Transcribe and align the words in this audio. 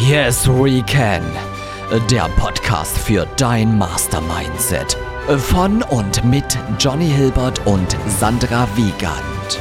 Yes, 0.00 0.46
we 0.46 0.80
can. 0.82 1.24
Der 2.08 2.28
Podcast 2.38 2.96
für 2.96 3.26
dein 3.36 3.76
Mastermindset. 3.76 4.96
Von 5.38 5.82
und 5.82 6.24
mit 6.24 6.56
Johnny 6.78 7.08
Hilbert 7.08 7.66
und 7.66 7.96
Sandra 8.06 8.68
Wiegand. 8.76 9.60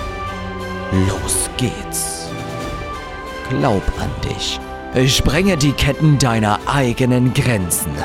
Los 1.10 1.50
geht's. 1.58 2.30
Glaub 3.50 3.82
an 4.00 4.12
dich. 4.22 4.60
Sprenge 5.12 5.58
die 5.58 5.74
Ketten 5.74 6.20
deiner 6.20 6.60
eigenen 6.68 7.34
Grenzen. 7.34 7.96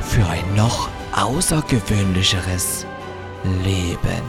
Für 0.00 0.26
ein 0.26 0.54
noch 0.56 0.88
außergewöhnlicheres 1.14 2.86
Leben. 3.62 4.22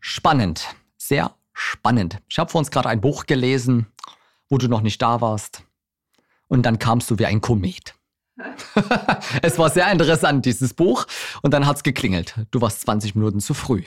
Spannend. 0.00 0.74
Sehr 0.96 1.34
spannend. 1.54 2.18
Ich 2.28 2.38
habe 2.38 2.50
vor 2.50 2.58
uns 2.58 2.70
gerade 2.70 2.88
ein 2.88 3.00
Buch 3.00 3.26
gelesen, 3.26 3.86
wo 4.50 4.58
du 4.58 4.68
noch 4.68 4.82
nicht 4.82 5.00
da 5.00 5.20
warst. 5.20 5.62
Und 6.48 6.64
dann 6.64 6.78
kamst 6.78 7.10
du 7.10 7.18
wie 7.18 7.26
ein 7.26 7.40
Komet. 7.40 7.94
es 9.42 9.58
war 9.58 9.70
sehr 9.70 9.90
interessant, 9.90 10.44
dieses 10.44 10.74
Buch. 10.74 11.06
Und 11.42 11.54
dann 11.54 11.66
hat 11.66 11.76
es 11.76 11.82
geklingelt. 11.82 12.34
Du 12.50 12.60
warst 12.60 12.82
20 12.82 13.14
Minuten 13.14 13.40
zu 13.40 13.54
früh. 13.54 13.84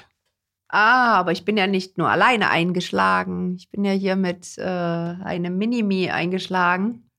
Ah, 0.69 1.15
aber 1.15 1.31
ich 1.31 1.45
bin 1.45 1.55
ja 1.55 1.67
nicht 1.67 1.97
nur 1.97 2.09
alleine 2.09 2.49
eingeschlagen. 2.49 3.55
Ich 3.55 3.69
bin 3.69 3.85
ja 3.85 3.91
hier 3.91 4.15
mit 4.15 4.57
äh, 4.57 4.63
einem 4.63 5.57
Minimi 5.57 6.09
eingeschlagen. 6.09 7.09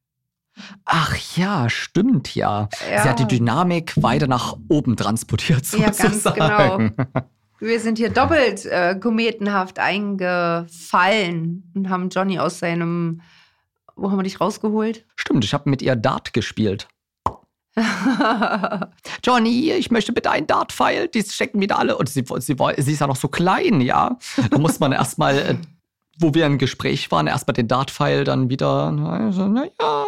Ach 0.85 1.17
ja, 1.37 1.71
stimmt 1.71 2.35
ja. 2.35 2.69
ja. 2.91 3.03
Sie 3.03 3.09
hat 3.09 3.21
die 3.21 3.27
Dynamik 3.27 4.03
weiter 4.03 4.27
nach 4.27 4.57
oben 4.69 4.97
transportiert, 4.97 5.65
sozusagen. 5.65 6.41
Ja, 6.41 6.59
ganz 6.59 7.05
genau. 7.05 7.29
Wir 7.61 7.81
sind 7.81 7.99
hier 7.99 8.11
doppelt 8.11 8.67
äh, 8.67 8.95
kometenhaft 8.95 9.79
eingefallen 9.79 11.73
und 11.75 11.89
haben 11.89 12.09
Johnny 12.09 12.39
aus 12.39 12.61
seinem. 12.61 13.21
Wo 13.97 14.11
haben 14.11 14.19
wir 14.19 14.23
dich 14.23 14.41
rausgeholt? 14.41 15.05
Stimmt, 15.17 15.45
ich 15.45 15.53
habe 15.53 15.69
mit 15.69 15.83
ihr 15.83 15.97
Dart 15.97 16.33
gespielt. 16.33 16.87
Johnny, 19.25 19.73
ich 19.73 19.91
möchte 19.91 20.13
bitte 20.13 20.31
einen 20.31 20.47
Dart-Pfeil. 20.47 21.09
Die 21.09 21.23
stecken 21.23 21.61
wieder 21.61 21.79
alle. 21.79 21.97
Und 21.97 22.09
sie, 22.09 22.25
sie, 22.39 22.57
sie 22.77 22.93
ist 22.93 23.01
ja 23.01 23.07
noch 23.07 23.17
so 23.17 23.29
klein, 23.29 23.81
ja. 23.81 24.19
Da 24.51 24.59
muss 24.59 24.79
man 24.79 24.93
erstmal, 24.93 25.39
äh, 25.39 25.57
wo 26.19 26.35
wir 26.35 26.47
im 26.47 26.59
Gespräch 26.59 27.11
waren, 27.11 27.27
erstmal 27.27 27.55
den 27.55 27.67
Dart-Pfeil 27.69 28.25
dann 28.25 28.51
wieder. 28.51 28.93
Also, 29.11 29.49
naja, 29.49 30.07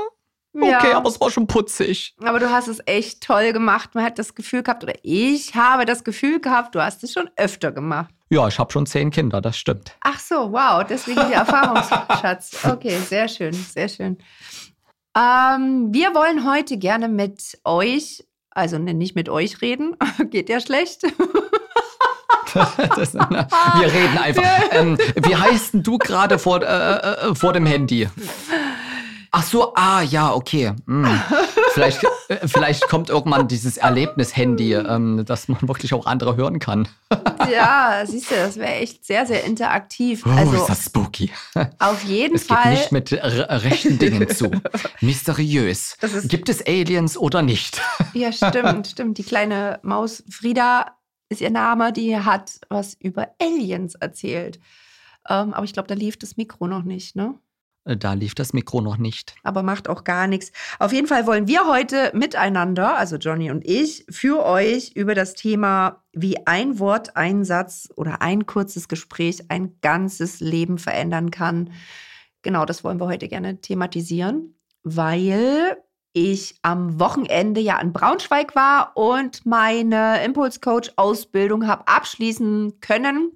Okay, 0.53 0.91
ja. 0.91 0.97
aber 0.97 1.09
es 1.09 1.20
war 1.20 1.31
schon 1.31 1.47
putzig. 1.47 2.15
Aber 2.23 2.41
du 2.41 2.51
hast 2.51 2.67
es 2.67 2.81
echt 2.87 3.23
toll 3.23 3.53
gemacht. 3.53 3.95
Man 3.95 4.05
hat 4.05 4.19
das 4.19 4.34
Gefühl 4.34 4.62
gehabt, 4.62 4.83
oder 4.83 4.95
ich 5.03 5.55
habe 5.55 5.84
das 5.84 6.03
Gefühl 6.03 6.41
gehabt, 6.41 6.75
du 6.75 6.83
hast 6.83 7.05
es 7.05 7.12
schon 7.12 7.31
öfter 7.37 7.70
gemacht. 7.70 8.12
Ja, 8.31 8.47
ich 8.48 8.59
habe 8.59 8.70
schon 8.73 8.87
zehn 8.87 9.11
Kinder, 9.11 9.41
das 9.41 9.57
stimmt. 9.57 9.97
Ach 10.01 10.19
so, 10.19 10.53
wow, 10.53 10.84
deswegen 10.89 11.17
der 11.17 11.39
Erfahrungsschatz. 11.41 12.65
Okay, 12.65 12.98
sehr 12.98 13.29
schön, 13.29 13.53
sehr 13.53 13.89
schön. 13.89 14.19
Ähm, 15.17 15.89
wir 15.92 16.15
wollen 16.15 16.48
heute 16.48 16.77
gerne 16.79 17.09
mit 17.09 17.59
euch, 17.64 18.25
also 18.51 18.79
ne, 18.79 18.95
nicht 18.95 19.17
mit 19.17 19.29
euch 19.29 19.61
reden, 19.61 19.97
geht 20.31 20.48
ja 20.48 20.61
schlecht. 20.61 21.03
das, 22.97 23.14
na, 23.14 23.48
wir 23.79 23.92
reden 23.92 24.19
einfach. 24.19 24.42
Ähm, 24.73 24.98
wie 25.17 25.35
heißt 25.35 25.75
denn 25.75 25.83
du 25.83 25.98
gerade 25.98 26.39
vor, 26.39 26.62
äh, 26.62 26.67
äh, 26.67 27.35
vor 27.35 27.53
dem 27.53 27.67
Handy? 27.67 28.09
Ach 29.33 29.45
so, 29.45 29.75
ah, 29.75 30.03
ja, 30.03 30.33
okay. 30.34 30.73
Hm. 30.86 31.20
Vielleicht, 31.73 32.03
äh, 32.28 32.48
vielleicht 32.48 32.89
kommt 32.89 33.11
irgendwann 33.11 33.47
dieses 33.47 33.77
Erlebnis-Handy, 33.77 34.75
ähm, 34.75 35.25
dass 35.25 35.47
man 35.47 35.61
wirklich 35.62 35.95
auch 35.95 36.06
andere 36.06 36.36
hören 36.36 36.59
kann. 36.59 36.89
ja, 37.53 38.03
siehst 38.05 38.31
du, 38.31 38.34
das 38.34 38.56
wäre 38.56 38.75
echt 38.75 39.05
sehr, 39.05 39.27
sehr 39.27 39.45
interaktiv. 39.45 40.25
Oh, 40.27 40.31
also, 40.31 40.55
ist 40.55 40.69
das 40.69 40.84
spooky. 40.84 41.31
Auf 41.78 42.03
jeden 42.05 42.36
es 42.36 42.45
Fall. 42.45 42.73
Es 42.73 42.91
geht 42.91 42.92
nicht 42.92 43.12
mit 43.12 43.12
rechten 43.23 43.98
Dingen 43.98 44.28
zu. 44.28 44.51
Mysteriös. 45.01 45.97
Gibt 46.25 46.48
es 46.48 46.67
Aliens 46.67 47.17
oder 47.17 47.42
nicht? 47.42 47.80
ja, 48.14 48.33
stimmt, 48.33 48.89
stimmt. 48.89 49.18
Die 49.18 49.24
kleine 49.24 49.79
Maus 49.83 50.24
Frieda 50.29 50.97
ist 51.29 51.41
ihr 51.41 51.51
Name, 51.51 51.92
die 51.92 52.18
hat 52.18 52.61
was 52.68 52.95
über 52.95 53.29
Aliens 53.41 53.95
erzählt. 53.95 54.58
Ähm, 55.29 55.55
aber 55.55 55.64
ich 55.64 55.73
glaube, 55.73 55.89
da 55.89 55.95
lief 55.95 56.18
das 56.18 56.36
Mikro 56.36 56.67
noch 56.67 56.83
nicht, 56.83 57.14
ne? 57.14 57.35
Äh, 57.90 57.96
da 57.96 58.12
lief 58.14 58.34
das 58.34 58.52
Mikro 58.52 58.80
noch 58.80 58.96
nicht. 58.96 59.34
Aber 59.42 59.62
macht 59.62 59.89
auch 59.89 60.05
gar 60.05 60.27
nichts. 60.27 60.52
Auf 60.78 60.92
jeden 60.92 61.06
Fall 61.06 61.27
wollen 61.27 61.48
wir 61.48 61.67
heute 61.67 62.12
miteinander, 62.14 62.96
also 62.96 63.17
Johnny 63.17 63.51
und 63.51 63.67
ich, 63.67 64.06
für 64.08 64.45
euch 64.45 64.92
über 64.95 65.14
das 65.14 65.34
Thema, 65.34 66.02
wie 66.12 66.46
ein 66.46 66.79
Wort, 66.79 67.17
ein 67.17 67.45
Satz 67.45 67.89
oder 67.96 68.23
ein 68.23 68.46
kurzes 68.46 68.89
Gespräch 68.89 69.50
ein 69.50 69.77
ganzes 69.80 70.40
Leben 70.40 70.79
verändern 70.79 71.30
kann. 71.30 71.70
Genau, 72.42 72.64
das 72.64 72.84
wollen 72.84 73.00
wir 73.00 73.06
heute 73.06 73.29
gerne 73.29 73.61
thematisieren, 73.61 74.55
weil 74.83 75.77
ich 76.12 76.56
am 76.62 76.98
Wochenende 76.98 77.61
ja 77.61 77.80
in 77.80 77.92
Braunschweig 77.92 78.56
war 78.56 78.96
und 78.96 79.46
meine 79.46 80.24
Impulscoach-Ausbildung 80.24 81.68
habe 81.68 81.86
abschließen 81.86 82.80
können 82.80 83.33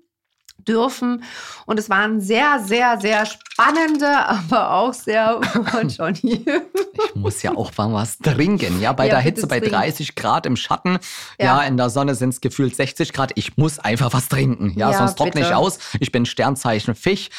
dürfen. 0.58 1.22
Und 1.66 1.78
es 1.78 1.90
waren 1.90 2.20
sehr, 2.20 2.60
sehr, 2.64 3.00
sehr 3.00 3.26
spannende, 3.26 4.08
aber 4.26 4.72
auch 4.72 4.94
sehr, 4.94 5.40
oh, 5.56 5.86
Johnny. 5.86 6.44
ich 6.44 7.14
muss 7.14 7.42
ja 7.42 7.54
auch 7.56 7.70
mal 7.76 7.92
was 7.92 8.18
trinken. 8.18 8.80
Ja, 8.80 8.92
bei 8.92 9.06
ja, 9.06 9.14
der 9.14 9.20
Hitze 9.20 9.46
bei 9.46 9.60
30 9.60 10.14
Grad 10.14 10.46
im 10.46 10.56
Schatten. 10.56 10.98
Ja, 11.38 11.60
ja 11.60 11.62
in 11.62 11.76
der 11.76 11.90
Sonne 11.90 12.14
sind 12.14 12.30
es 12.30 12.40
gefühlt 12.40 12.74
60 12.74 13.12
Grad. 13.12 13.32
Ich 13.34 13.56
muss 13.56 13.78
einfach 13.78 14.12
was 14.12 14.28
trinken. 14.28 14.72
Ja, 14.76 14.90
ja 14.90 14.98
sonst 14.98 15.16
trockne 15.16 15.42
ich 15.42 15.54
aus. 15.54 15.78
Ich 16.00 16.12
bin 16.12 16.26
Sternzeichen 16.26 16.94
Fisch. 16.94 17.30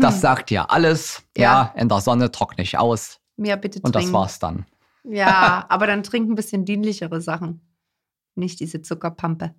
Das 0.00 0.20
sagt 0.22 0.50
ja 0.50 0.66
alles. 0.66 1.22
Ja, 1.36 1.72
in 1.76 1.88
der 1.88 2.00
Sonne 2.00 2.30
trockne 2.30 2.62
ich 2.64 2.78
aus. 2.78 3.18
Ja, 3.36 3.56
bitte 3.56 3.80
Und 3.82 3.94
das 3.94 4.12
war's 4.12 4.38
dann. 4.38 4.66
Ja, 5.04 5.66
aber 5.68 5.86
dann 5.86 6.02
trink 6.02 6.30
ein 6.30 6.34
bisschen 6.34 6.64
dienlichere 6.64 7.20
Sachen. 7.20 7.60
Nicht 8.34 8.60
diese 8.60 8.82
Zuckerpampe. 8.82 9.54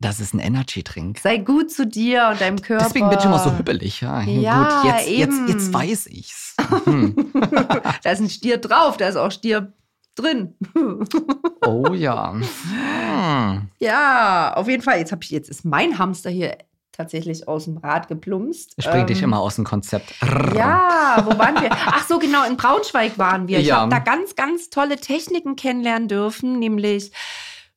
Das 0.00 0.20
ist 0.20 0.32
ein 0.32 0.38
Energy-Drink. 0.38 1.18
Sei 1.18 1.38
gut 1.38 1.72
zu 1.72 1.86
dir 1.86 2.28
und 2.30 2.40
deinem 2.40 2.62
Körper. 2.62 2.84
Deswegen 2.84 3.08
bin 3.08 3.18
ich 3.18 3.24
immer 3.24 3.40
so 3.40 3.56
hübbelig. 3.56 4.00
Ja, 4.00 4.22
ja 4.22 4.82
gut, 4.82 4.92
jetzt, 4.92 5.08
eben. 5.08 5.48
Jetzt, 5.48 5.54
jetzt 5.54 5.72
weiß 5.72 6.06
ich's. 6.06 6.56
Hm. 6.84 7.14
da 8.02 8.10
ist 8.10 8.20
ein 8.20 8.28
Stier 8.28 8.58
drauf, 8.58 8.96
da 8.96 9.08
ist 9.08 9.16
auch 9.16 9.30
Stier 9.30 9.72
drin. 10.16 10.54
oh 11.66 11.92
ja. 11.94 12.32
Hm. 12.32 13.68
Ja, 13.78 14.52
auf 14.54 14.68
jeden 14.68 14.82
Fall. 14.82 14.98
Jetzt, 14.98 15.14
ich, 15.22 15.30
jetzt 15.30 15.48
ist 15.48 15.64
mein 15.64 15.98
Hamster 15.98 16.30
hier 16.30 16.58
tatsächlich 16.92 17.46
aus 17.46 17.64
dem 17.64 17.78
Rad 17.78 18.08
geplumpst. 18.08 18.74
Springt 18.78 19.02
ähm, 19.02 19.06
dich 19.06 19.22
immer 19.22 19.38
aus 19.38 19.54
dem 19.54 19.64
Konzept. 19.64 20.14
Ja, 20.54 21.22
wo 21.24 21.38
waren 21.38 21.60
wir? 21.62 21.70
Ach 21.70 22.06
so, 22.06 22.18
genau, 22.18 22.44
in 22.44 22.56
Braunschweig 22.56 23.18
waren 23.18 23.46
wir. 23.46 23.60
Ich 23.60 23.68
ja. 23.68 23.76
habe 23.76 23.90
da 23.90 24.00
ganz, 24.00 24.34
ganz 24.34 24.68
tolle 24.68 24.96
Techniken 24.96 25.54
kennenlernen 25.54 26.08
dürfen, 26.08 26.58
nämlich 26.58 27.12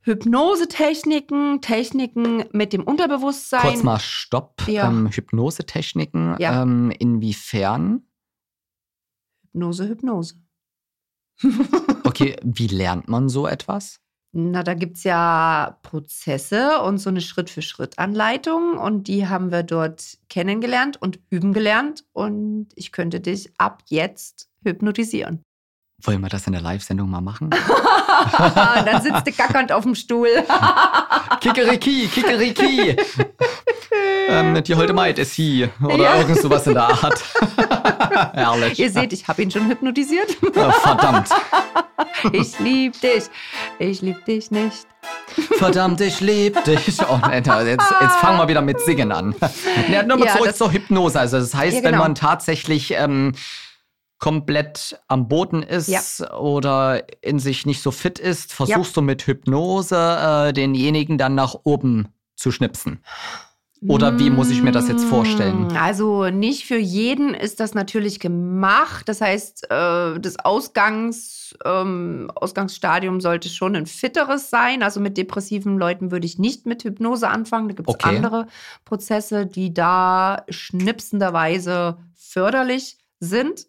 Hypnosetechniken, 0.04 1.62
Techniken 1.62 2.46
mit 2.52 2.74
dem 2.74 2.84
Unterbewusstsein. 2.84 3.62
Kurz 3.62 3.84
mal 3.84 4.00
Stopp. 4.00 4.64
Ja. 4.68 4.90
Ähm, 4.90 5.10
Hypnosetechniken, 5.12 6.36
ja. 6.40 6.64
ähm, 6.64 6.92
inwiefern? 6.98 8.04
Hypnose, 9.44 9.88
Hypnose. 9.88 10.36
okay, 12.04 12.36
wie 12.44 12.68
lernt 12.68 13.08
man 13.08 13.30
so 13.30 13.48
etwas? 13.48 14.00
Na, 14.34 14.64
da 14.64 14.76
gibt 14.76 14.98
es 14.98 15.04
ja 15.04 15.78
Prozesse 15.84 16.82
und 16.82 17.00
so 17.00 17.10
eine 17.10 17.20
Schritt-für-Schritt-Anleitung 17.20 18.78
und 18.78 19.08
die 19.08 19.28
haben 19.28 19.52
wir 19.52 19.64
dort 19.64 20.20
kennengelernt 20.30 21.02
und 21.02 21.20
üben 21.30 21.52
gelernt 21.52 22.06
und 22.14 22.70
ich 22.76 22.94
könnte 22.94 23.20
dich 23.20 23.52
ab 23.58 23.84
jetzt 23.88 24.50
hypnotisieren. 24.64 25.44
Wollen 26.04 26.22
wir 26.22 26.30
das 26.30 26.48
in 26.48 26.54
der 26.54 26.62
Live-Sendung 26.62 27.10
mal 27.10 27.22
machen? 27.22 27.50
dann 28.38 29.02
sitzt 29.02 29.28
du 29.28 29.32
gackernd 29.32 29.72
auf 29.72 29.84
dem 29.84 29.94
Stuhl. 29.94 30.30
Kikeriki, 31.42 32.08
Kikeriki. 32.08 32.96
ähm, 34.28 34.64
die 34.64 34.76
Holte 34.76 34.94
Maid 34.94 35.20
ist 35.20 35.36
sie. 35.36 35.70
Oder 35.84 36.04
ja. 36.04 36.18
irgend 36.18 36.38
sowas 36.38 36.66
in 36.66 36.74
der 36.74 36.84
Art. 36.84 37.24
Herrlich. 38.34 38.80
Ihr 38.80 38.90
seht, 38.90 39.14
ich 39.14 39.28
habe 39.28 39.44
ihn 39.44 39.52
schon 39.52 39.68
hypnotisiert. 39.68 40.38
Verdammt. 40.82 41.30
ich 42.32 42.58
lieb 42.60 43.00
dich. 43.00 43.26
Ich 43.78 44.02
lieb 44.02 44.26
dich 44.26 44.50
nicht. 44.50 44.88
Verdammt, 45.58 46.02
ich 46.02 46.20
lieb 46.20 46.64
dich. 46.64 47.00
Oh, 47.10 47.20
jetzt, 47.32 47.48
jetzt 47.48 48.16
fangen 48.16 48.38
wir 48.38 48.48
wieder 48.48 48.62
mit 48.62 48.80
Singen 48.82 49.12
an. 49.12 49.36
Ja, 49.92 50.04
nur 50.04 50.18
mal 50.18 50.26
ja, 50.26 50.36
zurück 50.36 50.56
zur 50.56 50.72
Hypnose. 50.72 51.20
Also 51.20 51.38
das 51.38 51.54
heißt, 51.54 51.76
ja, 51.76 51.82
genau. 51.82 51.92
wenn 51.92 52.00
man 52.00 52.16
tatsächlich 52.16 52.92
ähm, 52.92 53.34
komplett 54.22 55.02
am 55.08 55.28
Boden 55.28 55.64
ist 55.64 55.90
ja. 55.90 56.34
oder 56.38 57.04
in 57.22 57.40
sich 57.40 57.66
nicht 57.66 57.82
so 57.82 57.92
fit 57.92 58.20
ist, 58.20 58.54
versuchst 58.54 58.96
ja. 58.96 59.02
du 59.02 59.02
mit 59.02 59.26
Hypnose 59.26 59.96
äh, 59.98 60.54
denjenigen 60.54 61.18
dann 61.18 61.36
nach 61.36 61.56
oben 61.64 62.08
zu 62.36 62.52
schnipsen. 62.52 63.04
Oder 63.88 64.20
wie 64.20 64.30
muss 64.30 64.52
ich 64.52 64.62
mir 64.62 64.72
das 64.72 64.88
jetzt 64.88 65.06
vorstellen? 65.06 65.76
Also 65.76 66.30
nicht 66.30 66.68
für 66.68 66.78
jeden 66.78 67.34
ist 67.34 67.60
das 67.60 67.74
natürlich 67.74 68.20
gemacht. 68.20 69.10
Das 69.10 69.22
heißt, 69.22 69.72
äh, 69.72 70.20
das 70.20 70.38
Ausgangs, 70.38 71.56
ähm, 71.66 72.30
Ausgangsstadium 72.36 73.22
sollte 73.22 73.50
schon 73.50 73.76
ein 73.76 73.88
fitteres 73.88 74.52
sein. 74.52 74.84
Also 74.84 75.00
mit 75.00 75.18
depressiven 75.18 75.80
Leuten 75.80 76.12
würde 76.12 76.28
ich 76.28 76.38
nicht 76.38 76.68
mit 76.68 76.84
Hypnose 76.84 77.28
anfangen. 77.28 77.70
Da 77.70 77.74
gibt 77.74 77.90
es 77.90 77.96
Okay. 77.96 78.16
andere 78.16 78.46
Prozesse, 78.86 79.48
die 79.48 79.74
da 79.74 80.46
schnipsenderweise 80.48 81.98
förderlich 82.14 83.00
sind, 83.20 83.66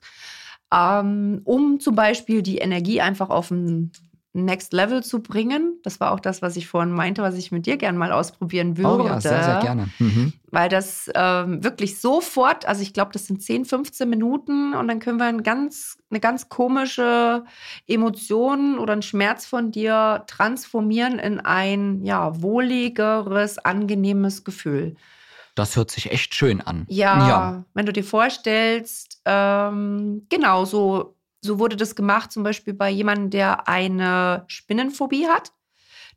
ähm, 0.72 1.42
um 1.44 1.80
zum 1.80 1.94
Beispiel 1.94 2.42
die 2.42 2.58
Energie 2.58 3.00
einfach 3.00 3.30
auf 3.30 3.50
ein 3.50 3.92
Next 4.34 4.72
Level 4.72 5.02
zu 5.02 5.22
bringen. 5.22 5.78
Das 5.82 6.00
war 6.00 6.10
auch 6.12 6.20
das, 6.20 6.40
was 6.40 6.56
ich 6.56 6.66
vorhin 6.66 6.92
meinte, 6.92 7.22
was 7.22 7.36
ich 7.36 7.52
mit 7.52 7.66
dir 7.66 7.76
gerne 7.76 7.98
mal 7.98 8.12
ausprobieren 8.12 8.78
würde. 8.78 9.02
Oh 9.02 9.06
ja, 9.06 9.20
sehr, 9.20 9.44
sehr 9.44 9.60
gerne. 9.60 9.88
Mhm. 9.98 10.32
Weil 10.50 10.70
das 10.70 11.10
ähm, 11.14 11.62
wirklich 11.62 12.00
sofort, 12.00 12.66
also 12.66 12.80
ich 12.80 12.94
glaube, 12.94 13.12
das 13.12 13.26
sind 13.26 13.42
10, 13.42 13.66
15 13.66 14.08
Minuten 14.08 14.72
und 14.72 14.88
dann 14.88 15.00
können 15.00 15.18
wir 15.18 15.26
ein 15.26 15.42
ganz, 15.42 15.98
eine 16.10 16.20
ganz 16.20 16.48
komische 16.48 17.44
Emotion 17.86 18.78
oder 18.78 18.94
einen 18.94 19.02
Schmerz 19.02 19.44
von 19.44 19.70
dir 19.70 20.24
transformieren 20.26 21.18
in 21.18 21.38
ein 21.38 22.02
ja, 22.02 22.40
wohligeres, 22.40 23.58
angenehmes 23.58 24.44
Gefühl. 24.44 24.96
Das 25.54 25.76
hört 25.76 25.90
sich 25.90 26.10
echt 26.10 26.34
schön 26.34 26.60
an. 26.60 26.86
Ja, 26.88 27.28
Ja. 27.28 27.64
wenn 27.74 27.86
du 27.86 27.92
dir 27.92 28.04
vorstellst, 28.04 29.20
ähm, 29.24 30.26
genau, 30.30 30.64
so, 30.64 31.16
so 31.42 31.58
wurde 31.58 31.76
das 31.76 31.94
gemacht, 31.94 32.32
zum 32.32 32.42
Beispiel 32.42 32.72
bei 32.74 32.90
jemandem, 32.90 33.30
der 33.30 33.68
eine 33.68 34.44
Spinnenphobie 34.48 35.26
hat. 35.26 35.52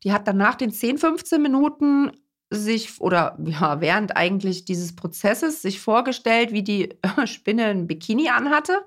Die 0.03 0.13
hat 0.13 0.27
dann 0.27 0.37
nach 0.37 0.55
den 0.55 0.71
10, 0.71 0.97
15 0.97 1.41
Minuten 1.41 2.11
sich 2.49 3.01
oder 3.01 3.37
ja, 3.43 3.81
während 3.81 4.15
eigentlich 4.15 4.65
dieses 4.65 4.95
Prozesses 4.95 5.61
sich 5.61 5.79
vorgestellt, 5.81 6.51
wie 6.51 6.63
die 6.63 6.89
Spinne 7.25 7.65
ein 7.65 7.87
Bikini 7.87 8.29
anhatte. 8.29 8.85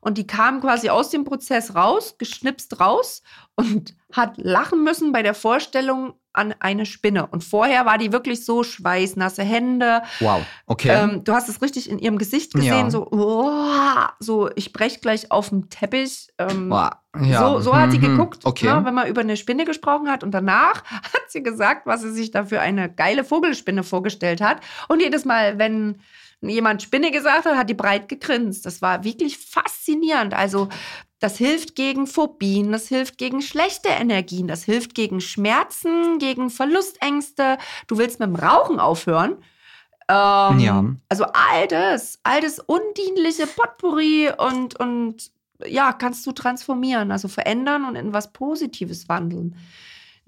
Und 0.00 0.18
die 0.18 0.26
kam 0.26 0.60
quasi 0.60 0.88
aus 0.90 1.10
dem 1.10 1.24
Prozess 1.24 1.74
raus, 1.74 2.14
geschnipst 2.18 2.80
raus 2.80 3.22
und 3.56 3.94
hat 4.12 4.34
lachen 4.38 4.84
müssen 4.84 5.12
bei 5.12 5.22
der 5.22 5.34
Vorstellung 5.34 6.14
an 6.32 6.54
eine 6.60 6.86
Spinne. 6.86 7.26
Und 7.26 7.42
vorher 7.42 7.84
war 7.84 7.98
die 7.98 8.12
wirklich 8.12 8.44
so 8.44 8.62
schweißnasse 8.62 9.42
Hände, 9.42 10.02
Wow, 10.20 10.42
okay. 10.66 10.90
ähm, 10.90 11.24
du 11.24 11.32
hast 11.32 11.48
es 11.48 11.60
richtig 11.62 11.90
in 11.90 11.98
ihrem 11.98 12.16
Gesicht 12.16 12.54
gesehen, 12.54 12.70
Ja. 12.86 12.90
so, 12.90 13.10
"Uah", 13.10 14.12
so, 14.20 14.48
ich 14.54 14.72
brech 14.72 15.00
gleich 15.00 15.32
auf 15.32 15.48
dem 15.48 15.68
Teppich. 15.68 16.28
Ähm, 16.38 16.70
Wow. 16.70 16.90
Ja. 17.20 17.40
so, 17.40 17.60
so 17.60 17.76
hat 17.76 17.90
sie 17.90 17.98
Mhm. 17.98 18.02
geguckt, 18.16 18.44
Okay. 18.46 18.66
ne, 18.72 18.84
wenn 18.84 18.94
man 18.94 19.08
über 19.08 19.22
eine 19.22 19.36
Spinne 19.36 19.64
gesprochen 19.64 20.08
hat. 20.08 20.22
Und 20.22 20.30
danach 20.30 20.84
hat 20.92 21.22
sie 21.28 21.42
gesagt, 21.42 21.86
was 21.86 22.02
sie 22.02 22.12
sich 22.12 22.30
da 22.30 22.44
für 22.44 22.60
eine 22.60 22.88
geile 22.92 23.24
Vogelspinne 23.24 23.82
vorgestellt 23.82 24.40
hat. 24.40 24.58
Und 24.86 25.00
jedes 25.00 25.24
Mal, 25.24 25.58
wenn 25.58 26.00
jemand 26.40 26.82
Spinne 26.82 27.10
gesagt 27.10 27.46
hat, 27.46 27.56
hat 27.56 27.70
die 27.70 27.74
breit 27.74 28.08
gegrinst. 28.08 28.66
Das 28.66 28.82
war 28.82 29.04
wirklich 29.04 29.38
faszinierend. 29.38 30.34
Also 30.34 30.68
das 31.18 31.36
hilft 31.36 31.74
gegen 31.74 32.06
Phobien, 32.06 32.70
das 32.70 32.88
hilft 32.88 33.18
gegen 33.18 33.42
schlechte 33.42 33.88
Energien, 33.88 34.46
das 34.46 34.62
hilft 34.62 34.94
gegen 34.94 35.20
Schmerzen, 35.20 36.18
gegen 36.18 36.48
Verlustängste. 36.48 37.58
Du 37.88 37.98
willst 37.98 38.20
mit 38.20 38.28
dem 38.28 38.36
Rauchen 38.36 38.78
aufhören. 38.78 39.32
Ähm, 40.08 40.58
Ja. 40.60 40.84
Also 41.08 41.24
all 41.24 41.66
das, 41.68 42.20
all 42.22 42.40
das 42.40 42.60
undienliche 42.60 43.46
Potpourri 43.46 44.30
und, 44.36 44.78
und 44.78 45.30
ja, 45.66 45.92
kannst 45.92 46.24
du 46.26 46.32
transformieren, 46.32 47.10
also 47.10 47.26
verändern 47.26 47.84
und 47.84 47.96
in 47.96 48.12
was 48.12 48.32
Positives 48.32 49.08
wandeln. 49.08 49.56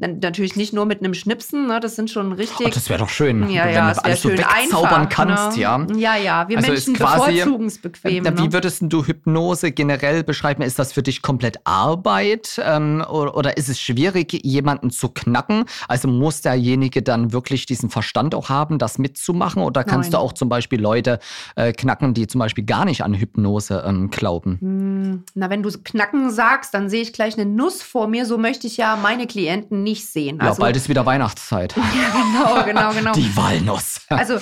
Na- 0.00 0.08
Natürlich 0.08 0.56
nicht 0.56 0.73
nur 0.73 0.87
mit 0.87 1.00
einem 1.00 1.12
Schnipsen, 1.12 1.67
ne? 1.67 1.79
das 1.79 1.94
sind 1.97 2.11
schon 2.11 2.32
richtig. 2.32 2.67
Oh, 2.67 2.70
das 2.73 2.88
wäre 2.88 2.99
doch 3.00 3.11
schön, 3.11 3.50
ja, 3.50 3.64
wenn 3.67 3.75
ja, 3.75 3.91
du 3.91 3.97
wäre 3.97 4.05
alles 4.05 4.23
so 4.23 4.31
wegzaubern 4.31 5.02
einfach, 5.02 5.08
kannst, 5.11 5.56
ne? 5.56 5.62
ja. 5.62 5.87
Ja, 5.94 6.17
ja, 6.17 6.49
wir 6.49 6.56
Also 6.56 6.73
Menschen 6.73 6.94
bevorzugen 6.94 7.67
es 7.67 7.79
bequem. 7.79 8.25
Äh, 8.25 8.31
ne? 8.31 8.38
Wie 8.38 8.52
würdest 8.52 8.82
du 8.82 9.05
Hypnose 9.05 9.73
generell 9.73 10.25
beschreiben? 10.25 10.62
Ist 10.62 10.79
das 10.79 10.93
für 10.93 11.02
dich 11.02 11.20
komplett 11.20 11.58
Arbeit 11.64 12.61
ähm, 12.64 13.05
oder, 13.11 13.37
oder 13.37 13.56
ist 13.58 13.69
es 13.69 13.79
schwierig, 13.79 14.41
jemanden 14.43 14.91
zu 14.91 15.11
knacken? 15.11 15.64
Also 15.87 16.08
muss 16.08 16.41
derjenige 16.41 17.02
dann 17.02 17.32
wirklich 17.32 17.67
diesen 17.67 17.91
Verstand 17.91 18.35
auch 18.35 18.49
haben, 18.49 18.79
das 18.79 18.99
mitzumachen? 18.99 19.62
Oder 19.62 19.85
kannst 19.85 20.12
Nein. 20.12 20.20
du 20.20 20.25
auch 20.25 20.32
zum 20.32 20.49
Beispiel 20.49 20.81
Leute 20.81 21.19
äh, 21.56 21.73
knacken, 21.73 22.14
die 22.14 22.26
zum 22.26 22.38
Beispiel 22.38 22.64
gar 22.64 22.87
nicht 22.87 23.02
an 23.05 23.12
Hypnose 23.12 23.85
ähm, 23.87 24.08
glauben? 24.11 24.56
Hm, 24.61 25.25
Na, 25.35 25.50
wenn 25.50 25.62
du 25.62 25.70
knacken 25.70 26.31
sagst, 26.31 26.73
dann 26.73 26.88
sehe 26.88 27.02
ich 27.02 27.12
gleich 27.12 27.38
eine 27.38 27.44
Nuss 27.44 27.82
vor 27.82 28.06
mir. 28.08 28.25
So 28.25 28.38
möchte 28.38 28.67
ich 28.67 28.79
ja 28.79 28.97
meine 28.97 29.26
Klienten 29.26 29.82
nicht 29.90 30.06
sehen. 30.06 30.38
Ja, 30.40 30.48
Also, 30.50 30.60
bald 30.60 30.76
ist 30.76 30.88
wieder 30.88 31.04
Weihnachtszeit. 31.04 31.75
genau, 31.75 32.64
genau, 32.64 32.92
genau. 32.92 33.12
Die 33.12 33.37
Walnuss. 33.37 34.00
Also 34.08 34.38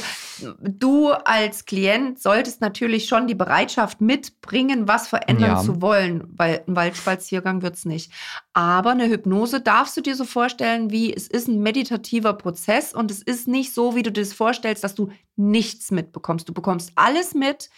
du 0.62 1.11
als 1.11 1.65
Klient 1.65 2.21
solltest 2.21 2.61
natürlich 2.61 3.06
schon 3.06 3.27
die 3.27 3.35
Bereitschaft 3.35 4.00
mitbringen, 4.00 4.87
was 4.89 5.09
verändern 5.09 5.50
Ja. 5.56 5.61
zu 5.62 5.81
wollen, 5.83 6.25
weil 6.37 6.62
ein 6.67 6.77
Waldspaziergang 6.77 7.62
wird 7.62 7.75
es 7.75 7.85
nicht. 7.85 8.12
Aber 8.53 8.91
eine 8.91 9.09
Hypnose 9.09 9.61
darfst 9.61 9.97
du 9.97 10.00
dir 10.00 10.15
so 10.17 10.25
vorstellen, 10.25 10.91
wie 10.91 11.12
es 11.15 11.27
ist 11.29 11.49
ein 11.49 11.61
meditativer 11.61 12.33
Prozess 12.35 12.93
und 12.95 13.11
es 13.11 13.23
ist 13.23 13.49
nicht 13.49 13.73
so, 13.75 13.95
wie 13.95 14.03
du 14.03 14.11
dir 14.12 14.23
das 14.23 14.33
vorstellst, 14.33 14.85
dass 14.85 14.95
du 14.95 15.11
nichts 15.37 15.91
mitbekommst. 15.91 16.49
Du 16.49 16.53
bekommst 16.53 16.93
alles 16.97 17.35
mit. 17.35 17.71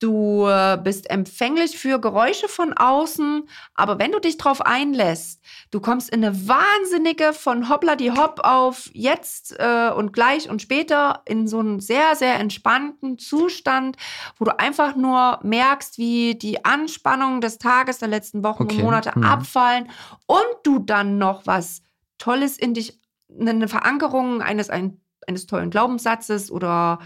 Du 0.00 0.46
äh, 0.48 0.78
bist 0.82 1.10
empfänglich 1.10 1.76
für 1.76 2.00
Geräusche 2.00 2.48
von 2.48 2.72
außen, 2.72 3.46
aber 3.74 3.98
wenn 3.98 4.12
du 4.12 4.18
dich 4.18 4.38
drauf 4.38 4.62
einlässt, 4.62 5.42
du 5.70 5.78
kommst 5.78 6.08
in 6.08 6.24
eine 6.24 6.48
wahnsinnige 6.48 7.34
von 7.34 7.68
hoppla 7.68 7.96
die 7.96 8.10
hopp 8.10 8.40
auf 8.42 8.88
jetzt 8.94 9.54
äh, 9.58 9.90
und 9.94 10.14
gleich 10.14 10.48
und 10.48 10.62
später 10.62 11.20
in 11.26 11.46
so 11.46 11.58
einen 11.58 11.80
sehr, 11.80 12.16
sehr 12.16 12.36
entspannten 12.40 13.18
Zustand, 13.18 13.98
wo 14.38 14.46
du 14.46 14.58
einfach 14.58 14.96
nur 14.96 15.38
merkst, 15.42 15.98
wie 15.98 16.34
die 16.34 16.64
Anspannung 16.64 17.42
des 17.42 17.58
Tages, 17.58 17.98
der 17.98 18.08
letzten 18.08 18.42
Wochen 18.42 18.62
Okay, 18.62 18.76
und 18.76 18.84
Monate 18.84 19.12
mhm. 19.14 19.22
abfallen 19.22 19.90
und 20.24 20.46
du 20.62 20.78
dann 20.78 21.18
noch 21.18 21.46
was 21.46 21.82
Tolles 22.16 22.56
in 22.56 22.72
dich, 22.72 22.98
eine 23.38 23.68
Verankerung 23.68 24.40
eines, 24.40 24.70
ein, 24.70 24.98
eines 25.26 25.46
tollen 25.46 25.68
Glaubenssatzes 25.68 26.50
oder 26.50 27.00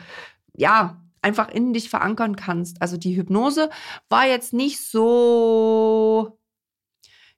ja, 0.57 1.01
einfach 1.25 1.49
in 1.49 1.73
dich 1.73 1.91
verankern 1.91 2.37
kannst. 2.37 2.81
Also 2.81 2.97
die 2.97 3.17
Hypnose 3.17 3.71
war 4.09 4.27
jetzt 4.27 4.53
nicht 4.53 4.81
so, 4.81 6.39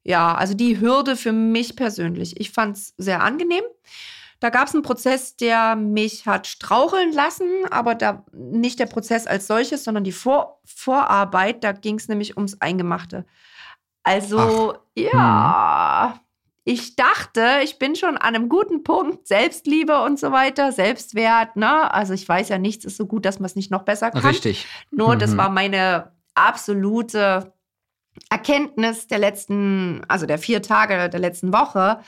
ja, 0.02 0.34
also 0.34 0.54
die 0.54 0.80
Hürde 0.80 1.16
für 1.16 1.32
mich 1.32 1.76
persönlich. 1.76 2.38
Ich 2.40 2.50
fand 2.50 2.76
es 2.76 2.94
sehr 2.98 3.22
angenehm. 3.22 3.64
Da 4.40 4.50
gab 4.50 4.68
es 4.68 4.74
einen 4.74 4.82
Prozess, 4.82 5.36
der 5.36 5.76
mich 5.76 6.26
hat 6.26 6.46
straucheln 6.46 7.12
lassen, 7.12 7.48
aber 7.70 7.94
da 7.94 8.26
nicht 8.32 8.78
der 8.78 8.86
Prozess 8.86 9.26
als 9.26 9.46
solches, 9.46 9.84
sondern 9.84 10.04
die 10.04 10.12
Vor 10.12 10.60
Vorarbeit. 10.64 11.64
Da 11.64 11.72
ging 11.72 11.96
es 11.96 12.08
nämlich 12.08 12.36
ums 12.36 12.60
Eingemachte. 12.60 13.24
Also, 14.02 14.76
ja, 14.94 16.20
ich 16.68 16.96
dachte, 16.96 17.60
ich 17.62 17.78
bin 17.78 17.94
schon 17.94 18.16
an 18.16 18.34
einem 18.34 18.48
guten 18.48 18.82
Punkt, 18.82 19.28
Selbstliebe 19.28 20.00
und 20.02 20.18
so 20.18 20.32
weiter, 20.32 20.72
Selbstwert, 20.72 21.54
ne? 21.54 21.94
Also 21.94 22.12
ich 22.12 22.28
weiß 22.28 22.48
ja, 22.48 22.58
nichts 22.58 22.84
ist 22.84 22.96
so 22.96 23.06
gut, 23.06 23.24
dass 23.24 23.38
man 23.38 23.46
es 23.46 23.54
nicht 23.54 23.70
noch 23.70 23.84
besser 23.84 24.10
kann. 24.10 24.22
Richtig. 24.26 24.66
Nur 24.90 25.14
das 25.14 25.30
Mhm. 25.30 25.36
war 25.36 25.48
meine 25.48 26.10
absolute 26.34 27.52
Erkenntnis 28.30 29.06
der 29.06 29.18
letzten, 29.18 30.02
also 30.08 30.26
der 30.26 30.38
vier 30.38 30.60
Tage 30.60 31.08
der 31.08 31.20
letzten 31.20 31.52
Woche, 31.52 32.00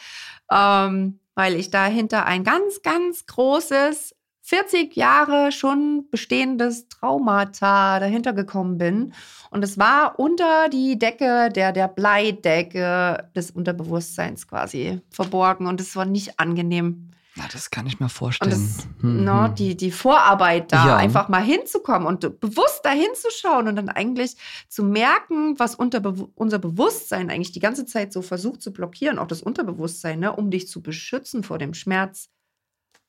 ähm, 0.50 1.21
weil 1.37 1.54
ich 1.54 1.71
dahinter 1.71 2.26
ein 2.26 2.42
ganz, 2.42 2.83
ganz 2.83 3.26
großes 3.26 4.16
40 4.49 4.97
Jahre 4.97 5.52
schon 5.52 6.07
bestehendes 6.11 6.88
Traumata 6.88 8.00
dahinter 8.00 8.33
gekommen 8.33 8.78
bin. 8.78 9.12
Und 9.50 9.62
es 9.62 9.76
war 9.76 10.19
unter 10.19 10.71
die 10.71 10.99
Decke 10.99 11.50
der, 11.55 11.73
der 11.73 11.87
Bleidecke 11.88 13.28
des 13.37 13.50
Unterbewusstseins 13.50 14.47
quasi 14.49 15.00
verborgen. 15.11 15.67
Und 15.67 15.83
es 15.83 15.95
war 15.97 16.07
nicht 16.07 16.40
angenehm. 16.40 17.11
Na, 17.37 17.45
das 17.52 17.71
kann 17.71 17.87
ich 17.87 18.00
mir 18.00 18.07
Und 18.07 18.12
vorstellen. 18.12 18.50
das, 18.52 18.88
Mhm. 19.02 19.25
ne, 19.25 19.55
die, 19.57 19.76
die 19.76 19.90
Vorarbeit 19.93 20.73
da, 20.73 20.87
Ja. 20.87 20.97
einfach 20.97 21.28
mal 21.28 21.43
hinzukommen 21.43 22.09
und 22.09 22.40
bewusst 22.40 22.81
da 22.85 22.90
hinzuschauen 22.90 23.69
und 23.69 23.76
dann 23.76 23.90
eigentlich 23.90 24.35
zu 24.71 24.83
merken, 24.83 25.59
was 25.59 25.75
unter 25.75 26.00
unser 26.37 26.59
Bewusstsein 26.59 27.31
eigentlich 27.31 27.52
die 27.52 27.61
ganze 27.61 27.85
Zeit 27.85 28.14
so 28.14 28.23
versucht 28.23 28.62
zu 28.62 28.73
blockieren, 28.73 29.19
auch 29.19 29.26
das 29.28 29.43
Unterbewusstsein, 29.43 30.21
ne, 30.21 30.35
um 30.35 30.50
dich 30.50 30.69
zu 30.69 30.81
beschützen 30.83 31.45
vor 31.45 31.59
dem 31.59 31.75
Schmerz. 31.75 32.31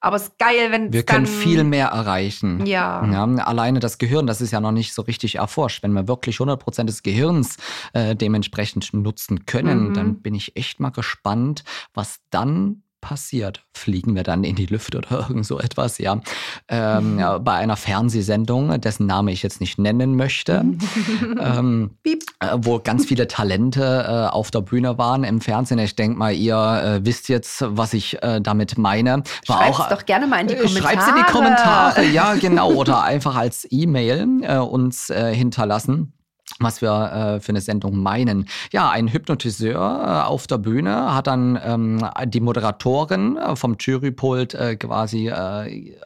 Aber 0.02 0.16
es 0.16 0.24
ist 0.24 0.38
geil, 0.40 0.72
wenn 0.72 0.94
Wir 0.94 1.04
können 1.04 1.26
viel 1.26 1.64
mehr 1.64 1.88
erreichen. 1.90 2.66
Ja. 2.66 3.06
Ja, 3.06 3.26
alleine 3.44 3.80
das 3.80 3.98
Gehirn, 3.98 4.28
das 4.28 4.40
ist 4.42 4.52
ja 4.52 4.62
noch 4.62 4.72
nicht 4.72 4.94
so 4.94 5.02
richtig 5.02 5.36
erforscht. 5.36 5.84
Wenn 5.84 5.92
wir 5.94 6.08
wirklich 6.08 6.38
100% 6.38 6.86
des 6.86 7.04
Gehirns 7.04 7.58
äh, 7.94 8.16
dementsprechend 8.16 8.94
nutzen 8.94 9.46
können, 9.46 9.90
Mhm. 9.90 9.94
dann 9.94 10.22
bin 10.22 10.36
ich 10.36 10.56
echt 10.56 10.80
mal 10.80 10.92
gespannt, 10.92 11.64
was 11.94 12.20
dann 12.30 12.84
passiert? 13.02 13.64
Fliegen 13.74 14.16
wir 14.16 14.24
dann 14.24 14.44
in 14.44 14.56
die 14.56 14.66
Lüfte 14.66 15.00
oder 15.00 15.12
irgend 15.30 15.46
so 15.46 15.60
etwas, 15.60 15.98
ja. 15.98 16.22
Ähm, 16.68 17.20
ja 17.20 17.38
bei 17.38 17.54
einer 17.54 17.78
Fernsehsendung, 17.78 18.80
dessen 18.82 19.06
Name 19.06 19.32
ich 19.32 19.44
jetzt 19.44 19.62
nicht 19.62 19.80
nennen 19.80 20.16
möchte, 20.16 20.66
ähm, 21.40 21.92
äh, 22.06 22.16
wo 22.58 22.80
ganz 22.80 23.06
viele 23.06 23.28
Talente 23.28 23.84
äh, 24.08 24.34
auf 24.34 24.52
der 24.52 24.62
Bühne 24.62 24.98
waren 24.98 25.24
im 25.24 25.42
Fernsehen. 25.42 25.80
Ich 25.80 25.96
denke 25.96 26.18
mal, 26.18 26.34
ihr 26.34 26.56
äh, 26.56 27.06
wisst 27.06 27.30
jetzt, 27.30 27.64
was 27.68 27.94
ich 27.94 28.22
äh, 28.22 28.42
damit 28.42 28.78
meine. 28.78 29.24
War 29.48 29.58
Schreib's 29.58 29.80
auch, 29.80 29.90
doch 29.90 30.06
gerne 30.06 30.28
mal 30.28 30.42
in 30.42 30.48
die 30.48 30.56
Kommentare. 30.56 30.84
Schreib's 30.84 31.08
in 31.08 31.16
die 31.16 31.32
Kommentare, 31.32 32.06
ja, 32.06 32.36
genau. 32.36 32.74
Oder 32.80 33.04
einfach 33.04 33.36
als 33.36 33.68
E-Mail 33.70 34.44
äh, 34.44 34.58
uns 34.58 35.10
äh, 35.10 35.34
hinterlassen 35.34 36.14
was 36.60 36.82
wir 36.82 36.92
äh, 36.92 37.40
für 37.40 37.50
eine 37.50 37.62
Sendung 37.62 37.98
meinen. 37.98 38.48
Ja, 38.72 38.90
ein 38.90 39.08
Hypnotiseur 39.08 39.76
äh, 39.76 40.28
auf 40.28 40.48
der 40.48 40.58
Bühne 40.58 41.14
hat 41.14 41.28
dann 41.28 41.60
ähm, 41.64 42.06
die 42.26 42.42
Moderatorin 42.42 43.38
äh, 43.38 43.56
vom 43.56 43.78
Jurypult 43.80 44.54
äh, 44.54 44.76
quasi 44.76 45.30
äh, 45.30 45.98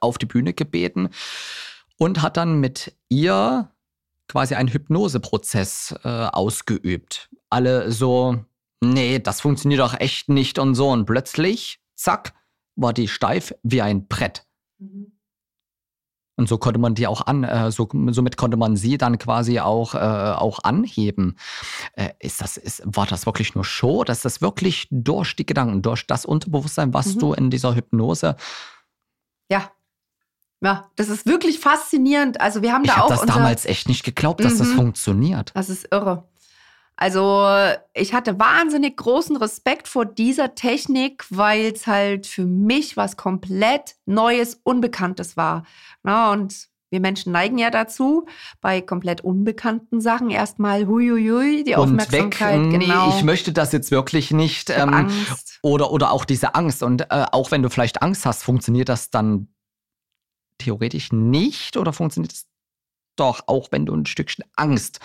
auf 0.00 0.18
die 0.18 0.26
Bühne 0.26 0.52
gebeten 0.52 1.08
und 1.98 2.22
hat 2.22 2.36
dann 2.36 2.60
mit 2.60 2.96
ihr 3.08 3.70
quasi 4.28 4.54
einen 4.54 4.68
Hypnoseprozess 4.68 5.96
ausgeübt. 6.04 7.28
Alle 7.50 7.90
so, 7.90 8.44
nee, 8.80 9.18
das 9.18 9.40
funktioniert 9.40 9.80
doch 9.80 9.98
echt 9.98 10.28
nicht 10.28 10.60
und 10.60 10.76
so. 10.76 10.90
Und 10.90 11.06
plötzlich, 11.06 11.80
zack, 11.96 12.32
war 12.76 12.92
die 12.92 13.08
steif 13.08 13.52
wie 13.64 13.82
ein 13.82 14.06
Brett. 14.06 14.46
Mhm. 14.78 15.10
Und 16.40 16.48
so 16.48 16.56
konnte 16.56 16.80
man 16.80 16.94
die 16.94 17.06
auch 17.06 17.26
an, 17.26 17.44
äh, 17.44 17.70
so, 17.70 17.86
somit 18.12 18.38
konnte 18.38 18.56
man 18.56 18.74
sie 18.74 18.96
dann 18.96 19.18
quasi 19.18 19.60
auch, 19.60 19.94
äh, 19.94 19.98
auch 19.98 20.64
anheben. 20.64 21.36
Äh, 21.92 22.12
ist 22.18 22.40
das, 22.40 22.56
ist, 22.56 22.80
war 22.86 23.04
das 23.04 23.26
wirklich 23.26 23.54
nur 23.54 23.62
Show? 23.62 24.04
Dass 24.04 24.22
das 24.22 24.40
wirklich 24.40 24.88
durch 24.90 25.36
die 25.36 25.44
Gedanken, 25.44 25.82
durch 25.82 26.06
das 26.06 26.24
Unterbewusstsein, 26.24 26.94
was 26.94 27.14
mhm. 27.14 27.18
du 27.18 27.32
in 27.34 27.50
dieser 27.50 27.74
Hypnose. 27.74 28.36
Ja. 29.50 29.70
Ja, 30.62 30.88
das 30.96 31.10
ist 31.10 31.26
wirklich 31.26 31.58
faszinierend. 31.58 32.40
Also 32.40 32.62
wir 32.62 32.72
haben 32.72 32.84
ich 32.84 32.90
da 32.90 32.96
hab 32.96 33.04
auch. 33.04 33.10
Ich 33.10 33.16
habe 33.18 33.26
das 33.26 33.36
damals 33.36 33.66
echt 33.66 33.86
nicht 33.86 34.02
geglaubt, 34.02 34.42
dass 34.42 34.54
mhm. 34.54 34.58
das 34.60 34.68
funktioniert. 34.68 35.52
Das 35.54 35.68
ist 35.68 35.88
irre. 35.90 36.24
Also 37.00 37.48
ich 37.94 38.12
hatte 38.12 38.38
wahnsinnig 38.38 38.98
großen 38.98 39.34
Respekt 39.36 39.88
vor 39.88 40.04
dieser 40.04 40.54
Technik, 40.54 41.24
weil 41.30 41.72
es 41.72 41.86
halt 41.86 42.26
für 42.26 42.44
mich 42.44 42.94
was 42.94 43.16
komplett 43.16 43.96
Neues, 44.04 44.60
Unbekanntes 44.64 45.34
war. 45.34 45.64
Na, 46.02 46.30
und 46.30 46.68
wir 46.90 47.00
Menschen 47.00 47.32
neigen 47.32 47.56
ja 47.56 47.70
dazu, 47.70 48.26
bei 48.60 48.82
komplett 48.82 49.22
unbekannten 49.22 50.02
Sachen 50.02 50.28
erstmal 50.28 50.86
huiuiui, 50.86 51.64
die 51.64 51.72
und 51.72 51.80
Aufmerksamkeit. 51.84 52.60
Weg, 52.60 52.66
nee, 52.66 52.86
genau. 52.86 53.16
ich 53.16 53.24
möchte 53.24 53.54
das 53.54 53.72
jetzt 53.72 53.90
wirklich 53.90 54.30
nicht. 54.30 54.68
Ähm, 54.68 54.92
Angst. 54.92 55.58
Oder, 55.62 55.92
oder 55.92 56.10
auch 56.10 56.26
diese 56.26 56.54
Angst. 56.54 56.82
Und 56.82 57.10
äh, 57.10 57.24
auch 57.32 57.50
wenn 57.50 57.62
du 57.62 57.70
vielleicht 57.70 58.02
Angst 58.02 58.26
hast, 58.26 58.42
funktioniert 58.42 58.90
das 58.90 59.08
dann 59.10 59.48
theoretisch 60.58 61.12
nicht 61.12 61.78
oder 61.78 61.94
funktioniert 61.94 62.34
es 62.34 62.46
doch, 63.16 63.44
auch 63.46 63.68
wenn 63.70 63.86
du 63.86 63.94
ein 63.94 64.04
Stückchen 64.04 64.44
Angst 64.54 65.00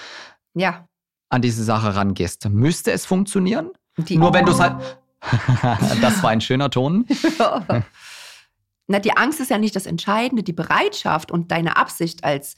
ja 0.55 0.89
an 1.29 1.41
diese 1.41 1.63
Sache 1.63 1.95
rangehst, 1.95 2.47
müsste 2.49 2.91
es 2.91 3.05
funktionieren. 3.05 3.71
Die 3.97 4.17
Nur 4.17 4.33
wenn 4.33 4.45
du 4.45 4.51
es 4.51 4.59
halt. 4.59 4.99
das 6.01 6.21
war 6.21 6.29
ein 6.29 6.41
schöner 6.41 6.69
Ton. 6.69 7.05
Na, 8.87 8.99
die 8.99 9.17
Angst 9.17 9.39
ist 9.39 9.49
ja 9.49 9.57
nicht 9.57 9.75
das 9.75 9.87
Entscheidende, 9.87 10.43
die 10.43 10.53
Bereitschaft 10.53 11.31
und 11.31 11.51
deine 11.51 11.77
Absicht 11.77 12.23
als 12.23 12.55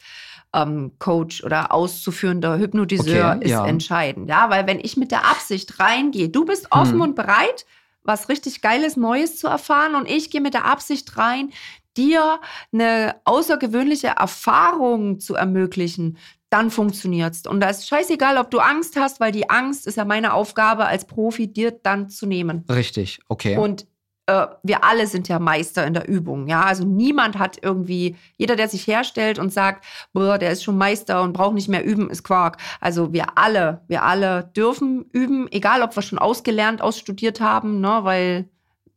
ähm, 0.54 0.92
Coach 1.00 1.44
oder 1.44 1.72
auszuführender 1.72 2.58
Hypnotiseur 2.58 3.36
okay, 3.36 3.46
ist 3.46 3.52
ja. 3.52 3.66
entscheidend. 3.66 4.30
Ja, 4.30 4.50
weil 4.50 4.68
wenn 4.68 4.80
ich 4.80 4.98
mit 4.98 5.12
der 5.12 5.26
Absicht 5.26 5.80
reingehe, 5.80 6.30
du 6.30 6.44
bist 6.44 6.68
offen 6.72 6.96
hm. 6.96 7.02
und 7.02 7.16
bereit, 7.16 7.66
was 8.04 8.30
richtig 8.30 8.62
Geiles, 8.62 8.98
Neues 8.98 9.38
zu 9.38 9.48
erfahren 9.48 9.96
und 9.96 10.10
ich 10.10 10.30
gehe 10.30 10.42
mit 10.42 10.54
der 10.54 10.66
Absicht 10.66 11.18
rein, 11.18 11.52
dir 11.98 12.40
eine 12.72 13.16
außergewöhnliche 13.26 14.08
Erfahrung 14.08 15.20
zu 15.20 15.36
ermöglichen, 15.36 16.18
dann 16.50 16.72
funktioniert's. 16.72 17.46
Und 17.46 17.60
da 17.60 17.70
ist 17.70 17.88
scheißegal, 17.88 18.38
ob 18.38 18.52
du 18.52 18.60
Angst 18.60 18.96
hast, 18.96 19.20
weil 19.20 19.32
die 19.32 19.50
Angst 19.50 19.88
ist 19.88 19.98
ja 19.98 20.06
meine 20.06 20.34
Aufgabe 20.34 20.86
als 20.86 21.06
Profi, 21.06 21.52
dir 21.52 21.72
dann 21.72 22.10
zu 22.10 22.26
nehmen. 22.26 22.64
Richtig, 22.70 23.20
okay. 23.28 23.58
Und 23.58 23.86
äh, 24.28 24.48
wir 24.64 24.84
alle 24.84 25.08
sind 25.08 25.28
ja 25.28 25.40
Meister 25.40 25.86
in 25.88 25.94
der 25.94 26.08
Übung. 26.08 26.48
Ja, 26.48 26.64
also 26.64 26.86
niemand 26.86 27.40
hat 27.40 27.58
irgendwie, 27.62 28.16
jeder, 28.38 28.56
der 28.56 28.70
sich 28.70 28.86
herstellt 28.86 29.40
und 29.40 29.52
sagt, 29.52 29.86
boah, 30.14 30.38
der 30.38 30.52
ist 30.52 30.64
schon 30.64 30.78
Meister 30.78 31.24
und 31.24 31.34
braucht 31.34 31.56
nicht 31.56 31.70
mehr 31.70 31.86
üben, 31.86 32.10
ist 32.10 32.24
Quark. 32.24 32.58
Also 32.80 33.14
wir 33.14 33.38
alle, 33.38 33.82
wir 33.88 34.04
alle 34.04 34.52
dürfen 34.56 35.06
üben, 35.12 35.48
egal 35.52 35.82
ob 35.82 35.96
wir 35.96 36.02
schon 36.02 36.20
ausgelernt, 36.20 36.82
ausstudiert 36.82 37.42
haben, 37.42 37.82
ne, 37.82 38.00
weil 38.04 38.50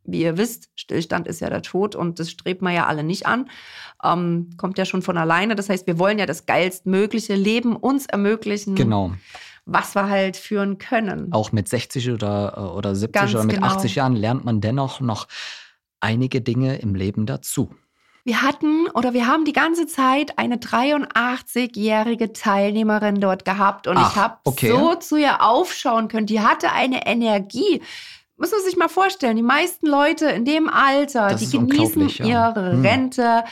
wie 0.04 0.22
ihr 0.22 0.36
wisst, 0.36 0.70
Stillstand 0.74 1.26
ist 1.26 1.40
ja 1.40 1.50
der 1.50 1.62
Tod 1.62 1.94
und 1.94 2.18
das 2.18 2.30
strebt 2.30 2.62
man 2.62 2.74
ja 2.74 2.86
alle 2.86 3.04
nicht 3.04 3.26
an. 3.26 3.50
Ähm, 4.02 4.50
kommt 4.56 4.78
ja 4.78 4.84
schon 4.84 5.02
von 5.02 5.16
alleine. 5.18 5.54
Das 5.56 5.68
heißt, 5.68 5.86
wir 5.86 5.98
wollen 5.98 6.18
ja 6.18 6.26
das 6.26 6.46
geilstmögliche 6.46 7.34
Leben 7.34 7.76
uns 7.76 8.06
ermöglichen. 8.06 8.74
Genau. 8.74 9.12
Was 9.66 9.94
wir 9.94 10.08
halt 10.08 10.36
führen 10.36 10.78
können. 10.78 11.32
Auch 11.32 11.52
mit 11.52 11.68
60 11.68 12.10
oder, 12.10 12.54
äh, 12.56 12.60
oder 12.60 12.94
70 12.94 13.12
Ganz 13.12 13.34
oder 13.34 13.44
mit 13.44 13.56
genau. 13.56 13.66
80 13.68 13.94
Jahren 13.94 14.16
lernt 14.16 14.44
man 14.44 14.60
dennoch 14.60 15.00
noch 15.00 15.28
einige 16.00 16.40
Dinge 16.40 16.76
im 16.78 16.94
Leben 16.94 17.26
dazu. 17.26 17.74
Wir 18.24 18.42
hatten 18.42 18.86
oder 18.94 19.14
wir 19.14 19.26
haben 19.26 19.44
die 19.44 19.52
ganze 19.52 19.86
Zeit 19.86 20.38
eine 20.38 20.56
83-jährige 20.56 22.32
Teilnehmerin 22.32 23.20
dort 23.20 23.44
gehabt 23.46 23.86
und 23.86 23.96
Ach, 23.96 24.10
ich 24.10 24.16
habe 24.16 24.36
okay. 24.44 24.70
so 24.70 24.94
zu 24.96 25.16
ihr 25.16 25.42
aufschauen 25.42 26.08
können. 26.08 26.26
Die 26.26 26.40
hatte 26.40 26.72
eine 26.72 27.06
Energie 27.06 27.80
muss 28.40 28.50
man 28.50 28.62
sich 28.62 28.76
mal 28.76 28.88
vorstellen, 28.88 29.36
die 29.36 29.42
meisten 29.42 29.86
Leute 29.86 30.26
in 30.30 30.44
dem 30.44 30.68
Alter, 30.68 31.28
das 31.28 31.48
die 31.48 31.58
genießen 31.58 32.08
ja. 32.08 32.48
ihre 32.48 32.72
hm. 32.72 32.82
Rente, 32.82 33.44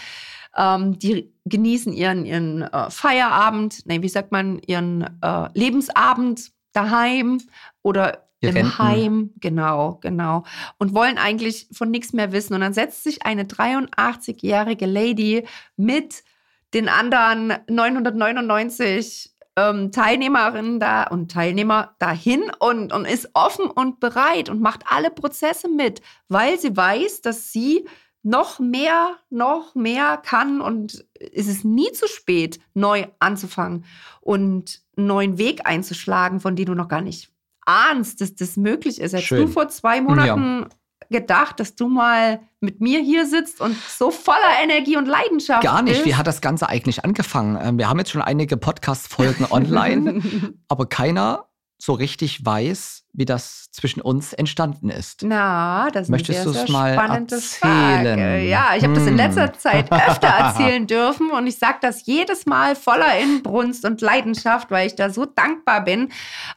ähm, 0.57 0.99
die 0.99 1.33
genießen 1.45 1.93
ihren, 1.93 2.25
ihren 2.25 2.63
äh, 2.63 2.91
Feierabend, 2.91 3.87
nee, 3.87 4.03
wie 4.03 4.09
sagt 4.09 4.33
man, 4.33 4.59
ihren 4.67 5.03
äh, 5.23 5.49
Lebensabend 5.55 6.51
daheim 6.73 7.41
oder 7.83 8.25
Ihr 8.41 8.51
im 8.51 8.57
Renten. 8.57 8.79
Heim, 8.79 9.31
genau, 9.41 9.99
genau. 10.01 10.45
Und 10.79 10.95
wollen 10.95 11.19
eigentlich 11.19 11.67
von 11.73 11.91
nichts 11.91 12.13
mehr 12.13 12.31
wissen. 12.31 12.55
Und 12.55 12.61
dann 12.61 12.73
setzt 12.73 13.03
sich 13.03 13.27
eine 13.27 13.45
83-jährige 13.45 14.87
Lady 14.87 15.45
mit 15.77 16.23
den 16.73 16.89
anderen 16.89 17.55
999 17.69 19.33
ähm, 19.59 19.91
Teilnehmerinnen 19.91 20.79
da 20.79 21.05
und 21.05 21.33
Teilnehmer 21.33 21.95
dahin 21.99 22.45
und, 22.61 22.93
und 22.93 23.05
ist 23.05 23.31
offen 23.35 23.67
und 23.67 23.99
bereit 23.99 24.49
und 24.49 24.61
macht 24.61 24.85
alle 24.89 25.11
Prozesse 25.11 25.69
mit, 25.69 26.01
weil 26.29 26.59
sie 26.61 26.77
weiß, 26.77 27.23
dass 27.23 27.51
sie 27.51 27.85
noch 28.23 28.61
mehr, 28.61 29.17
noch 29.31 29.75
mehr 29.75 30.17
kann 30.19 30.61
und 30.61 31.05
es 31.33 31.49
ist 31.49 31.65
nie 31.65 31.91
zu 31.93 32.07
spät, 32.07 32.61
neu 32.75 33.07
anzufangen 33.19 33.85
und 34.21 34.83
einen 34.97 35.07
neuen 35.07 35.39
Weg 35.39 35.67
einzuschlagen, 35.67 36.41
von 36.41 36.55
dem 36.55 36.67
du 36.67 36.75
noch 36.75 36.89
gar 36.89 37.01
nicht 37.01 37.33
ahnst, 37.65 38.21
dass 38.21 38.35
das 38.35 38.57
möglich 38.57 39.01
ist. 39.01 39.13
Hättest 39.13 39.31
du 39.31 39.47
vor 39.49 39.69
zwei 39.69 40.01
Monaten 40.01 40.63
ja 40.63 40.78
gedacht, 41.11 41.61
dass 41.61 41.75
du 41.75 41.89
mal 41.89 42.41
mit 42.61 42.81
mir 42.81 43.01
hier 43.01 43.27
sitzt 43.27 43.61
und 43.61 43.77
so 43.77 44.11
voller 44.11 44.63
Energie 44.63 44.97
und 44.97 45.07
Leidenschaft 45.07 45.63
Gar 45.63 45.83
nicht. 45.83 45.95
Bist. 45.95 46.07
Wie 46.07 46.15
hat 46.15 46.27
das 46.27 46.41
Ganze 46.41 46.69
eigentlich 46.69 47.05
angefangen? 47.05 47.59
Ähm, 47.61 47.79
wir 47.79 47.89
haben 47.89 47.99
jetzt 47.99 48.11
schon 48.11 48.23
einige 48.23 48.57
Podcast-Folgen 48.57 49.47
online, 49.51 50.23
aber 50.69 50.87
keiner 50.87 51.49
so 51.81 51.93
richtig 51.93 52.45
weiß, 52.45 53.05
wie 53.13 53.25
das 53.25 53.71
zwischen 53.71 54.01
uns 54.01 54.33
entstanden 54.33 54.91
ist. 54.91 55.23
Na, 55.23 55.91
das 55.93 56.09
Möchtest 56.09 56.45
du 56.45 56.51
es 56.51 56.69
mal 56.69 56.91
erzählen? 56.91 57.41
Frage. 57.41 58.41
Ja, 58.41 58.75
ich 58.77 58.83
habe 58.83 58.87
hm. 58.87 58.95
das 58.95 59.03
in 59.05 59.11
hm. 59.11 59.17
letzter 59.17 59.53
Zeit 59.53 59.93
öfter 60.09 60.27
erzählen 60.27 60.87
dürfen 60.89 61.31
und 61.31 61.47
ich 61.47 61.59
sage 61.59 61.79
das 61.81 62.05
jedes 62.05 62.47
Mal 62.47 62.75
voller 62.75 63.19
Inbrunst 63.21 63.85
und 63.85 64.01
Leidenschaft, 64.01 64.73
weil 64.73 64.89
ich 64.89 64.97
da 64.97 65.11
so 65.11 65.25
dankbar 65.25 65.85
bin. 65.85 66.11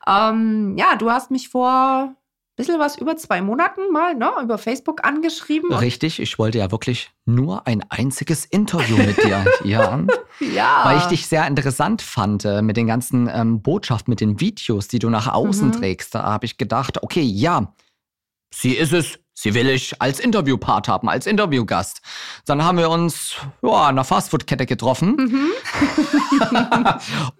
Ähm, 0.08 0.76
ja, 0.78 0.96
du 0.96 1.12
hast 1.12 1.30
mich 1.30 1.50
vor 1.50 2.16
bisschen 2.62 2.80
was 2.80 2.98
über 2.98 3.18
zwei 3.18 3.42
Monaten 3.42 3.92
mal 3.92 4.14
ne, 4.16 4.32
über 4.42 4.58
Facebook 4.58 5.04
angeschrieben. 5.04 5.74
Richtig, 5.74 6.20
ich 6.20 6.38
wollte 6.38 6.60
ja 6.60 6.72
wirklich 6.72 7.12
nur 7.26 7.66
ein 7.66 7.84
einziges 7.90 8.46
Interview 8.46 8.98
mit 8.98 9.18
dir, 9.24 9.46
ja. 9.64 10.00
ja. 10.40 10.82
Weil 10.84 10.98
ich 10.98 11.06
dich 11.06 11.28
sehr 11.28 11.48
interessant 11.48 12.02
fand 12.02 12.46
äh, 12.46 12.62
mit 12.62 12.78
den 12.78 12.88
ganzen 12.88 13.28
ähm, 13.34 13.62
Botschaften, 13.62 14.12
mit 14.12 14.22
den 14.22 14.40
Videos, 14.40 14.88
die 14.88 15.00
du 15.00 15.10
nach 15.10 15.28
außen 15.28 15.70
mhm. 15.70 15.72
trägst. 15.74 16.14
Da 16.14 16.24
habe 16.24 16.46
ich 16.46 16.58
gedacht, 16.58 17.02
okay, 17.02 17.22
ja, 17.22 17.74
sie 18.54 18.74
ist 18.74 18.94
es. 18.94 19.18
Sie 19.34 19.56
will 19.56 19.70
ich 19.70 20.00
als 20.00 20.20
Interviewpart 20.20 20.88
haben, 20.88 21.10
als 21.10 21.26
Interviewgast. 21.26 22.02
Dann 22.46 22.64
haben 22.64 22.78
wir 22.78 22.92
uns 22.92 23.38
ja, 23.64 23.84
in 23.86 23.96
einer 23.96 24.04
Fastfood-Kette 24.04 24.68
getroffen. 24.68 25.16
Mhm. 25.16 25.52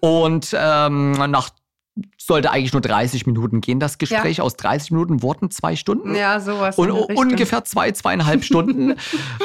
und 0.00 0.56
ähm, 0.58 1.12
nach 1.12 1.50
sollte 2.18 2.50
eigentlich 2.50 2.72
nur 2.72 2.82
30 2.82 3.26
Minuten 3.26 3.60
gehen, 3.60 3.80
das 3.80 3.98
Gespräch. 3.98 4.38
Ja. 4.38 4.44
Aus 4.44 4.56
30 4.56 4.92
Minuten 4.92 5.22
wurden 5.22 5.50
zwei 5.50 5.76
Stunden. 5.76 6.14
Ja, 6.14 6.40
sowas. 6.40 6.78
Und 6.78 6.90
ungefähr 6.90 7.64
zwei, 7.64 7.92
zweieinhalb 7.92 8.44
Stunden. 8.44 8.94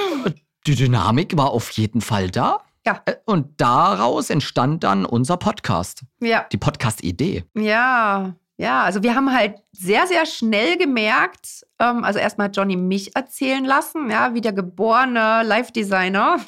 Die 0.68 0.75
Dynamik 0.75 1.38
war 1.38 1.51
auf 1.51 1.70
jeden 1.72 2.01
Fall 2.01 2.30
da. 2.30 2.60
Ja. 2.86 3.01
Äh, 3.06 3.16
und 3.25 3.60
daraus 3.60 4.30
entstand 4.30 4.84
dann 4.84 5.06
unser 5.06 5.38
Podcast. 5.38 6.04
Ja. 6.22 6.46
Die 6.51 6.58
Podcast-Idee. 6.58 7.44
Ja. 7.58 8.36
Ja, 8.60 8.84
also 8.84 9.04
wir 9.04 9.14
haben 9.14 9.32
halt 9.32 9.56
sehr, 9.72 10.08
sehr 10.08 10.26
schnell 10.26 10.78
gemerkt, 10.78 11.64
ähm, 11.78 12.04
also 12.04 12.18
erstmal 12.18 12.48
hat 12.48 12.58
Johnny 12.58 12.76
mich 12.76 13.16
erzählen 13.16 13.64
lassen, 13.64 14.10
ja, 14.10 14.34
wie 14.34 14.42
der 14.42 14.54
geborene 14.54 15.44
Live-Designer, 15.44 16.38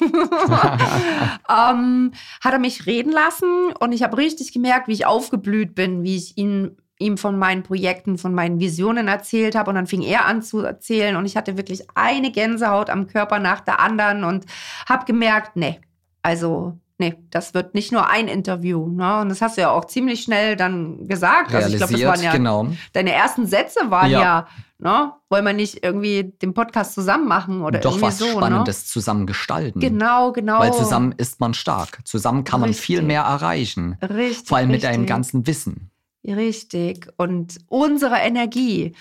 ähm, 1.48 2.10
hat 2.40 2.52
er 2.52 2.58
mich 2.58 2.86
reden 2.86 3.12
lassen 3.12 3.72
und 3.78 3.92
ich 3.92 4.02
habe 4.02 4.16
richtig 4.16 4.52
gemerkt, 4.52 4.88
wie 4.88 4.92
ich 4.92 5.06
aufgeblüht 5.06 5.76
bin, 5.76 6.02
wie 6.02 6.16
ich 6.16 6.36
ihn 6.36 6.76
ihm 7.00 7.16
von 7.16 7.38
meinen 7.38 7.62
Projekten, 7.62 8.18
von 8.18 8.34
meinen 8.34 8.60
Visionen 8.60 9.08
erzählt 9.08 9.54
habe. 9.54 9.70
Und 9.70 9.76
dann 9.76 9.86
fing 9.86 10.02
er 10.02 10.26
an 10.26 10.42
zu 10.42 10.58
erzählen 10.60 11.16
und 11.16 11.24
ich 11.24 11.34
hatte 11.36 11.56
wirklich 11.56 11.82
eine 11.94 12.30
Gänsehaut 12.30 12.90
am 12.90 13.06
Körper 13.06 13.38
nach 13.38 13.60
der 13.60 13.80
anderen 13.80 14.22
und 14.22 14.44
habe 14.86 15.06
gemerkt, 15.06 15.56
nee, 15.56 15.80
also 16.22 16.78
nee, 17.00 17.16
das 17.30 17.54
wird 17.54 17.74
nicht 17.74 17.90
nur 17.90 18.08
ein 18.08 18.28
Interview. 18.28 18.86
Ne? 18.88 19.20
Und 19.20 19.30
das 19.30 19.42
hast 19.42 19.56
du 19.56 19.62
ja 19.62 19.70
auch 19.70 19.86
ziemlich 19.86 20.22
schnell 20.22 20.54
dann 20.54 21.08
gesagt. 21.08 21.52
Also 21.52 21.70
ich 21.70 21.76
glaube, 21.78 21.94
das 21.94 22.04
waren 22.04 22.22
ja 22.22 22.32
genau. 22.32 22.68
deine 22.92 23.12
ersten 23.12 23.46
Sätze 23.46 23.90
waren 23.90 24.10
ja, 24.10 24.20
ja 24.20 24.46
ne? 24.78 25.12
wollen 25.28 25.44
wir 25.44 25.52
nicht 25.52 25.84
irgendwie 25.84 26.32
den 26.40 26.54
Podcast 26.54 26.94
zusammen 26.94 27.28
machen 27.28 27.62
oder 27.62 27.80
Doch 27.80 27.92
irgendwie 27.92 28.06
was 28.06 28.18
so, 28.18 28.26
ne? 28.26 28.32
Spannendes 28.32 28.82
ne? 28.82 28.86
zusammen 28.86 29.26
gestalten. 29.26 29.80
Genau, 29.80 30.32
genau. 30.32 30.60
Weil 30.60 30.72
zusammen 30.72 31.14
ist 31.16 31.40
man 31.40 31.54
stark. 31.54 31.98
Zusammen 32.04 32.44
kann 32.44 32.60
man 32.60 32.74
viel 32.74 33.02
mehr 33.02 33.22
erreichen. 33.22 33.96
Richtig. 34.02 34.48
Vor 34.48 34.58
allem 34.58 34.70
richtig. 34.70 34.88
mit 34.88 34.94
deinem 34.94 35.06
ganzen 35.06 35.46
Wissen. 35.46 35.90
Richtig. 36.24 37.08
Und 37.16 37.58
unsere 37.68 38.16
Energie 38.16 38.94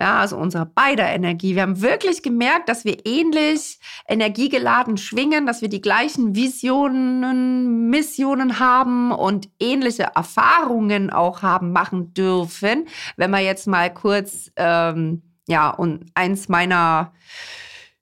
ja, 0.00 0.18
also 0.18 0.38
unsere 0.38 0.64
beider 0.64 1.06
Energie. 1.06 1.54
Wir 1.54 1.62
haben 1.62 1.82
wirklich 1.82 2.22
gemerkt, 2.22 2.70
dass 2.70 2.86
wir 2.86 3.04
ähnlich 3.04 3.78
energiegeladen 4.08 4.96
schwingen, 4.96 5.44
dass 5.44 5.60
wir 5.60 5.68
die 5.68 5.82
gleichen 5.82 6.34
Visionen, 6.34 7.90
Missionen 7.90 8.58
haben 8.58 9.12
und 9.12 9.50
ähnliche 9.60 10.04
Erfahrungen 10.14 11.10
auch 11.10 11.42
haben 11.42 11.72
machen 11.72 12.14
dürfen. 12.14 12.88
Wenn 13.18 13.30
wir 13.30 13.40
jetzt 13.40 13.66
mal 13.66 13.92
kurz, 13.92 14.50
ähm, 14.56 15.22
ja, 15.46 15.68
und 15.68 16.06
eins 16.14 16.48
meiner 16.48 17.12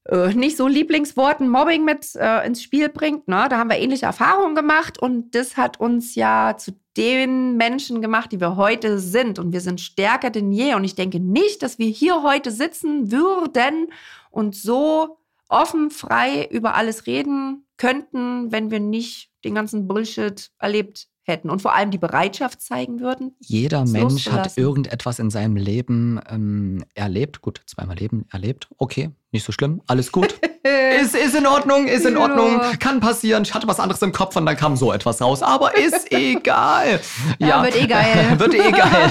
äh, 0.09 0.33
nicht 0.35 0.57
so 0.57 0.67
Lieblingsworten 0.67 1.49
Mobbing 1.49 1.85
mit 1.85 2.15
äh, 2.17 2.47
ins 2.47 2.63
Spiel 2.63 2.89
bringt. 2.89 3.29
Ne? 3.29 3.47
Da 3.51 3.59
haben 3.59 3.71
wir 3.71 3.79
ähnliche 3.79 4.07
Erfahrungen 4.07 4.55
gemacht 4.55 4.99
und 4.99 5.35
das 5.35 5.57
hat 5.57 5.81
uns 5.81 6.15
ja 6.15 6.57
zu 6.57 6.73
den 6.97 7.57
Menschen 7.57 8.01
gemacht, 8.01 8.33
die 8.33 8.41
wir 8.41 8.57
heute 8.57 8.99
sind. 8.99 9.39
Und 9.39 9.53
wir 9.53 9.61
sind 9.61 9.81
stärker 9.81 10.31
denn 10.31 10.51
je. 10.51 10.75
Und 10.75 10.85
ich 10.85 10.95
denke 10.95 11.21
nicht, 11.21 11.63
dass 11.63 11.79
wir 11.79 11.89
hier 11.89 12.23
heute 12.23 12.51
sitzen 12.51 13.13
würden 13.13 13.93
und 14.31 14.57
so 14.57 15.19
offen, 15.49 15.91
frei 15.91 16.47
über 16.51 16.75
alles 16.75 17.07
reden 17.07 17.67
könnten, 17.77 18.51
wenn 18.51 18.71
wir 18.71 18.81
nicht 18.81 19.31
den 19.45 19.55
ganzen 19.55 19.87
Bullshit 19.87 20.51
erlebt 20.59 21.09
hätten 21.29 21.51
und 21.51 21.63
vor 21.63 21.75
allem 21.75 21.91
die 21.91 21.99
Bereitschaft 21.99 22.61
zeigen 22.61 23.01
würden. 23.01 23.37
Jeder 23.41 23.85
Mensch 23.85 24.29
hat 24.31 24.57
irgendetwas 24.57 25.19
in 25.19 25.31
seinem 25.31 25.57
Leben 25.57 26.21
ähm, 26.29 26.85
erlebt. 26.95 27.41
Gut, 27.43 27.63
zweimal 27.67 27.97
Leben 27.97 28.27
erlebt. 28.33 28.69
Okay, 28.79 29.11
nicht 29.31 29.45
so 29.45 29.53
schlimm. 29.53 29.83
Alles 29.87 30.11
gut. 30.11 30.35
ist, 31.01 31.15
ist 31.15 31.35
in 31.35 31.47
Ordnung, 31.47 31.87
ist 31.87 32.07
in 32.07 32.17
Ordnung. 32.17 32.61
Kann 32.79 33.01
passieren. 33.01 33.43
Ich 33.43 33.55
hatte 33.55 33.69
was 33.69 33.81
anderes 33.81 34.03
im 34.03 34.13
Kopf 34.13 34.37
und 34.37 34.47
dann 34.47 34.57
kam 34.57 34.77
so 34.77 34.93
etwas 34.93 35.21
raus. 35.21 35.43
Aber 35.43 35.77
ist 35.77 36.11
egal. 36.13 37.01
Ja, 37.39 37.49
ja, 37.49 37.63
wird 37.63 37.77
eh 37.77 37.87
geil. 37.87 38.35
wird 38.39 38.55
eh 38.55 38.73
geil. 38.73 39.11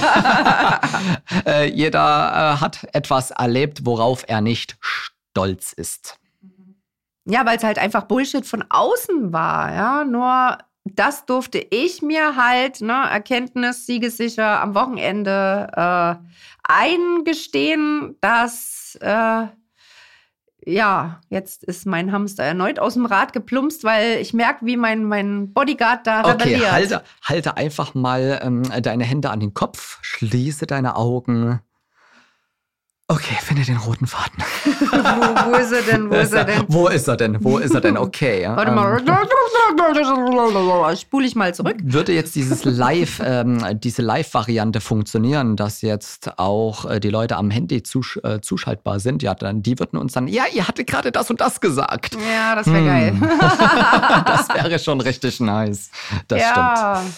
äh, 1.46 1.70
jeder 1.70 2.00
äh, 2.00 2.60
hat 2.60 2.86
etwas 2.92 3.30
erlebt, 3.30 3.86
worauf 3.86 4.24
er 4.26 4.40
nicht 4.40 4.76
stolz 4.80 5.72
ist. 5.72 6.18
Ja, 7.24 7.44
weil 7.44 7.58
es 7.58 7.62
halt 7.62 7.78
einfach 7.78 8.04
Bullshit 8.04 8.46
von 8.46 8.64
außen 8.70 9.32
war. 9.32 9.72
Ja, 9.72 10.04
nur 10.04 10.58
das 10.94 11.26
durfte 11.26 11.58
ich 11.70 12.02
mir 12.02 12.36
halt, 12.36 12.80
ne, 12.80 13.04
Erkenntnis, 13.10 13.86
siegessicher 13.86 14.60
am 14.60 14.74
Wochenende 14.74 15.68
äh, 15.74 16.14
eingestehen, 16.62 18.16
dass 18.20 18.98
äh, 19.00 19.46
ja, 20.68 21.20
jetzt 21.30 21.64
ist 21.64 21.86
mein 21.86 22.12
Hamster 22.12 22.44
erneut 22.44 22.78
aus 22.78 22.94
dem 22.94 23.06
Rad 23.06 23.32
geplumpst, 23.32 23.84
weil 23.84 24.18
ich 24.18 24.34
merke, 24.34 24.66
wie 24.66 24.76
mein, 24.76 25.04
mein 25.04 25.52
Bodyguard 25.52 26.06
da 26.06 26.20
okay, 26.20 26.30
rebelliert. 26.32 26.72
Halte, 26.72 27.02
halte 27.22 27.56
einfach 27.56 27.94
mal 27.94 28.40
ähm, 28.42 28.62
deine 28.82 29.04
Hände 29.04 29.30
an 29.30 29.40
den 29.40 29.54
Kopf, 29.54 29.98
schließe 30.02 30.66
deine 30.66 30.96
Augen 30.96 31.60
Okay, 33.10 33.38
finde 33.40 33.62
den 33.62 33.78
roten 33.78 34.06
Faden. 34.06 34.44
wo, 34.64 34.76
wo, 35.50 35.56
ist 35.56 35.72
er 35.72 35.80
denn? 35.80 36.10
Wo 36.10 36.14
ist 36.16 36.34
er 36.34 36.44
denn? 36.44 36.64
Wo 36.68 36.88
ist 36.88 37.08
er 37.08 37.16
denn? 37.16 37.42
Wo 37.42 37.56
ist 37.56 37.74
er 37.74 37.80
denn? 37.80 37.96
Okay. 37.96 38.46
Warte 38.46 38.70
mal. 38.70 39.00
Ähm, 39.00 40.96
Spule 40.96 41.26
ich 41.26 41.34
mal 41.34 41.54
zurück. 41.54 41.76
Würde 41.82 42.12
jetzt 42.12 42.34
dieses 42.36 42.66
Live, 42.66 43.22
ähm, 43.24 43.64
diese 43.80 44.02
Live-Variante 44.02 44.82
funktionieren, 44.82 45.56
dass 45.56 45.80
jetzt 45.80 46.38
auch 46.38 46.84
äh, 46.84 47.00
die 47.00 47.08
Leute 47.08 47.36
am 47.38 47.50
Handy 47.50 47.82
zusch 47.82 48.18
äh, 48.24 48.42
zuschaltbar 48.42 49.00
sind, 49.00 49.22
ja, 49.22 49.34
dann 49.34 49.62
die 49.62 49.78
würden 49.78 49.98
uns 49.98 50.12
dann, 50.12 50.28
ja, 50.28 50.44
ihr 50.52 50.68
hattet 50.68 50.86
gerade 50.86 51.10
das 51.10 51.30
und 51.30 51.40
das 51.40 51.62
gesagt. 51.62 52.14
Ja, 52.30 52.56
das 52.56 52.66
wäre 52.66 52.78
hm. 52.78 52.86
geil. 52.86 53.16
das 54.26 54.48
wäre 54.50 54.78
schon 54.78 55.00
richtig 55.00 55.40
nice. 55.40 55.90
Das 56.28 56.42
ja. 56.42 57.00
stimmt. 57.00 57.14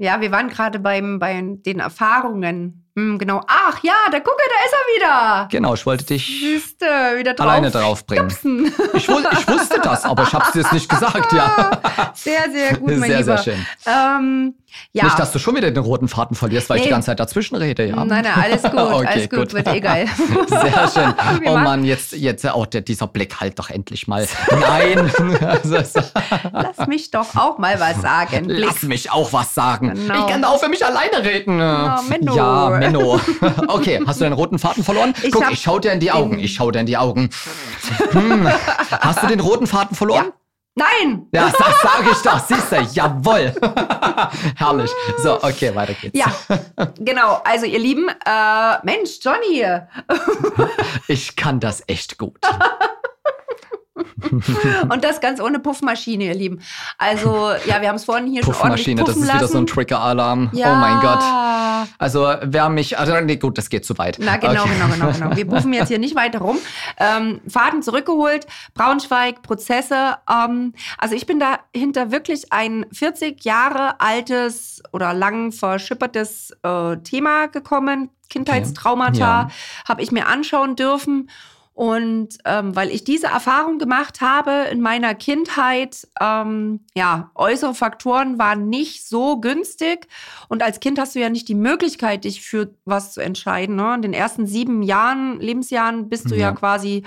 Ja, 0.00 0.20
wir 0.20 0.30
waren 0.30 0.48
gerade 0.48 0.78
beim, 0.78 1.18
bei 1.18 1.42
den 1.42 1.80
Erfahrungen 1.80 2.87
hm, 2.98 3.16
genau. 3.16 3.40
Ach 3.46 3.80
ja, 3.84 3.94
der 4.12 4.20
Gucke, 4.20 4.42
da 4.48 4.64
ist 4.66 4.72
er 4.72 4.96
wieder. 4.96 5.48
Genau, 5.52 5.74
ich 5.74 5.86
wollte 5.86 6.04
dich 6.04 6.26
Siehste, 6.26 6.84
wieder 7.16 7.34
drauf 7.34 7.46
alleine 7.46 7.70
draufbringen. 7.70 8.28
Ich, 8.94 9.08
ich, 9.08 9.08
wusste 9.08 9.80
das, 9.80 10.04
aber 10.04 10.24
ich 10.24 10.32
habe 10.32 10.44
es 10.46 10.52
dir 10.52 10.62
jetzt 10.62 10.72
nicht 10.72 10.88
gesagt, 10.88 11.32
ja. 11.32 11.80
Sehr, 12.14 12.50
sehr 12.50 12.76
gut, 12.76 12.88
mein 12.88 13.02
sehr, 13.02 13.20
Lieber. 13.20 13.38
Sehr, 13.38 13.54
sehr 13.54 13.54
schön. 13.54 13.66
Ähm, 13.86 14.54
ja. 14.92 15.04
Nicht, 15.04 15.18
dass 15.18 15.32
du 15.32 15.38
schon 15.38 15.54
wieder 15.56 15.70
den 15.70 15.82
roten 15.82 16.08
Faden 16.08 16.36
verlierst, 16.36 16.68
weil 16.68 16.76
nee. 16.76 16.82
ich 16.82 16.86
die 16.88 16.90
ganze 16.90 17.06
Zeit 17.06 17.20
dazwischen 17.20 17.56
rede, 17.56 17.86
ja? 17.86 18.04
Nein, 18.04 18.24
nein, 18.24 18.32
alles 18.34 18.62
gut, 18.70 18.74
okay, 18.74 19.06
alles 19.06 19.28
gut, 19.28 19.38
gut, 19.38 19.54
wird 19.54 19.68
eh 19.68 19.80
geil. 19.80 20.06
Sehr 20.48 20.88
schön. 20.88 21.14
oh 21.46 21.56
Mann, 21.56 21.84
jetzt, 21.84 22.12
jetzt 22.12 22.46
auch 22.48 22.66
der, 22.66 22.80
dieser 22.80 23.06
Blick 23.06 23.40
halt 23.40 23.58
doch 23.58 23.70
endlich 23.70 24.08
mal. 24.08 24.26
Nein. 24.50 25.10
Lass 26.52 26.86
mich 26.86 27.10
doch 27.10 27.34
auch 27.36 27.58
mal 27.58 27.78
was 27.78 28.00
sagen. 28.00 28.46
Blick. 28.46 28.64
Lass 28.64 28.82
mich 28.82 29.10
auch 29.10 29.32
was 29.32 29.54
sagen. 29.54 29.94
Genau. 29.94 30.26
Ich 30.26 30.32
kann 30.32 30.44
auch 30.44 30.58
für 30.58 30.68
mich 30.68 30.84
alleine 30.84 31.24
reden. 31.24 31.60
Oh, 31.60 32.02
Menno. 32.08 32.36
Ja, 32.36 32.70
Menno. 32.70 32.87
Okay, 33.68 34.00
hast 34.06 34.20
du 34.20 34.24
deinen 34.24 34.32
roten 34.34 34.58
Faden 34.58 34.82
verloren? 34.82 35.14
Ich 35.22 35.32
Guck, 35.32 35.50
ich 35.50 35.60
schau 35.60 35.78
dir 35.78 35.92
in 35.92 36.00
die 36.00 36.10
Augen. 36.10 36.38
Ich 36.38 36.54
schau 36.54 36.70
dir 36.70 36.80
in 36.80 36.86
die 36.86 36.96
Augen. 36.96 37.30
Hm. 38.10 38.48
Hast 38.90 39.22
du 39.22 39.26
den 39.26 39.40
roten 39.40 39.66
Faden 39.66 39.96
verloren? 39.96 40.26
Ja. 40.26 40.32
Nein! 40.78 41.26
Ja, 41.32 41.50
das 41.50 41.80
sage 41.82 42.10
ich 42.12 42.18
doch, 42.18 42.38
siehst 42.46 42.70
du, 42.70 42.76
jawoll. 42.92 43.52
Herrlich. 44.56 44.90
So, 45.20 45.42
okay, 45.42 45.74
weiter 45.74 45.94
geht's. 45.94 46.16
Ja, 46.16 46.32
genau. 47.00 47.40
Also, 47.44 47.66
ihr 47.66 47.80
Lieben, 47.80 48.08
äh, 48.08 48.78
Mensch, 48.84 49.18
Johnny. 49.20 49.64
ich 51.08 51.34
kann 51.34 51.58
das 51.58 51.82
echt 51.88 52.16
gut. 52.16 52.38
und 54.90 55.04
das 55.04 55.20
ganz 55.20 55.40
ohne 55.40 55.58
Puffmaschine, 55.58 56.24
ihr 56.24 56.34
Lieben. 56.34 56.60
Also, 56.98 57.50
ja, 57.66 57.80
wir 57.80 57.88
haben 57.88 57.96
es 57.96 58.04
vorhin 58.04 58.26
hier 58.26 58.44
schon 58.44 58.54
ordentlich 58.54 58.96
Puffmaschine, 58.96 59.04
das 59.04 59.16
ist 59.16 59.26
lassen. 59.26 59.38
wieder 59.38 59.48
so 59.48 59.58
ein 59.58 59.66
Trigger-Alarm. 59.66 60.50
Ja. 60.52 60.72
Oh 60.72 60.76
mein 60.76 61.00
Gott. 61.00 61.88
Also, 61.98 62.32
wer 62.42 62.68
mich, 62.68 62.98
also, 62.98 63.18
nee, 63.20 63.36
gut, 63.36 63.58
das 63.58 63.70
geht 63.70 63.84
zu 63.84 63.96
weit. 63.98 64.18
Na, 64.20 64.36
genau, 64.36 64.62
okay. 64.62 64.70
genau, 64.74 64.94
genau, 64.94 65.12
genau. 65.12 65.36
Wir 65.36 65.46
puffen 65.46 65.72
jetzt 65.72 65.88
hier 65.88 65.98
nicht 65.98 66.16
weiter 66.16 66.40
rum. 66.40 66.58
Ähm, 66.98 67.40
Faden 67.48 67.82
zurückgeholt, 67.82 68.46
Braunschweig, 68.74 69.42
Prozesse. 69.42 70.16
Ähm, 70.28 70.74
also, 70.98 71.14
ich 71.14 71.26
bin 71.26 71.40
dahinter 71.40 72.10
wirklich 72.10 72.52
ein 72.52 72.86
40 72.92 73.44
Jahre 73.44 74.00
altes 74.00 74.82
oder 74.92 75.12
lang 75.14 75.52
verschippertes 75.52 76.56
äh, 76.62 76.96
Thema 76.98 77.46
gekommen. 77.46 78.10
Kindheitstraumata 78.28 79.10
okay. 79.10 79.20
ja. 79.20 79.48
habe 79.88 80.02
ich 80.02 80.12
mir 80.12 80.26
anschauen 80.26 80.76
dürfen. 80.76 81.30
Und 81.78 82.38
ähm, 82.44 82.74
weil 82.74 82.90
ich 82.90 83.04
diese 83.04 83.28
Erfahrung 83.28 83.78
gemacht 83.78 84.20
habe 84.20 84.66
in 84.68 84.80
meiner 84.80 85.14
Kindheit, 85.14 86.08
ähm, 86.20 86.80
ja, 86.96 87.30
äußere 87.36 87.72
Faktoren 87.72 88.36
waren 88.36 88.68
nicht 88.68 89.06
so 89.06 89.38
günstig. 89.38 90.08
Und 90.48 90.64
als 90.64 90.80
Kind 90.80 90.98
hast 90.98 91.14
du 91.14 91.20
ja 91.20 91.28
nicht 91.28 91.46
die 91.46 91.54
Möglichkeit, 91.54 92.24
dich 92.24 92.40
für 92.40 92.74
was 92.84 93.12
zu 93.12 93.20
entscheiden. 93.20 93.76
Ne? 93.76 93.94
In 93.94 94.02
den 94.02 94.12
ersten 94.12 94.48
sieben 94.48 94.82
Jahren, 94.82 95.38
Lebensjahren, 95.38 96.08
bist 96.08 96.32
du 96.32 96.34
ja, 96.34 96.48
ja 96.48 96.52
quasi 96.52 97.04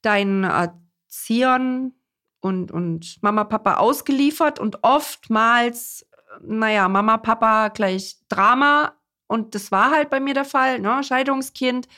deinen 0.00 0.44
Erziehern 0.44 1.92
und, 2.40 2.72
und 2.72 3.18
Mama, 3.20 3.44
Papa 3.44 3.74
ausgeliefert. 3.74 4.58
Und 4.58 4.84
oftmals, 4.84 6.06
naja, 6.40 6.88
Mama, 6.88 7.18
Papa 7.18 7.68
gleich 7.68 8.16
Drama. 8.30 8.94
Und 9.26 9.54
das 9.54 9.70
war 9.70 9.90
halt 9.90 10.08
bei 10.08 10.18
mir 10.18 10.32
der 10.32 10.46
Fall, 10.46 10.78
ne? 10.78 11.04
Scheidungskind. 11.04 11.88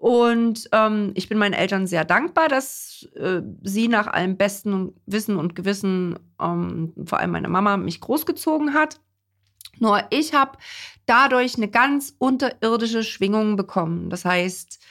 Und 0.00 0.66
ähm, 0.72 1.12
ich 1.14 1.28
bin 1.28 1.36
meinen 1.36 1.52
Eltern 1.52 1.86
sehr 1.86 2.06
dankbar, 2.06 2.48
dass 2.48 3.06
äh, 3.16 3.42
sie 3.62 3.86
nach 3.86 4.06
allem 4.06 4.38
besten 4.38 4.94
Wissen 5.04 5.36
und 5.36 5.54
Gewissen, 5.54 6.18
ähm, 6.40 6.94
vor 7.04 7.18
allem 7.18 7.32
meine 7.32 7.50
Mama, 7.50 7.76
mich 7.76 8.00
großgezogen 8.00 8.72
hat. 8.72 8.98
Nur 9.78 10.02
ich 10.08 10.32
habe 10.32 10.56
dadurch 11.04 11.56
eine 11.56 11.68
ganz 11.68 12.14
unterirdische 12.16 13.04
Schwingung 13.04 13.56
bekommen. 13.56 14.08
Das 14.08 14.24
heißt, 14.24 14.82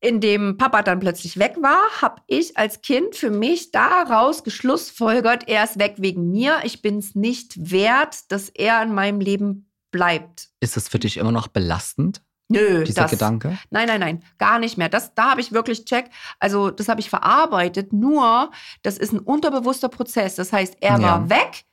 indem 0.00 0.58
Papa 0.58 0.82
dann 0.82 1.00
plötzlich 1.00 1.38
weg 1.38 1.56
war, 1.62 1.80
habe 2.02 2.20
ich 2.26 2.58
als 2.58 2.82
Kind 2.82 3.16
für 3.16 3.30
mich 3.30 3.72
daraus 3.72 4.44
geschlussfolgert, 4.44 5.48
er 5.48 5.64
ist 5.64 5.78
weg 5.78 5.94
wegen 5.96 6.30
mir. 6.30 6.60
Ich 6.64 6.82
bin 6.82 6.98
es 6.98 7.14
nicht 7.14 7.70
wert, 7.70 8.30
dass 8.30 8.50
er 8.50 8.82
in 8.82 8.92
meinem 8.92 9.20
Leben 9.20 9.72
bleibt. 9.90 10.50
Ist 10.60 10.76
es 10.76 10.88
für 10.88 10.98
dich 10.98 11.16
immer 11.16 11.32
noch 11.32 11.48
belastend, 11.48 12.20
Nö, 12.48 12.82
dieser 12.84 13.02
das, 13.02 13.10
Gedanke? 13.10 13.58
Nein, 13.70 13.86
nein, 13.88 14.00
nein, 14.00 14.24
gar 14.38 14.58
nicht 14.58 14.78
mehr. 14.78 14.88
Das, 14.88 15.14
da 15.14 15.30
habe 15.30 15.40
ich 15.40 15.52
wirklich 15.52 15.84
check. 15.84 16.10
Also 16.38 16.70
das 16.70 16.88
habe 16.88 17.00
ich 17.00 17.10
verarbeitet. 17.10 17.92
Nur, 17.92 18.50
das 18.82 18.96
ist 18.98 19.12
ein 19.12 19.20
unterbewusster 19.20 19.88
Prozess. 19.88 20.34
Das 20.36 20.52
heißt, 20.52 20.76
er 20.80 20.98
Ja. 20.98 21.02
war 21.02 21.30
weg, 21.30 21.64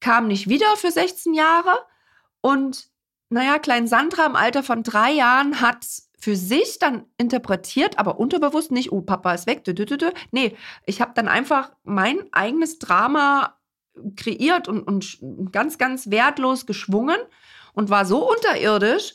kam 0.00 0.26
nicht 0.28 0.48
wieder 0.48 0.76
für 0.76 0.90
16 0.90 1.34
Jahre 1.34 1.76
und 2.40 2.88
naja, 3.30 3.58
klein 3.58 3.86
Sandra 3.86 4.26
im 4.26 4.36
Alter 4.36 4.62
von 4.62 4.82
drei 4.82 5.10
Jahren 5.12 5.60
hat 5.60 5.84
für 6.18 6.36
sich 6.36 6.78
dann 6.78 7.04
interpretiert, 7.18 7.98
aber 7.98 8.18
unterbewusst 8.18 8.70
nicht, 8.70 8.92
oh, 8.92 9.02
Papa 9.02 9.34
ist 9.34 9.46
weg. 9.46 9.64
dü, 9.64 9.74
dü, 9.74 9.84
dü. 9.84 10.10
Nee, 10.30 10.56
ich 10.86 11.00
habe 11.02 11.12
dann 11.14 11.28
einfach 11.28 11.72
mein 11.82 12.18
eigenes 12.32 12.78
Drama 12.78 13.58
kreiert 14.16 14.68
und, 14.68 14.82
und 14.82 15.18
ganz, 15.52 15.76
ganz 15.78 16.10
wertlos 16.10 16.64
geschwungen 16.66 17.18
und 17.74 17.90
war 17.90 18.06
so 18.06 18.30
unterirdisch, 18.30 19.14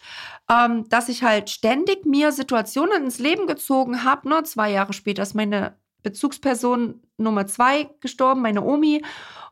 ähm, 0.52 0.88
dass 0.90 1.10
ich 1.10 1.24
halt 1.24 1.50
ständig 1.50 2.06
mir 2.06 2.32
Situationen 2.32 3.04
ins 3.04 3.20
Leben 3.20 3.48
gezogen 3.48 4.04
habe. 4.04 4.28
Ne? 4.30 4.44
Zwei 4.44 4.72
Jahre 4.72 4.94
später 4.94 5.24
ist 5.24 5.36
meine 5.36 5.76
Bezugsperson 6.04 7.02
Nummer 7.18 7.46
zwei 7.46 7.90
gestorben, 8.00 8.42
meine 8.42 8.64
Omi. 8.64 9.04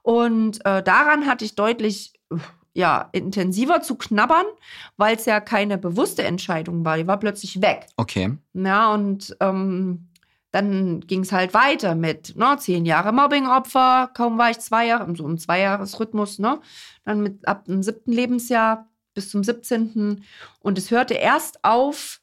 Und 0.02 0.66
äh, 0.66 0.82
daran 0.82 1.28
hatte 1.28 1.46
ich 1.46 1.56
deutlich 1.56 2.14
ja, 2.74 3.10
intensiver 3.12 3.82
zu 3.82 3.96
knabbern, 3.96 4.46
weil 4.98 5.16
es 5.16 5.26
ja 5.26 5.40
keine 5.40 5.78
bewusste 5.80 6.24
Entscheidung 6.24 6.86
war. 6.86 6.98
Die 6.98 7.08
war 7.08 7.20
plötzlich 7.20 7.62
weg. 7.62 7.88
Okay. 7.98 8.38
Ja, 8.54 8.94
und 8.94 9.36
ähm, 9.40 10.08
dann 10.52 11.02
ging 11.02 11.22
es 11.22 11.32
halt 11.32 11.54
weiter 11.54 11.96
mit 11.96 12.36
ne, 12.36 12.56
zehn 12.60 12.86
Jahre 12.86 13.12
Mobbingopfer, 13.12 14.12
kaum 14.14 14.38
war 14.38 14.52
ich 14.52 14.60
zwei 14.60 14.86
Jahre, 14.86 15.14
so 15.16 15.26
im 15.26 15.38
Zweijahresrhythmus, 15.38 16.40
ne? 16.40 16.60
Dann 17.04 17.22
mit 17.22 17.48
ab 17.48 17.66
dem 17.66 17.82
siebten 17.82 18.12
Lebensjahr 18.12 18.88
bis 19.18 19.32
zum 19.32 19.44
17. 19.44 20.24
Und 20.60 20.78
es 20.78 20.92
hörte 20.92 21.16
erst 21.16 21.64
auf, 21.64 22.22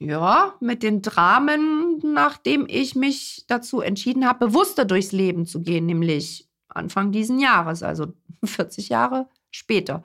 ja, 0.00 0.56
mit 0.58 0.82
den 0.82 1.02
Dramen, 1.02 2.00
nachdem 2.02 2.66
ich 2.68 2.96
mich 2.96 3.44
dazu 3.46 3.80
entschieden 3.80 4.26
habe, 4.26 4.48
bewusster 4.48 4.84
durchs 4.84 5.12
Leben 5.12 5.46
zu 5.46 5.62
gehen, 5.62 5.86
nämlich 5.86 6.48
Anfang 6.68 7.12
diesen 7.12 7.38
Jahres, 7.38 7.84
also 7.84 8.12
40 8.44 8.88
Jahre 8.88 9.28
später. 9.52 10.02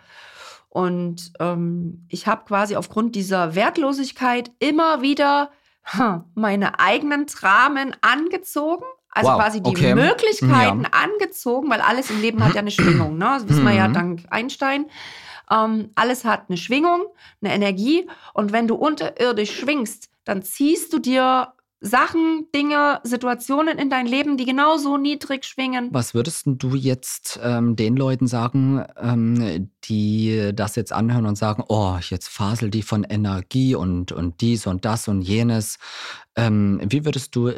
Und 0.70 1.34
ähm, 1.40 2.06
ich 2.10 2.28
habe 2.28 2.46
quasi 2.46 2.76
aufgrund 2.76 3.16
dieser 3.16 3.56
Wertlosigkeit 3.56 4.52
immer 4.60 5.02
wieder 5.02 5.50
meine 6.36 6.80
eigenen 6.80 7.26
Dramen 7.26 7.96
angezogen. 8.02 8.86
Also 9.16 9.32
Wow, 9.32 9.38
quasi 9.40 9.62
die 9.64 9.70
okay. 9.70 9.96
Möglichkeiten 9.96 10.84
Ja. 10.84 10.90
angezogen, 10.92 11.70
weil 11.70 11.82
alles 11.82 12.12
im 12.12 12.22
Leben 12.22 12.44
hat 12.44 12.54
ja 12.54 12.60
eine 12.60 12.70
Schwingung. 12.72 13.18
Ne? 13.18 13.26
Das 13.26 13.48
wissen 13.48 13.64
wir 13.64 13.72
ja 13.74 13.88
Mhm. 13.88 13.94
dank 13.94 14.24
Einstein. 14.30 14.86
Ähm, 15.50 15.90
alles 15.96 16.26
hat 16.26 16.44
eine 16.50 16.58
Schwingung, 16.58 17.06
eine 17.42 17.54
Energie. 17.54 18.08
Und 18.34 18.52
wenn 18.52 18.68
du 18.68 18.76
unterirdisch 18.76 19.58
schwingst, 19.58 20.10
dann 20.26 20.44
ziehst 20.44 20.92
du 20.92 21.00
dir 21.00 21.54
Sachen, 21.82 22.48
Dinge, 22.56 23.00
Situationen 23.04 23.78
in 23.78 23.90
dein 23.92 24.08
Leben, 24.08 24.38
die 24.38 24.46
genauso 24.46 24.98
niedrig 24.98 25.46
schwingen. 25.46 25.90
Was 25.92 26.14
würdest 26.16 26.44
du 26.48 26.76
jetzt 26.76 27.40
ähm, 27.44 27.76
den 27.76 27.96
Leuten 27.96 28.26
sagen, 28.28 28.84
ähm, 29.00 29.70
die 29.84 30.52
das 30.54 30.76
jetzt 30.76 30.92
anhören 30.92 31.28
und 31.28 31.36
sagen, 31.38 31.64
oh, 31.68 31.96
jetzt 32.02 32.28
fasel 32.30 32.70
die 32.72 32.82
von 32.82 33.04
Energie 33.04 33.76
und, 33.76 34.12
und 34.12 34.42
dies 34.42 34.66
und 34.68 34.84
das 34.84 35.08
und 35.08 35.22
jenes. 35.22 35.78
Ähm, 36.36 36.82
wie 36.90 37.06
würdest 37.06 37.36
du 37.36 37.52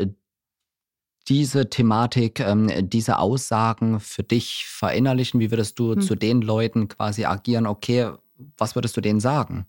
diese 1.30 1.70
Thematik, 1.70 2.40
ähm, 2.40 2.70
diese 2.90 3.20
Aussagen 3.20 4.00
für 4.00 4.24
dich 4.24 4.66
verinnerlichen? 4.68 5.40
Wie 5.40 5.52
würdest 5.52 5.78
du 5.80 5.94
Hm. 5.94 6.02
zu 6.02 6.16
den 6.16 6.42
Leuten 6.42 6.88
quasi 6.88 7.26
agieren? 7.26 7.68
Okay, 7.68 8.12
was 8.58 8.76
würdest 8.76 8.96
du 8.98 9.02
denen 9.02 9.20
sagen? 9.20 9.66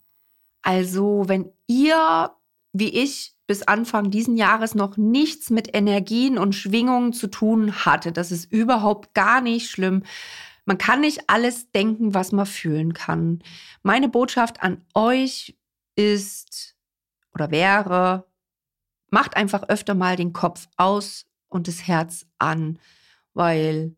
Also, 0.63 1.25
wenn 1.27 1.51
ihr, 1.67 2.31
wie 2.73 2.89
ich, 2.91 3.35
bis 3.47 3.63
Anfang 3.63 4.11
diesen 4.11 4.37
Jahres 4.37 4.75
noch 4.75 4.99
nichts 4.99 5.49
mit 5.49 5.75
Energien 5.75 6.37
und 6.37 6.55
Schwingungen 6.55 7.15
zu 7.15 7.29
tun 7.29 7.73
hatte, 7.87 8.13
das 8.13 8.31
ist 8.31 8.53
überhaupt 8.53 9.15
gar 9.15 9.41
nicht 9.41 9.71
schlimm. 9.71 10.03
Man 10.67 10.77
kann 10.77 11.01
nicht 11.01 11.31
alles 11.31 11.73
denken, 11.73 12.13
was 12.13 12.31
man 12.31 12.45
fühlen 12.45 12.93
kann. 12.93 13.43
Meine 13.83 14.11
Botschaft 14.11 14.63
an 14.63 14.83
euch 14.95 15.57
ist 15.97 16.77
oder 17.33 17.51
wäre, 17.51 18.27
macht 19.11 19.35
einfach 19.35 19.63
öfter 19.71 19.95
mal 19.95 20.17
den 20.17 20.35
Kopf 20.35 20.69
aus 20.77 21.25
und 21.49 21.69
das 21.69 21.87
Herz 21.87 22.27
an, 22.39 22.79
weil 23.35 23.95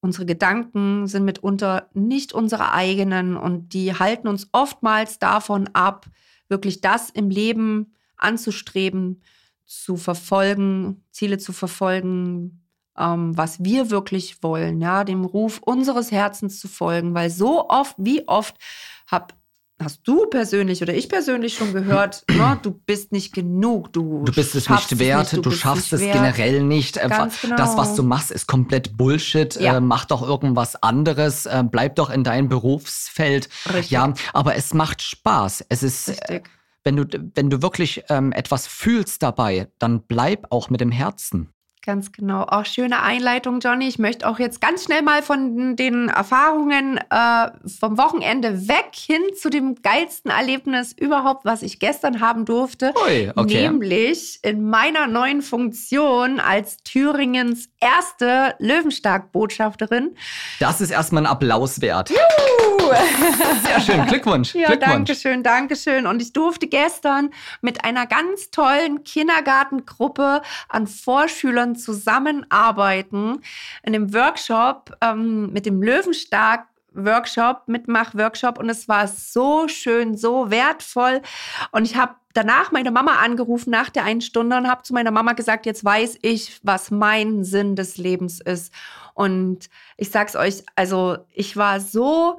unsere 0.00 0.26
Gedanken 0.26 1.06
sind 1.06 1.24
mitunter 1.24 1.88
nicht 1.92 2.32
unsere 2.32 2.72
eigenen 2.72 3.36
und 3.36 3.74
die 3.74 3.94
halten 3.94 4.28
uns 4.28 4.48
oftmals 4.52 5.18
davon 5.18 5.68
ab, 5.72 6.06
wirklich 6.48 6.80
das 6.80 7.10
im 7.10 7.30
Leben 7.30 7.94
anzustreben, 8.16 9.22
zu 9.66 9.96
verfolgen, 9.96 11.04
Ziele 11.10 11.38
zu 11.38 11.52
verfolgen, 11.52 12.60
ähm, 12.98 13.36
was 13.36 13.62
wir 13.62 13.90
wirklich 13.90 14.42
wollen, 14.42 14.80
ja, 14.80 15.04
dem 15.04 15.24
Ruf 15.24 15.58
unseres 15.58 16.10
Herzens 16.10 16.58
zu 16.58 16.66
folgen, 16.66 17.14
weil 17.14 17.30
so 17.30 17.68
oft, 17.68 17.94
wie 17.98 18.26
oft 18.26 18.56
hab, 19.06 19.34
hast 19.82 20.02
du 20.04 20.26
persönlich 20.26 20.82
oder 20.82 20.94
ich 20.94 21.08
persönlich 21.08 21.54
schon 21.54 21.72
gehört, 21.72 22.24
ne, 22.30 22.58
du 22.62 22.70
bist 22.72 23.12
nicht 23.12 23.32
genug, 23.32 23.92
du, 23.92 24.24
Du 24.24 24.32
bist 24.32 24.54
es 24.54 24.68
nicht 24.68 24.98
wert, 24.98 25.32
du, 25.32 25.42
bist 25.42 25.58
schaffst 25.58 25.92
nicht 25.92 25.92
es 25.92 26.00
wert. 26.00 26.12
generell 26.14 26.62
nicht. 26.62 26.96
Äh, 26.96 27.08
Ganz 27.08 27.40
genau. 27.40 27.56
Das, 27.56 27.76
was 27.76 27.94
du 27.94 28.02
machst, 28.02 28.30
ist 28.30 28.46
komplett 28.46 28.96
Bullshit. 28.96 29.54
Ja. 29.60 29.76
Äh, 29.76 29.80
mach 29.80 30.04
doch 30.04 30.22
irgendwas 30.22 30.82
anderes. 30.82 31.46
Äh, 31.46 31.64
bleib 31.70 31.96
doch 31.96 32.10
in 32.10 32.24
deinem 32.24 32.48
Berufsfeld. 32.48 33.48
Richtig. 33.72 33.90
Ja, 33.90 34.12
aber 34.32 34.56
es 34.56 34.74
macht 34.74 35.02
Spaß. 35.02 35.64
Es 35.68 35.82
ist, 35.82 36.08
äh, 36.28 36.42
wenn 36.84 36.96
du, 36.96 37.04
wenn 37.34 37.50
du 37.50 37.62
wirklich 37.62 38.04
ähm, 38.08 38.32
etwas 38.32 38.66
fühlst 38.66 39.22
dabei, 39.22 39.68
dann 39.78 40.02
bleib 40.06 40.46
auch 40.50 40.70
mit 40.70 40.80
dem 40.80 40.90
Herzen. 40.90 41.52
Ganz 41.82 42.12
genau. 42.12 42.42
Auch 42.42 42.66
schöne 42.66 43.02
Einleitung, 43.02 43.60
Johnny. 43.60 43.88
Ich 43.88 43.98
möchte 43.98 44.28
auch 44.28 44.38
jetzt 44.38 44.60
ganz 44.60 44.84
schnell 44.84 45.00
mal 45.00 45.22
von 45.22 45.76
den 45.76 46.10
Erfahrungen 46.10 46.98
äh, 46.98 47.50
vom 47.78 47.96
Wochenende 47.96 48.68
weg 48.68 48.90
hin 48.92 49.22
zu 49.40 49.48
dem 49.48 49.76
geilsten 49.76 50.30
Erlebnis 50.30 50.92
überhaupt, 50.92 51.46
was 51.46 51.62
ich 51.62 51.78
gestern 51.78 52.20
haben 52.20 52.44
durfte. 52.44 52.92
Ui, 53.06 53.32
okay. 53.34 53.68
Nämlich 53.70 54.40
in 54.42 54.68
meiner 54.68 55.06
neuen 55.06 55.40
Funktion 55.40 56.38
als 56.38 56.82
Thüringens 56.82 57.70
erste 57.80 58.54
Löwenstark-Botschafterin. 58.58 60.16
Das 60.58 60.82
ist 60.82 60.90
erstmal 60.90 61.22
ein 61.22 61.32
Applaus 61.32 61.80
wert. 61.80 62.12
Sehr 63.64 63.80
schön. 63.80 64.06
Glückwunsch. 64.06 64.54
Ja, 64.54 64.68
Glückwunsch. 64.68 64.92
danke 64.92 65.14
schön, 65.14 65.42
danke 65.42 65.76
schön. 65.76 66.06
Und 66.06 66.20
ich 66.20 66.32
durfte 66.32 66.66
gestern 66.66 67.30
mit 67.60 67.84
einer 67.84 68.06
ganz 68.06 68.50
tollen 68.50 69.04
Kindergartengruppe 69.04 70.42
an 70.68 70.86
Vorschülern 70.86 71.69
zusammenarbeiten 71.76 73.40
in 73.82 73.94
einem 73.94 74.14
Workshop 74.14 74.96
ähm, 75.00 75.52
mit 75.52 75.66
dem 75.66 75.82
Löwenstark. 75.82 76.66
Workshop, 76.92 77.68
Mitmach-Workshop 77.68 78.58
und 78.58 78.68
es 78.68 78.88
war 78.88 79.06
so 79.06 79.68
schön, 79.68 80.16
so 80.16 80.50
wertvoll. 80.50 81.22
Und 81.70 81.84
ich 81.84 81.96
habe 81.96 82.16
danach 82.32 82.72
meine 82.72 82.90
Mama 82.90 83.16
angerufen 83.16 83.70
nach 83.70 83.90
der 83.90 84.04
einen 84.04 84.20
Stunde 84.20 84.56
und 84.56 84.68
habe 84.68 84.82
zu 84.82 84.92
meiner 84.92 85.10
Mama 85.10 85.32
gesagt, 85.32 85.66
jetzt 85.66 85.84
weiß 85.84 86.18
ich, 86.22 86.60
was 86.62 86.90
mein 86.90 87.44
Sinn 87.44 87.76
des 87.76 87.96
Lebens 87.96 88.40
ist. 88.40 88.72
Und 89.14 89.68
ich 89.96 90.10
sag's 90.10 90.36
euch, 90.36 90.64
also 90.76 91.18
ich 91.32 91.56
war 91.56 91.80
so 91.80 92.38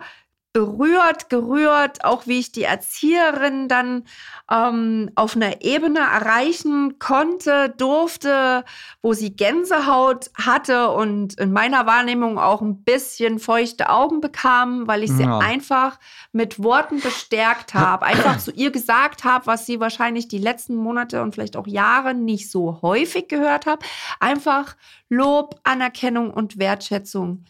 berührt, 0.54 1.30
gerührt, 1.30 2.04
auch 2.04 2.28
wie 2.28 2.40
ich 2.40 2.52
die 2.52 2.64
Erzieherin 2.64 3.70
dann 3.70 4.04
ähm, 4.52 5.10
auf 5.16 5.36
einer 5.36 5.62
Ebene 5.62 6.00
erreichen 6.00 7.00
konnte, 7.00 7.74
durfte, 7.78 8.66
wo 9.02 9.14
sie 9.14 9.34
Gänsehaut 9.34 10.30
hatte 10.36 10.90
und 10.92 11.40
in 11.40 11.54
meiner 11.54 11.86
Wahrnehmung 11.86 12.38
auch 12.38 12.62
ein 12.62 12.84
bisschen 12.84 13.40
feuchte 13.40 13.90
Augen 13.90 14.20
bekam, 14.20 14.88
weil 14.88 15.04
ich 15.04 15.12
sie 15.12 15.24
Ja. 15.24 15.40
einfach 15.40 16.00
mit 16.34 16.62
Worten 16.62 17.00
bestärkt 17.00 17.74
habe, 17.74 18.06
einfach 18.06 18.38
zu 18.38 18.52
ihr 18.52 18.72
gesagt 18.72 19.24
habe, 19.24 19.46
was 19.48 19.66
sie 19.66 19.80
wahrscheinlich 19.80 20.28
die 20.28 20.38
letzten 20.38 20.76
Monate 20.76 21.22
und 21.22 21.34
vielleicht 21.34 21.56
auch 21.56 21.68
Jahre 21.68 22.14
nicht 22.14 22.52
so 22.52 22.82
häufig 22.82 23.30
gehört 23.30 23.66
habe. 23.66 23.86
Einfach 24.20 24.76
Lob, 25.08 25.60
Anerkennung 25.64 26.32
und 26.32 26.58
Wertschätzung. 26.60 27.46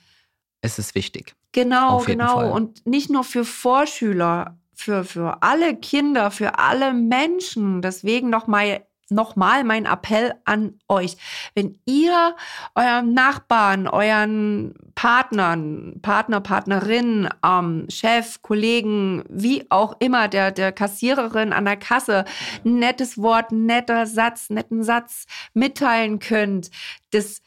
Es 0.62 0.78
ist 0.78 0.94
wichtig. 0.94 1.34
Genau, 1.52 2.00
genau. 2.00 2.36
Fall. 2.36 2.52
Und 2.52 2.86
nicht 2.86 3.10
nur 3.10 3.24
für 3.24 3.46
Vorschüler, 3.46 4.58
für, 4.74 5.04
für 5.04 5.42
alle 5.42 5.76
Kinder, 5.76 6.32
für 6.32 6.60
alle 6.60 6.94
Menschen. 6.94 7.82
Deswegen 7.82 8.30
nochmal 8.30 8.86
noch 9.12 9.36
mal 9.36 9.64
mein 9.64 9.86
Appell 9.86 10.34
an 10.46 10.80
euch. 10.88 11.18
Wenn 11.54 11.78
ihr 11.86 12.36
eurem 12.76 13.14
Nachbarn, 13.14 13.88
euren 13.88 14.74
Partnern, 14.96 16.00
Partner, 16.02 16.40
Partnerin, 16.40 17.30
ähm, 17.46 17.88
Chef, 17.90 18.42
Kollegen, 18.42 19.24
wie 19.30 19.70
auch 19.70 19.98
immer, 20.00 20.28
der, 20.28 20.52
der 20.52 20.72
Kassiererin 20.72 21.54
an 21.54 21.66
der 21.66 21.78
Kasse, 21.78 22.26
ein 22.66 22.80
nettes 22.80 23.18
Wort, 23.18 23.52
netter 23.52 24.06
Satz, 24.06 24.50
netten 24.50 24.84
Satz 24.84 25.26
mitteilen 25.54 26.20
könnt, 26.20 26.72
das 27.12 27.42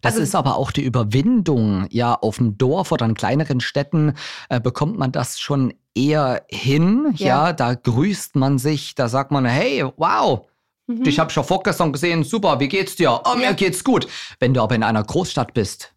Das 0.00 0.14
Also- 0.14 0.22
ist 0.22 0.34
aber 0.34 0.56
auch 0.56 0.70
die 0.72 0.82
Überwindung. 0.82 1.86
Ja, 1.90 2.14
auf 2.14 2.36
dem 2.36 2.58
Dorf 2.58 2.92
oder 2.92 3.06
in 3.06 3.14
kleineren 3.14 3.60
Städten 3.60 4.14
äh, 4.48 4.60
bekommt 4.60 4.98
man 4.98 5.12
das 5.12 5.38
schon 5.38 5.74
eher 5.94 6.44
hin. 6.48 7.12
Ja. 7.16 7.26
Ja. 7.26 7.52
da 7.52 7.74
grüßt 7.74 8.36
man 8.36 8.58
sich, 8.58 8.94
da 8.94 9.08
sagt 9.08 9.30
man, 9.30 9.44
hey, 9.46 9.84
wow, 9.96 10.46
Mhm. 10.88 11.02
dich 11.02 11.18
habe 11.18 11.30
ich 11.30 11.36
ja 11.36 11.42
vorgestern 11.42 11.92
gesehen, 11.92 12.22
super, 12.22 12.60
wie 12.60 12.68
geht's 12.68 12.94
dir? 12.96 13.20
Oh, 13.24 13.34
mir 13.36 13.54
geht's 13.54 13.82
gut. 13.82 14.06
Wenn 14.38 14.54
du 14.54 14.62
aber 14.62 14.74
in 14.76 14.82
einer 14.84 15.02
Großstadt 15.02 15.52
bist, 15.54 15.92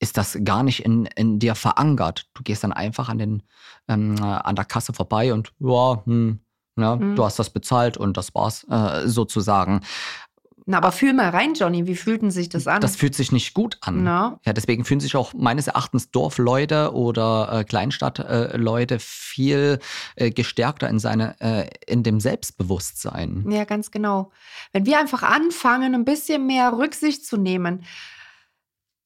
ist 0.00 0.18
das 0.18 0.36
gar 0.44 0.62
nicht 0.62 0.84
in, 0.84 1.06
in 1.16 1.38
dir 1.38 1.54
verankert. 1.54 2.26
Du 2.34 2.42
gehst 2.42 2.62
dann 2.64 2.72
einfach 2.74 3.08
an, 3.08 3.16
den, 3.18 3.42
ähm, 3.88 4.16
äh, 4.18 4.22
an 4.22 4.54
der 4.56 4.66
Kasse 4.66 4.92
vorbei 4.92 5.32
und 5.32 5.52
ja, 5.60 6.02
hm, 6.04 6.40
ja 6.78 6.96
Mhm. 6.96 7.16
du 7.16 7.24
hast 7.24 7.38
das 7.38 7.48
bezahlt 7.48 7.96
und 7.96 8.18
das 8.18 8.34
war's 8.34 8.64
äh, 8.68 9.08
sozusagen. 9.08 9.80
Na, 10.68 10.78
aber 10.78 10.90
fühl 10.90 11.12
mal 11.12 11.28
rein, 11.28 11.54
Johnny, 11.54 11.86
wie 11.86 11.94
fühlten 11.94 12.32
sich 12.32 12.48
das 12.48 12.66
an? 12.66 12.80
Das 12.80 12.96
fühlt 12.96 13.14
sich 13.14 13.30
nicht 13.30 13.54
gut 13.54 13.78
an. 13.82 14.02
Na? 14.02 14.40
Ja, 14.44 14.52
deswegen 14.52 14.84
fühlen 14.84 14.98
sich 14.98 15.14
auch 15.14 15.32
meines 15.32 15.68
Erachtens 15.68 16.10
Dorfleute 16.10 16.92
oder 16.92 17.48
äh, 17.52 17.64
Kleinstadtleute 17.64 18.98
viel 18.98 19.78
äh, 20.16 20.32
gestärkter 20.32 20.88
in, 20.88 20.98
seine, 20.98 21.40
äh, 21.40 21.70
in 21.86 22.02
dem 22.02 22.18
Selbstbewusstsein. 22.18 23.46
Ja, 23.48 23.64
ganz 23.64 23.92
genau. 23.92 24.32
Wenn 24.72 24.86
wir 24.86 24.98
einfach 24.98 25.22
anfangen, 25.22 25.94
ein 25.94 26.04
bisschen 26.04 26.46
mehr 26.46 26.72
Rücksicht 26.76 27.24
zu 27.24 27.36
nehmen, 27.36 27.84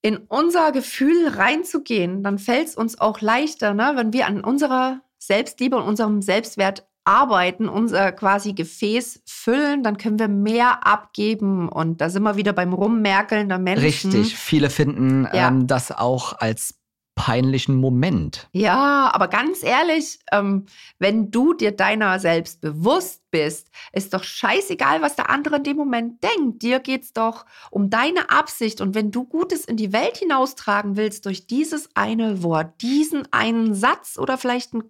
in 0.00 0.16
unser 0.16 0.72
Gefühl 0.72 1.28
reinzugehen, 1.28 2.22
dann 2.22 2.38
fällt 2.38 2.68
es 2.68 2.74
uns 2.74 2.98
auch 2.98 3.20
leichter, 3.20 3.74
ne? 3.74 3.92
wenn 3.96 4.14
wir 4.14 4.26
an 4.26 4.42
unserer 4.42 5.02
Selbstliebe 5.18 5.76
und 5.76 5.82
unserem 5.82 6.22
Selbstwert 6.22 6.86
arbeiten, 7.04 7.68
unser 7.68 8.12
quasi 8.12 8.52
Gefäß 8.52 9.22
füllen, 9.26 9.82
dann 9.82 9.96
können 9.96 10.18
wir 10.18 10.28
mehr 10.28 10.86
abgeben. 10.86 11.68
Und 11.68 12.00
da 12.00 12.10
sind 12.10 12.22
wir 12.22 12.36
wieder 12.36 12.52
beim 12.52 12.72
Rummerkeln 12.72 13.48
der 13.48 13.58
Menschen. 13.58 14.12
Richtig, 14.12 14.36
viele 14.36 14.70
finden 14.70 15.28
Ja. 15.32 15.48
ähm, 15.48 15.66
das 15.66 15.92
auch 15.92 16.34
als 16.38 16.74
peinlichen 17.16 17.76
Moment. 17.76 18.48
Ja, 18.52 19.10
aber 19.12 19.28
ganz 19.28 19.62
ehrlich, 19.62 20.20
ähm, 20.32 20.64
wenn 20.98 21.30
du 21.30 21.52
dir 21.52 21.72
deiner 21.72 22.18
selbst 22.18 22.62
bewusst 22.62 23.20
bist, 23.30 23.68
ist 23.92 24.14
doch 24.14 24.24
scheißegal, 24.24 25.02
was 25.02 25.16
der 25.16 25.28
andere 25.28 25.56
in 25.56 25.64
dem 25.64 25.76
Moment 25.76 26.22
denkt. 26.24 26.62
Dir 26.62 26.80
geht's 26.80 27.12
doch 27.12 27.44
um 27.70 27.90
deine 27.90 28.30
Absicht. 28.30 28.80
Und 28.80 28.94
wenn 28.94 29.10
du 29.10 29.24
Gutes 29.24 29.66
in 29.66 29.76
die 29.76 29.92
Welt 29.92 30.16
hinaustragen 30.16 30.96
willst 30.96 31.26
durch 31.26 31.46
dieses 31.46 31.90
eine 31.94 32.42
Wort, 32.42 32.80
diesen 32.80 33.30
einen 33.32 33.74
Satz 33.74 34.16
oder 34.18 34.38
vielleicht 34.38 34.72
ein 34.72 34.84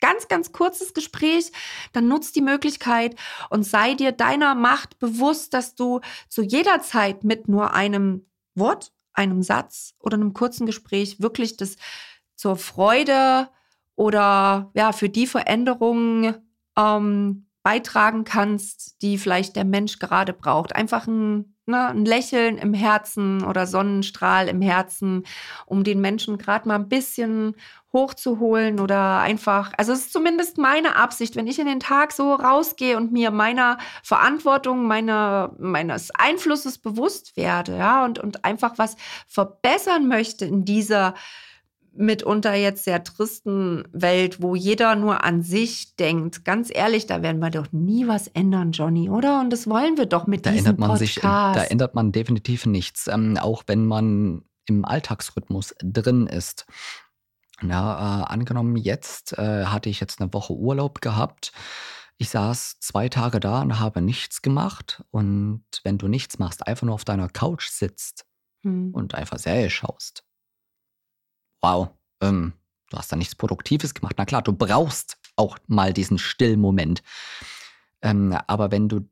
ganz, 0.00 0.28
ganz 0.28 0.52
kurzes 0.52 0.94
Gespräch, 0.94 1.52
dann 1.92 2.08
nutz 2.08 2.32
die 2.32 2.42
Möglichkeit 2.42 3.16
und 3.50 3.64
sei 3.64 3.94
dir 3.94 4.12
deiner 4.12 4.54
Macht 4.54 4.98
bewusst, 4.98 5.54
dass 5.54 5.74
du 5.74 6.00
zu 6.28 6.42
jeder 6.42 6.82
Zeit 6.82 7.24
mit 7.24 7.48
nur 7.48 7.72
einem 7.74 8.26
Wort, 8.54 8.92
einem 9.12 9.42
Satz 9.42 9.94
oder 9.98 10.16
einem 10.16 10.32
kurzen 10.32 10.66
Gespräch 10.66 11.20
wirklich 11.20 11.56
das 11.56 11.76
zur 12.34 12.56
Freude 12.56 13.48
oder 13.94 14.70
ja, 14.74 14.92
für 14.92 15.08
die 15.08 15.26
Veränderung 15.26 16.34
ähm, 16.76 17.45
beitragen 17.66 18.22
kannst, 18.22 19.02
die 19.02 19.18
vielleicht 19.18 19.56
der 19.56 19.64
Mensch 19.64 19.98
gerade 19.98 20.32
braucht. 20.32 20.76
Einfach 20.76 21.08
ein, 21.08 21.56
ne, 21.66 21.88
ein 21.88 22.04
Lächeln 22.04 22.58
im 22.58 22.74
Herzen 22.74 23.42
oder 23.42 23.66
Sonnenstrahl 23.66 24.46
im 24.46 24.62
Herzen, 24.62 25.24
um 25.66 25.82
den 25.82 26.00
Menschen 26.00 26.38
gerade 26.38 26.68
mal 26.68 26.76
ein 26.76 26.88
bisschen 26.88 27.56
hochzuholen 27.92 28.78
oder 28.78 29.18
einfach, 29.18 29.72
also 29.78 29.92
es 29.92 30.02
ist 30.02 30.12
zumindest 30.12 30.58
meine 30.58 30.94
Absicht, 30.94 31.34
wenn 31.34 31.48
ich 31.48 31.58
in 31.58 31.66
den 31.66 31.80
Tag 31.80 32.12
so 32.12 32.34
rausgehe 32.34 32.96
und 32.96 33.10
mir 33.10 33.32
meiner 33.32 33.78
Verantwortung, 34.04 34.86
meiner, 34.86 35.52
meines 35.58 36.12
Einflusses 36.12 36.78
bewusst 36.78 37.36
werde, 37.36 37.76
ja, 37.76 38.04
und, 38.04 38.20
und 38.20 38.44
einfach 38.44 38.74
was 38.76 38.94
verbessern 39.26 40.06
möchte 40.06 40.44
in 40.44 40.64
dieser 40.64 41.14
mitunter 41.98 42.54
jetzt 42.54 42.84
sehr 42.84 43.02
tristen 43.04 43.84
Welt, 43.92 44.40
wo 44.42 44.54
jeder 44.54 44.94
nur 44.96 45.24
an 45.24 45.42
sich 45.42 45.96
denkt. 45.96 46.44
Ganz 46.44 46.70
ehrlich, 46.72 47.06
da 47.06 47.22
werden 47.22 47.40
wir 47.40 47.50
doch 47.50 47.72
nie 47.72 48.06
was 48.08 48.28
ändern, 48.28 48.72
Johnny, 48.72 49.10
oder? 49.10 49.40
Und 49.40 49.50
das 49.50 49.66
wollen 49.68 49.96
wir 49.96 50.06
doch 50.06 50.26
mit 50.26 50.46
Da 50.46 50.50
diesem 50.50 50.66
ändert 50.66 50.78
man 50.80 50.90
Podcast. 50.90 51.12
sich, 51.14 51.22
da 51.22 51.64
ändert 51.64 51.94
man 51.94 52.12
definitiv 52.12 52.66
nichts, 52.66 53.06
ähm, 53.08 53.36
auch 53.38 53.64
wenn 53.66 53.86
man 53.86 54.42
im 54.66 54.84
Alltagsrhythmus 54.84 55.74
drin 55.82 56.26
ist. 56.26 56.66
Na, 57.62 58.22
äh, 58.22 58.24
angenommen, 58.32 58.76
jetzt 58.76 59.32
äh, 59.38 59.64
hatte 59.66 59.88
ich 59.88 60.00
jetzt 60.00 60.20
eine 60.20 60.32
Woche 60.32 60.52
Urlaub 60.52 61.00
gehabt. 61.00 61.52
Ich 62.18 62.28
saß 62.30 62.78
zwei 62.80 63.08
Tage 63.08 63.40
da 63.40 63.62
und 63.62 63.78
habe 63.78 64.00
nichts 64.02 64.42
gemacht. 64.42 65.02
Und 65.10 65.64
wenn 65.84 65.98
du 65.98 66.08
nichts 66.08 66.38
machst, 66.38 66.66
einfach 66.66 66.84
nur 66.86 66.94
auf 66.94 67.04
deiner 67.04 67.28
Couch 67.28 67.68
sitzt 67.68 68.26
Hm. 68.64 68.90
und 68.94 69.14
einfach 69.14 69.38
Serie 69.38 69.70
schaust. 69.70 70.24
Wow, 71.66 71.88
ähm, 72.20 72.52
du 72.90 72.96
hast 72.96 73.10
da 73.10 73.16
nichts 73.16 73.34
Produktives 73.34 73.92
gemacht. 73.92 74.14
Na 74.18 74.24
klar, 74.24 74.40
du 74.42 74.52
brauchst 74.52 75.18
auch 75.34 75.58
mal 75.66 75.92
diesen 75.92 76.18
Stillmoment. 76.18 77.02
Ähm, 78.02 78.36
aber 78.46 78.70
wenn 78.70 78.88
du 78.88 79.08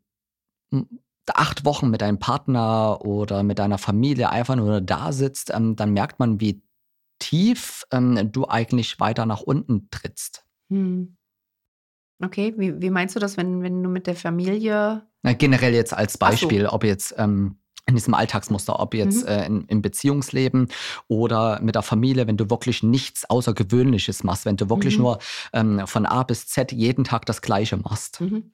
acht 1.32 1.64
Wochen 1.64 1.90
mit 1.90 2.00
deinem 2.00 2.20
Partner 2.20 3.00
oder 3.04 3.42
mit 3.42 3.58
deiner 3.58 3.78
Familie 3.78 4.30
einfach 4.30 4.54
nur 4.54 4.80
da 4.80 5.10
sitzt, 5.10 5.52
ähm, 5.52 5.74
dann 5.74 5.92
merkt 5.92 6.20
man, 6.20 6.40
wie 6.40 6.62
tief 7.18 7.84
ähm, 7.90 8.30
du 8.30 8.46
eigentlich 8.46 9.00
weiter 9.00 9.26
nach 9.26 9.40
unten 9.40 9.90
trittst. 9.90 10.44
Hm. 10.70 11.16
Okay, 12.22 12.54
wie, 12.56 12.80
wie 12.80 12.90
meinst 12.90 13.16
du 13.16 13.20
das, 13.20 13.36
wenn, 13.36 13.62
wenn 13.62 13.82
du 13.82 13.88
mit 13.88 14.06
der 14.06 14.14
Familie. 14.14 15.04
Na, 15.22 15.32
generell 15.32 15.74
jetzt 15.74 15.92
als 15.92 16.14
Ach 16.20 16.30
so. 16.30 16.30
Beispiel, 16.30 16.66
ob 16.66 16.84
jetzt 16.84 17.16
ähm, 17.18 17.58
in 17.86 17.94
diesem 17.94 18.14
Alltagsmuster, 18.14 18.80
ob 18.80 18.94
jetzt 18.94 19.22
Mhm. 19.22 19.28
äh, 19.28 19.46
in, 19.46 19.64
im 19.66 19.82
Beziehungsleben 19.82 20.68
oder 21.08 21.60
mit 21.60 21.74
der 21.74 21.82
Familie, 21.82 22.26
wenn 22.26 22.36
du 22.36 22.48
wirklich 22.48 22.82
nichts 22.82 23.28
Außergewöhnliches 23.28 24.24
machst, 24.24 24.46
wenn 24.46 24.56
du 24.56 24.68
wirklich 24.70 24.96
Mhm. 24.96 25.02
nur 25.02 25.18
ähm, 25.52 25.86
von 25.86 26.06
A 26.06 26.22
bis 26.22 26.46
Z 26.46 26.72
jeden 26.72 27.04
Tag 27.04 27.26
das 27.26 27.42
Gleiche 27.42 27.76
machst. 27.76 28.20
Mhm. 28.20 28.52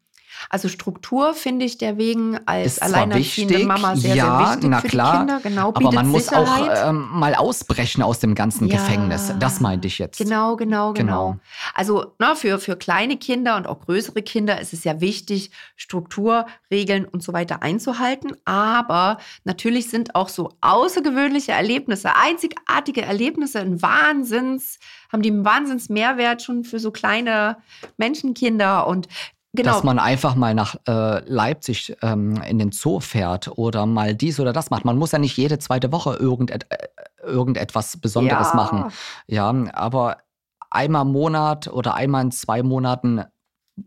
Also 0.48 0.68
Struktur 0.68 1.34
finde 1.34 1.64
ich 1.64 1.78
der 1.78 1.98
wegen 1.98 2.38
als 2.46 2.74
Ist 2.74 2.82
alleinerziehende 2.82 3.54
wichtig, 3.54 3.66
Mama 3.66 3.96
sehr, 3.96 4.14
ja, 4.14 4.38
sehr 4.38 4.48
wichtig 4.48 4.70
na 4.70 4.80
für 4.80 4.88
klar, 4.88 5.12
die 5.12 5.18
Kinder. 5.18 5.40
Genau, 5.42 5.68
Aber 5.68 5.92
man 5.92 6.08
muss 6.08 6.26
Sicherheit. 6.26 6.78
auch 6.78 6.88
ähm, 6.88 7.08
mal 7.12 7.34
ausbrechen 7.34 8.02
aus 8.02 8.18
dem 8.20 8.34
ganzen 8.34 8.66
Ja. 8.68 8.76
Gefängnis. 8.76 9.32
Das 9.38 9.60
meinte 9.60 9.88
ich 9.88 9.98
jetzt. 9.98 10.18
Genau, 10.18 10.56
genau, 10.56 10.92
genau. 10.92 11.30
Genau. 11.32 11.40
Also 11.74 12.14
na, 12.18 12.34
für, 12.34 12.58
für 12.58 12.76
kleine 12.76 13.16
Kinder 13.16 13.56
und 13.56 13.66
auch 13.66 13.80
größere 13.80 14.22
Kinder 14.22 14.60
ist 14.60 14.72
es 14.72 14.84
ja 14.84 15.00
wichtig, 15.00 15.50
Struktur, 15.76 16.46
Regeln 16.70 17.04
und 17.04 17.22
so 17.22 17.32
weiter 17.32 17.62
einzuhalten. 17.62 18.36
Aber 18.44 19.18
natürlich 19.44 19.90
sind 19.90 20.14
auch 20.14 20.28
so 20.28 20.50
außergewöhnliche 20.60 21.52
Erlebnisse, 21.52 22.14
einzigartige 22.16 23.02
Erlebnisse, 23.02 23.60
ein 23.60 23.82
Wahnsinns, 23.82 24.78
haben 25.12 25.22
die 25.22 25.30
einen 25.30 25.44
Wahnsinnsmehrwert 25.44 26.42
schon 26.42 26.64
für 26.64 26.78
so 26.78 26.90
kleine 26.90 27.56
Menschenkinder. 27.96 28.86
Und 28.86 29.08
genau, 29.52 29.72
Dass 29.72 29.84
man 29.84 29.98
einfach 29.98 30.34
mal 30.34 30.54
nach 30.54 30.76
äh, 30.86 31.20
Leipzig 31.28 31.96
ähm, 32.02 32.40
in 32.42 32.58
den 32.58 32.72
Zoo 32.72 33.00
fährt 33.00 33.48
oder 33.56 33.86
mal 33.86 34.14
dies 34.14 34.40
oder 34.40 34.52
das 34.52 34.70
macht. 34.70 34.84
Man 34.84 34.98
muss 34.98 35.12
ja 35.12 35.18
nicht 35.18 35.36
jede 35.36 35.58
zweite 35.58 35.92
Woche 35.92 36.14
irgendet, 36.14 36.66
äh, 36.70 36.88
irgendetwas 37.24 37.96
Besonderes 37.96 38.48
ja, 38.48 38.54
machen. 38.54 38.92
Ja, 39.26 39.54
aber 39.72 40.18
einmal 40.70 41.02
im 41.02 41.12
Monat 41.12 41.68
oder 41.68 41.94
einmal 41.94 42.24
in 42.24 42.30
zwei 42.30 42.62
Monaten. 42.62 43.24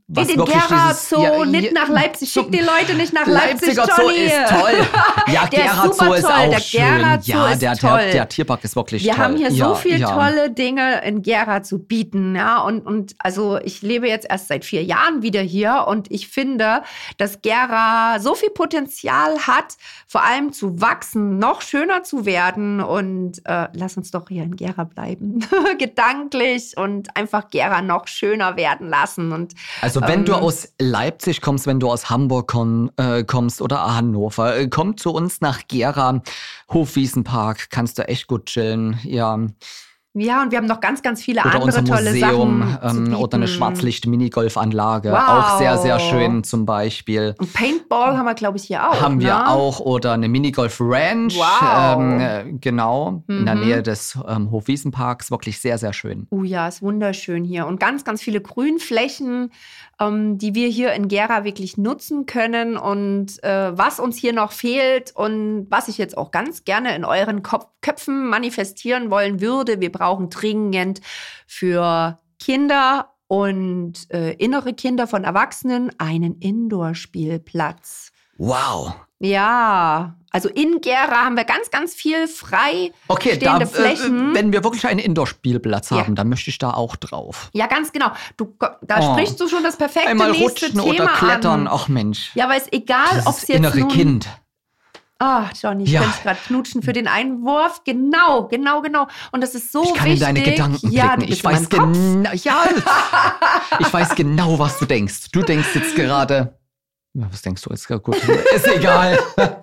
Was 0.08 0.28
Geht 0.28 0.36
in 0.36 0.42
wirklich 0.42 0.68
Gera 0.68 0.94
Zoo, 0.94 1.24
ja, 1.24 1.46
nicht 1.46 1.74
nach 1.74 1.88
Leipzig. 1.88 2.32
Schick 2.32 2.52
die 2.52 2.60
Leute 2.60 2.96
nicht 2.96 3.14
nach 3.14 3.26
Leipzig, 3.28 3.76
Leipziger 3.76 3.96
Zoo 3.96 4.02
Johnny. 4.10 4.26
ist 4.26 4.50
toll. 4.50 4.88
Ja, 5.34 5.46
Der 5.48 5.66
ist 5.66 5.72
Gera 5.72 5.84
super 5.84 6.06
Zoo 6.06 6.14
ist 6.14 6.22
toll. 6.24 6.32
auch 6.32 6.50
Der 6.50 6.60
schön. 6.60 6.82
Gera 6.82 7.22
Zoo 7.22 7.32
ja, 7.32 7.48
ist 7.52 7.62
der, 7.62 7.78
toll. 7.78 8.00
Der, 8.00 8.12
der 8.12 8.30
Tierpark 8.30 8.64
ist 8.64 8.76
wirklich 8.76 9.04
Wir 9.04 9.14
toll. 9.14 9.24
haben 9.24 9.36
hier 9.38 9.50
ja, 9.52 9.66
so 9.68 9.76
viele 9.76 9.98
ja. 9.98 10.12
tolle 10.12 10.52
Dinge 10.52 11.02
in 11.04 11.22
Gera 11.22 11.64
zu 11.64 11.80
bieten, 11.80 12.36
ja. 12.36 12.62
Und, 12.62 12.86
und 12.86 13.16
also 13.20 13.58
ich 13.64 13.82
lebe 13.82 14.08
jetzt 14.08 14.28
erst 14.30 14.48
seit 14.50 14.66
vier 14.66 14.84
Jahren 14.84 15.22
wieder 15.22 15.42
hier 15.42 15.86
und 15.88 16.12
ich 16.12 16.28
finde, 16.28 16.82
dass 17.18 17.42
Gera 17.42 18.20
so 18.20 18.36
viel 18.36 18.50
Potenzial 18.50 19.38
hat, 19.48 19.76
vor 20.08 20.24
allem 20.24 20.54
zu 20.54 20.82
wachsen, 20.82 21.38
noch 21.40 21.62
schöner 21.62 22.04
zu 22.04 22.26
werden. 22.26 22.82
Und 22.82 23.42
äh, 23.46 23.68
lass 23.74 23.96
uns 23.98 24.12
doch 24.12 24.28
hier 24.30 24.44
in 24.44 24.56
Gera 24.56 24.84
bleiben. 24.84 25.40
Gedanklich 25.80 26.74
und 26.78 27.16
einfach 27.16 27.50
Gera 27.50 27.82
noch 27.82 28.08
schöner 28.08 28.58
werden 28.58 28.90
lassen. 28.90 29.32
Und 29.32 29.54
Also 29.82 30.02
wenn 30.02 30.20
Ähm, 30.20 30.26
du 30.26 30.36
aus 30.36 30.70
Leipzig 30.80 31.42
kommst, 31.42 31.68
wenn 31.68 31.80
du 31.80 31.90
aus 31.90 32.10
Hamburg 32.10 32.48
komm, 32.48 32.92
äh, 32.98 33.24
kommst 33.24 33.62
oder 33.62 33.96
Hannover, 33.96 34.56
äh, 34.58 34.68
komm 34.68 34.98
zu 34.98 35.12
uns 35.12 35.42
nach 35.42 35.62
Gera, 35.68 36.22
Hofwiesenpark, 36.72 37.70
kannst 37.70 37.98
du 37.98 38.08
echt 38.08 38.28
gut 38.28 38.46
chillen. 38.46 39.00
Ja, 39.04 39.40
Ja, 40.16 40.44
und 40.44 40.52
wir 40.52 40.60
haben 40.60 40.68
noch 40.68 40.80
ganz, 40.80 41.02
ganz 41.02 41.24
viele 41.24 41.42
Oder 41.42 41.56
andere 41.56 41.84
tolle 41.84 42.12
Museum 42.12 42.62
Sachen. 42.82 43.08
ähm, 43.10 43.16
oder 43.16 43.38
eine. 43.38 43.48
Schwarzlicht-Minigolfanlage. 43.48 45.12
Wow. 45.12 45.20
Auch 45.28 45.58
sehr, 45.58 45.78
sehr 45.80 46.00
schön 46.00 46.44
zum 46.44 46.66
Beispiel. 46.68 47.34
Und 47.40 47.52
Paintball 47.52 48.16
haben 48.18 48.26
wir, 48.26 48.36
glaube 48.36 48.58
ich, 48.58 48.66
hier 48.66 48.88
auch. 48.88 49.02
haben 49.02 49.20
wir 49.20 49.34
ne? 49.34 49.50
auch 49.50 49.80
oder 49.80 50.12
eine 50.14 50.28
Minigolf 50.30 50.78
Ranch, 50.80 51.36
Wow. 51.36 52.00
ähm, 52.00 52.20
äh, 52.20 52.44
genau, 52.62 53.24
in 53.28 53.46
der 53.46 53.56
Mhm. 53.56 53.62
Nähe 53.62 53.82
des 53.84 54.18
ähm, 54.28 54.52
Hofwiesenparks, 54.52 55.32
wirklich 55.32 55.60
sehr, 55.60 55.78
sehr 55.80 55.94
schön. 55.94 56.28
Oh 56.30 56.44
ja, 56.44 56.68
ist 56.68 56.82
wunderschön 56.84 57.44
hier. 57.44 57.66
Und 57.66 57.80
ganz, 57.80 58.04
ganz 58.04 58.22
viele 58.22 58.40
Grünflächen, 58.42 59.52
ähm, 60.00 60.38
die 60.38 60.56
wir 60.56 60.68
hier 60.68 60.94
in 60.94 61.08
Gera 61.08 61.44
wirklich 61.44 61.78
nutzen 61.78 62.26
können. 62.26 62.78
Und 62.78 63.44
äh, 63.44 63.78
was 63.78 64.00
uns 64.00 64.18
hier 64.18 64.34
noch 64.34 64.52
fehlt 64.52 65.16
und 65.16 65.68
was 65.70 65.88
ich 65.88 65.98
jetzt 65.98 66.18
auch 66.18 66.32
ganz 66.32 66.64
gerne 66.64 66.96
in 66.96 67.06
euren 67.06 67.44
Kopf 67.44 67.68
Köpfen 67.82 68.28
manifestieren 68.28 69.12
wollen 69.12 69.42
würde, 69.42 69.82
wir 69.82 69.92
brauchen 69.92 70.30
dringend 70.30 71.02
für 71.48 72.20
Kinder 72.40 73.10
und 73.28 74.12
äh, 74.12 74.34
innere 74.34 74.74
Kinder 74.74 75.08
von 75.08 75.24
Erwachsenen 75.24 75.92
einen 75.98 76.40
Indoor-Spielplatz. 76.40 78.12
Wow. 78.38 78.94
Ja, 79.24 80.16
also 80.32 80.50
in 80.50 80.82
Gera 80.82 81.24
haben 81.24 81.38
wir 81.38 81.46
ganz, 81.46 81.72
ganz 81.72 81.94
viel 81.94 82.28
frei 82.28 82.92
Okay, 83.08 83.38
da, 83.38 83.56
stehende 83.56 83.66
äh, 83.66 83.68
Flächen. 83.68 84.34
wenn 84.34 84.52
wir 84.52 84.64
wirklich 84.64 84.86
einen 84.86 85.00
Indoor-Spielplatz 85.00 85.92
Ja. 85.92 85.98
haben, 85.98 86.16
dann 86.16 86.28
möchte 86.28 86.50
ich 86.50 86.58
da 86.58 86.72
auch 86.72 86.96
drauf. 86.98 87.50
Ja, 87.54 87.68
ganz 87.68 87.92
genau. 87.94 88.12
Du, 88.36 88.54
da 88.82 89.00
Oh. 89.00 89.14
sprichst 89.14 89.40
du 89.40 89.48
schon 89.48 89.64
das 89.64 89.78
perfekte 89.78 90.10
Einmal 90.10 90.32
nächste 90.32 90.66
rutschen 90.68 90.72
Thema 90.82 91.04
oder 91.06 91.08
klettern, 91.14 91.68
an. 91.68 91.74
ach 91.74 91.88
Mensch. 91.88 92.32
Ja, 92.36 92.46
aber 92.46 92.58
ist 92.58 92.74
egal, 92.74 93.22
ob 93.26 93.36
es 93.38 93.48
jetzt 93.48 93.58
innere 93.58 93.80
nun, 93.80 93.90
Kind. 93.90 94.28
Ah, 95.20 95.46
Johnny, 95.62 95.86
ich 95.86 95.92
Ja. 95.92 96.02
könnte 96.02 96.18
gerade 96.24 96.40
knutschen 96.48 96.82
für 96.82 96.92
den 96.92 97.08
Einwurf. 97.08 97.82
Genau, 97.86 98.48
genau, 98.50 98.82
genau. 98.82 99.08
Und 99.32 99.40
das 99.42 99.56
ist 99.56 99.72
so 99.72 99.84
Ich 99.84 99.94
kann 99.94 100.08
wichtig. 100.10 100.28
in 100.28 100.36
deine 100.36 100.42
Gedanken 100.42 100.92
ja, 100.92 101.16
blicken. 101.16 101.32
Ich 101.32 101.44
weiß 101.46 101.70
genau. 101.70 102.30
Ja, 102.34 102.66
ich 103.80 103.94
weiß 103.94 104.16
genau, 104.16 104.60
was 104.60 104.80
du 104.80 104.86
denkst. 104.86 105.32
Du 105.32 105.42
denkst 105.44 105.70
jetzt 105.76 105.96
gerade. 105.96 106.58
Was 107.14 107.42
denkst 107.42 107.62
du 107.62 107.70
jetzt? 107.70 107.88
Gut, 107.88 108.16
ist 108.56 108.68
egal. 108.68 109.20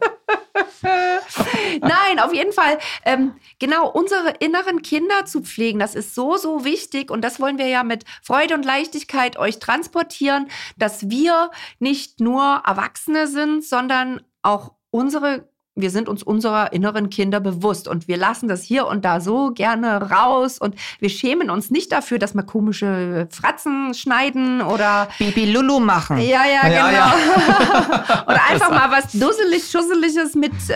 Nein, 1.81 2.19
auf 2.21 2.33
jeden 2.33 2.53
Fall. 2.53 2.79
Ähm, 3.05 3.35
genau, 3.59 3.89
unsere 3.89 4.31
inneren 4.39 4.83
Kinder 4.83 5.25
zu 5.25 5.43
pflegen, 5.43 5.79
das 5.79 5.95
ist 5.95 6.15
so, 6.15 6.37
so 6.37 6.65
wichtig. 6.65 7.11
Und 7.11 7.23
das 7.23 7.41
wollen 7.41 7.59
wir 7.59 7.67
ja 7.67 7.83
mit 7.83 8.05
Freude 8.23 8.55
und 8.55 8.65
Leichtigkeit 8.65 9.37
euch 9.37 9.59
transportieren, 9.59 10.49
dass 10.77 11.11
wir 11.11 11.51
nicht 11.79 12.21
nur 12.21 12.63
Erwachsene 12.67 13.27
sind, 13.27 13.65
sondern 13.65 14.23
auch 14.43 14.75
unsere 14.91 15.49
wir 15.77 15.91
sind 15.91 16.09
uns 16.09 16.23
unserer 16.23 16.73
inneren 16.73 17.11
Kinder 17.11 17.41
bewusst 17.41 17.89
und 17.89 18.09
wir 18.09 18.17
lassen 18.17 18.49
das 18.49 18.63
hier 18.63 18.87
und 18.87 19.05
da 19.05 19.21
so 19.21 19.53
gerne 19.53 20.11
raus 20.11 20.59
und 20.59 20.75
wir 20.99 21.09
schämen 21.09 21.51
uns 21.51 21.71
nicht 21.71 21.93
dafür, 21.93 22.19
dass 22.19 22.35
wir 22.35 22.43
komische 22.43 23.29
Fratzen 23.31 23.95
schneiden 23.95 24.63
oder 24.63 25.09
Bibi 25.19 25.53
Lulu 25.53 25.81
machen. 25.81 26.19
ja, 26.19 26.45
ja, 26.45 26.69
Ja, 26.69 26.89
genau. 26.89 26.91
ja. 26.91 28.25
Oder 28.27 28.41
einfach 28.51 28.71
mal 28.71 28.91
was 28.91 29.13
dusselig, 29.13 29.71
schusseliges 29.71 30.35
mit 30.35 30.53
äh, 30.69 30.75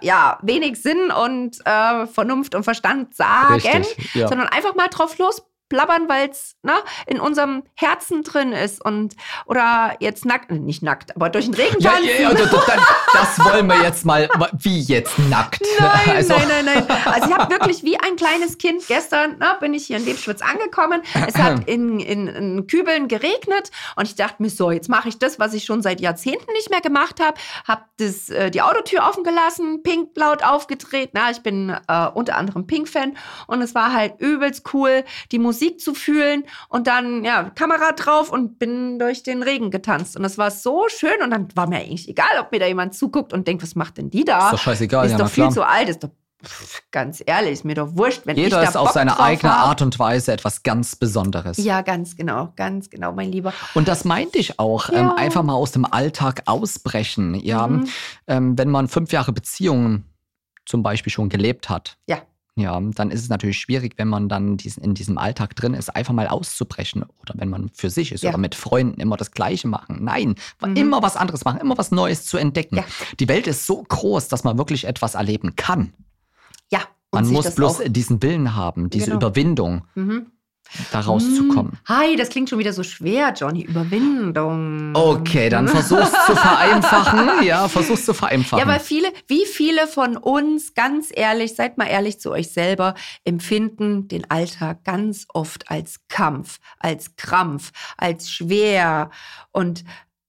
ja, 0.00 0.38
wenig 0.42 0.80
Sinn 0.80 1.10
und 1.10 1.58
äh, 1.64 2.06
Vernunft 2.06 2.54
und 2.54 2.64
Verstand 2.64 3.14
sagen, 3.14 3.54
Richtig, 3.54 4.14
ja. 4.14 4.28
sondern 4.28 4.48
einfach 4.48 4.74
mal 4.74 4.88
drauf 4.88 5.18
losplappern, 5.70 6.08
weil 6.08 6.30
es 6.30 6.54
ne, 6.62 6.74
in 7.06 7.20
unserem 7.20 7.62
Herzen 7.74 8.22
drin 8.22 8.52
ist 8.52 8.84
und 8.84 9.14
oder 9.46 9.96
jetzt 10.00 10.24
nackt, 10.24 10.50
äh, 10.50 10.54
nicht 10.58 10.82
nackt, 10.82 11.14
aber 11.16 11.28
durch 11.30 11.46
den 11.46 11.54
Regen 11.54 11.76
Ja, 11.80 11.92
tanzen. 11.92 12.08
ja, 12.08 12.20
ja, 12.30 12.34
das, 12.34 12.50
das, 12.50 12.66
das 13.12 13.44
wollen 13.44 13.66
wir 13.66 13.82
jetzt 13.82 14.04
mal. 14.04 14.28
Wie 14.58 14.80
jetzt 14.82 15.18
nackt? 15.30 15.62
Nein, 15.78 15.90
Also- 16.16 16.34
nein, 16.34 16.48
nein, 16.48 16.84
nein. 16.88 16.98
Also 17.06 17.28
ich 17.28 17.34
habe 17.36 17.50
wirklich 17.52 17.82
wie 17.82 17.98
ein 17.98 18.16
kleines 18.16 18.58
Kind 18.58 18.86
gestern, 18.86 19.38
ne, 19.38 19.56
bin 19.60 19.74
ich 19.74 19.86
hier 19.86 19.96
in 19.96 20.04
Lebschwitz 20.04 20.40
angekommen. 20.42 21.02
Es 21.26 21.34
hat 21.36 21.64
in, 21.68 22.00
in, 22.00 22.28
in 22.28 22.66
Kübeln 22.66 23.08
geregnet 23.08 23.70
und 23.96 24.06
ich 24.06 24.14
dachte 24.14 24.42
mir 24.42 24.50
so, 24.50 24.70
jetzt 24.70 24.88
mache 24.88 25.08
ich 25.08 25.18
das, 25.18 25.38
was 25.38 25.54
ich 25.54 25.64
schon 25.64 25.82
seit 25.82 26.00
Jahrzehnten 26.00 26.50
nicht 26.52 26.70
mehr 26.70 26.80
gemacht 26.80 27.20
habe. 27.20 27.36
Habe 27.66 27.82
das 27.98 28.28
äh, 28.30 28.50
die 28.50 28.62
Autotür 28.62 29.02
offen 29.08 29.24
gelassen, 29.24 29.82
Pink 29.82 30.10
laut 30.16 30.42
aufgedreht. 30.44 31.10
Na, 31.12 31.30
ich 31.30 31.40
bin 31.42 31.70
äh, 31.88 32.06
unter 32.14 32.36
anderem 32.36 32.66
Pink-Fan 32.66 33.16
und 33.46 33.62
es 33.62 33.74
war 33.74 33.92
halt 33.92 34.14
übelst 34.20 34.72
cool, 34.72 35.04
die 35.32 35.38
Musik 35.38 35.55
zu 35.80 35.94
fühlen 35.94 36.44
und 36.68 36.86
dann 36.86 37.24
ja 37.24 37.50
Kamera 37.54 37.92
drauf 37.92 38.30
und 38.30 38.58
bin 38.58 38.98
durch 38.98 39.22
den 39.22 39.42
Regen 39.42 39.70
getanzt 39.70 40.16
und 40.16 40.22
das 40.22 40.38
war 40.38 40.50
so 40.50 40.86
schön 40.88 41.22
und 41.22 41.30
dann 41.30 41.48
war 41.54 41.66
mir 41.68 41.78
eigentlich 41.78 42.08
egal, 42.08 42.38
ob 42.40 42.52
mir 42.52 42.60
da 42.60 42.66
jemand 42.66 42.94
zuguckt 42.94 43.32
und 43.32 43.46
denkt, 43.48 43.62
was 43.62 43.74
macht 43.74 43.98
denn 43.98 44.10
die 44.10 44.24
da? 44.24 44.46
Ist 44.46 44.52
doch 44.54 44.58
scheißegal, 44.60 45.06
ist 45.06 45.12
ja, 45.12 45.18
doch 45.18 45.28
viel 45.28 45.44
klar. 45.44 45.52
zu 45.52 45.66
alt, 45.66 45.88
ist 45.88 46.04
doch 46.04 46.10
pff, 46.44 46.82
ganz 46.90 47.22
ehrlich, 47.24 47.52
ist 47.54 47.64
mir 47.64 47.74
doch 47.74 47.88
wurscht, 47.96 48.22
wenn 48.26 48.36
ich 48.36 48.44
Jeder 48.44 48.60
da 48.60 48.68
ist 48.68 48.76
auf 48.76 48.86
Bock 48.88 48.94
seine 48.94 49.12
drauf 49.12 49.20
eigene 49.20 49.52
hab. 49.52 49.66
Art 49.68 49.82
und 49.82 49.98
Weise 49.98 50.32
etwas 50.32 50.62
ganz 50.62 50.94
Besonderes. 50.96 51.56
Ja, 51.56 51.80
ganz 51.82 52.16
genau, 52.16 52.52
ganz 52.56 52.90
genau, 52.90 53.12
mein 53.12 53.32
Lieber. 53.32 53.52
Und 53.74 53.88
das 53.88 54.04
meinte 54.04 54.38
ich 54.38 54.58
auch. 54.58 54.90
Ja. 54.90 54.98
Ähm, 55.00 55.10
einfach 55.16 55.42
mal 55.42 55.54
aus 55.54 55.72
dem 55.72 55.84
Alltag 55.90 56.42
ausbrechen. 56.46 57.34
Ja, 57.34 57.66
Mhm. 57.66 57.88
ähm, 58.26 58.58
wenn 58.58 58.68
man 58.70 58.88
fünf 58.88 59.12
Jahre 59.12 59.32
Beziehungen 59.32 60.04
zum 60.66 60.82
Beispiel 60.82 61.12
schon 61.12 61.28
gelebt 61.28 61.68
hat. 61.70 61.96
Ja. 62.06 62.18
Ja, 62.58 62.80
dann 62.80 63.10
ist 63.10 63.20
es 63.20 63.28
natürlich 63.28 63.58
schwierig, 63.58 63.94
wenn 63.98 64.08
man 64.08 64.30
dann 64.30 64.56
diesen, 64.56 64.82
in 64.82 64.94
diesem 64.94 65.18
Alltag 65.18 65.54
drin 65.56 65.74
ist, 65.74 65.94
einfach 65.94 66.14
mal 66.14 66.26
auszubrechen. 66.26 67.04
Oder 67.20 67.34
wenn 67.36 67.50
man 67.50 67.68
für 67.74 67.90
sich 67.90 68.12
ist 68.12 68.22
Ja. 68.22 68.30
oder 68.30 68.38
mit 68.38 68.54
Freunden 68.54 68.98
immer 68.98 69.18
das 69.18 69.32
Gleiche 69.32 69.68
machen. 69.68 69.98
Nein, 70.02 70.36
Mhm. 70.64 70.74
immer 70.76 71.02
was 71.02 71.16
anderes 71.16 71.44
machen, 71.44 71.60
immer 71.60 71.76
was 71.76 71.90
Neues 71.90 72.24
zu 72.24 72.38
entdecken. 72.38 72.76
Ja. 72.76 72.84
Die 73.20 73.28
Welt 73.28 73.46
ist 73.46 73.66
so 73.66 73.82
groß, 73.82 74.28
dass 74.28 74.42
man 74.42 74.56
wirklich 74.56 74.86
etwas 74.86 75.14
erleben 75.16 75.54
kann. 75.56 75.92
Ja, 76.72 76.80
und 77.10 77.24
Man 77.24 77.32
muss 77.32 77.54
bloß 77.54 77.80
auch- 77.82 77.88
diesen 77.88 78.22
Willen 78.22 78.54
haben, 78.56 78.88
diese 78.88 79.06
Genau. 79.06 79.16
Überwindung, 79.18 79.84
Mhm. 79.94 80.26
Da 80.92 81.00
rauszukommen. 81.00 81.72
Mm. 81.72 81.88
Hi, 81.88 82.16
das 82.16 82.28
klingt 82.28 82.50
schon 82.50 82.58
wieder 82.58 82.72
so 82.72 82.82
schwer, 82.82 83.32
Johnny. 83.32 83.62
Überwindung. 83.62 84.94
Okay, 84.94 85.48
dann 85.48 85.68
versuch's 85.68 86.12
zu 86.26 86.36
vereinfachen. 86.36 87.26
Ja, 87.46 87.68
versuch's 87.68 88.04
zu 88.04 88.14
vereinfachen. 88.14 88.58
Ja, 88.58 88.66
weil 88.66 88.80
viele, 88.80 89.08
wie 89.28 89.44
viele 89.44 89.86
von 89.86 90.16
uns, 90.16 90.74
ganz 90.74 91.10
ehrlich, 91.12 91.54
seid 91.54 91.78
mal 91.78 91.86
ehrlich 91.86 92.18
zu 92.18 92.30
euch 92.30 92.50
selber, 92.50 92.94
empfinden 93.24 94.08
den 94.08 94.28
Alltag 94.30 94.84
ganz 94.84 95.26
oft 95.32 95.70
als 95.70 96.00
Kampf, 96.08 96.58
als 96.78 97.16
Krampf, 97.16 97.72
als 97.96 98.30
schwer 98.30 99.10
und 99.52 99.84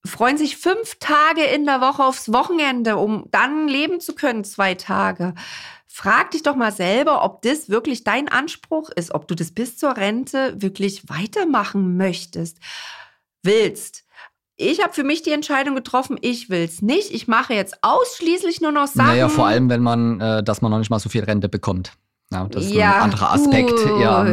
freuen 0.06 0.38
sich 0.38 0.58
fünf 0.58 0.98
Tage 1.00 1.44
in 1.44 1.66
der 1.66 1.82
Woche 1.82 2.04
aufs 2.04 2.32
Wochenende, 2.32 2.98
um 2.98 3.26
dann 3.32 3.68
leben 3.68 4.00
zu 4.00 4.16
können, 4.16 4.44
zwei 4.44 4.76
Tage. 4.76 5.34
Frag 5.88 6.32
dich 6.32 6.44
doch 6.44 6.56
mal 6.56 6.72
selber, 6.72 7.24
ob 7.24 7.42
das 7.42 7.70
wirklich 7.70 8.04
dein 8.04 8.28
Anspruch 8.28 8.90
ist, 8.90 9.14
ob 9.14 9.28
du 9.28 9.36
das 9.36 9.52
bis 9.52 9.78
zur 9.78 9.98
Rente 9.98 10.62
wirklich 10.62 11.10
weitermachen 11.10 11.98
möchtest, 11.98 12.58
willst. 13.42 14.04
Ich 14.58 14.82
habe 14.84 14.94
für 14.94 15.04
mich 15.04 15.22
die 15.22 15.32
Entscheidung 15.32 15.76
getroffen, 15.76 16.18
ich 16.22 16.50
will 16.50 16.64
es 16.64 16.82
nicht. 16.82 17.12
Ich 17.12 17.28
mache 17.28 17.54
jetzt 17.54 17.84
ausschließlich 17.84 18.60
nur 18.60 18.72
noch 18.72 18.88
Sachen. 18.88 19.10
Naja, 19.10 19.30
vor 19.30 19.46
allem, 19.48 19.70
wenn 19.70 19.82
man, 19.82 20.20
äh, 20.20 20.44
dass 20.44 20.62
man 20.62 20.72
noch 20.72 20.80
nicht 20.80 20.90
mal 20.90 21.00
so 21.00 21.10
viel 21.10 21.24
Rente 21.24 21.48
bekommt. 21.48 21.94
Ja, 22.30 22.46
das 22.46 22.66
ist 22.66 22.78
ein 22.78 22.82
anderer 22.82 23.32
Aspekt. 23.32 23.70
Gut. 23.70 24.02
Ja. 24.02 24.26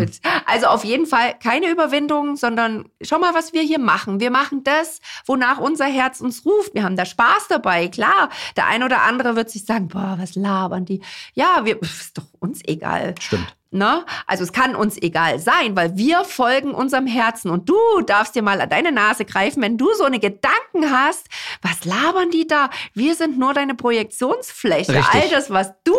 Also 0.46 0.66
auf 0.66 0.84
jeden 0.84 1.06
Fall 1.06 1.34
keine 1.40 1.70
Überwindung, 1.70 2.34
sondern 2.36 2.86
schau 3.00 3.20
mal, 3.20 3.34
was 3.34 3.52
wir 3.52 3.62
hier 3.62 3.78
machen. 3.78 4.18
Wir 4.18 4.32
machen 4.32 4.64
das, 4.64 5.00
wonach 5.26 5.58
unser 5.58 5.86
Herz 5.86 6.20
uns 6.20 6.44
ruft. 6.44 6.74
Wir 6.74 6.82
haben 6.82 6.96
da 6.96 7.04
Spaß 7.04 7.46
dabei, 7.48 7.86
klar. 7.86 8.30
Der 8.56 8.66
ein 8.66 8.82
oder 8.82 9.02
andere 9.02 9.36
wird 9.36 9.48
sich 9.48 9.64
sagen, 9.64 9.88
boah, 9.88 10.16
was 10.18 10.34
labern 10.34 10.84
die? 10.84 11.02
Ja, 11.34 11.60
wir, 11.64 11.80
ist 11.82 12.18
doch 12.18 12.26
uns 12.40 12.62
egal. 12.64 13.14
Stimmt. 13.20 13.54
Ne? 13.74 14.04
Also 14.28 14.44
es 14.44 14.52
kann 14.52 14.76
uns 14.76 14.96
egal 15.02 15.40
sein, 15.40 15.74
weil 15.74 15.96
wir 15.96 16.22
folgen 16.24 16.72
unserem 16.74 17.08
Herzen 17.08 17.50
und 17.50 17.68
du 17.68 17.74
darfst 18.06 18.36
dir 18.36 18.42
mal 18.42 18.60
an 18.60 18.70
deine 18.70 18.92
Nase 18.92 19.24
greifen, 19.24 19.62
wenn 19.62 19.76
du 19.76 19.92
so 19.94 20.04
eine 20.04 20.20
Gedanken 20.20 20.92
hast, 20.92 21.26
was 21.60 21.84
labern 21.84 22.30
die 22.30 22.46
da? 22.46 22.70
Wir 22.92 23.16
sind 23.16 23.36
nur 23.36 23.52
deine 23.52 23.74
Projektionsfläche. 23.74 24.94
Richtig. 24.94 25.22
All 25.22 25.28
das, 25.28 25.50
was 25.50 25.72
du, 25.82 25.92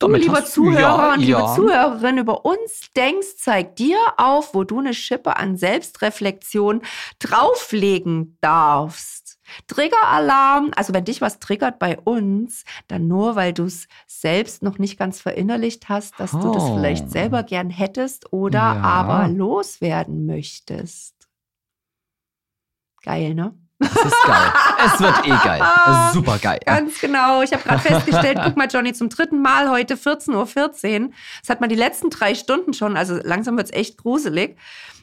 du 0.00 0.06
Damit 0.08 0.22
lieber 0.22 0.38
hast- 0.38 0.52
Zuhörer 0.52 0.80
ja, 0.80 1.12
und 1.14 1.20
liebe 1.20 1.32
ja. 1.38 1.54
Zuhörerin 1.54 2.18
über 2.18 2.44
uns 2.44 2.90
denkst, 2.96 3.36
zeigt 3.38 3.78
dir 3.78 3.98
auf, 4.16 4.54
wo 4.54 4.64
du 4.64 4.80
eine 4.80 4.94
Schippe 4.94 5.36
an 5.36 5.56
Selbstreflexion 5.56 6.82
drauflegen 7.20 8.36
darfst. 8.40 9.38
Triggeralarm, 9.66 10.70
also 10.76 10.94
wenn 10.94 11.04
dich 11.04 11.20
was 11.20 11.38
triggert 11.40 11.78
bei 11.78 11.98
uns, 11.98 12.64
dann 12.88 13.08
nur, 13.08 13.36
weil 13.36 13.52
du 13.52 13.64
es 13.64 13.88
selbst 14.06 14.62
noch 14.62 14.78
nicht 14.78 14.98
ganz 14.98 15.20
verinnerlicht 15.20 15.88
hast, 15.88 16.18
dass 16.18 16.30
du 16.32 16.52
das 16.52 16.62
Oh. 16.62 16.76
vielleicht 16.76 17.10
selber 17.10 17.42
gern 17.42 17.68
hättest 17.70 18.32
oder 18.32 18.58
Ja. 18.58 18.80
aber 18.80 19.28
loswerden 19.28 20.24
möchtest. 20.26 21.14
Geil, 23.02 23.34
ne? 23.34 23.54
Das 23.80 24.04
ist 24.04 24.22
geil. 24.26 24.52
es 24.84 25.00
wird 25.00 25.26
eh 25.26 25.44
geil. 25.44 25.62
Es 25.86 26.06
ist 26.06 26.12
super 26.12 26.38
geil. 26.38 26.60
Ganz 26.64 27.00
genau. 27.00 27.42
Ich 27.42 27.52
habe 27.52 27.62
gerade 27.62 27.80
festgestellt, 27.80 28.38
guck 28.44 28.56
mal, 28.56 28.68
Johnny, 28.70 28.92
zum 28.92 29.08
dritten 29.08 29.40
Mal 29.40 29.70
heute 29.70 29.94
14.14 29.94 30.34
Uhr. 30.34 31.10
Das 31.40 31.48
hat 31.48 31.60
man 31.60 31.70
die 31.70 31.76
letzten 31.76 32.10
drei 32.10 32.34
Stunden 32.34 32.74
schon, 32.74 32.96
also 32.96 33.18
langsam 33.22 33.56
wird 33.56 33.68
es 33.68 33.72
echt 33.72 33.96
gruselig. 33.96 34.56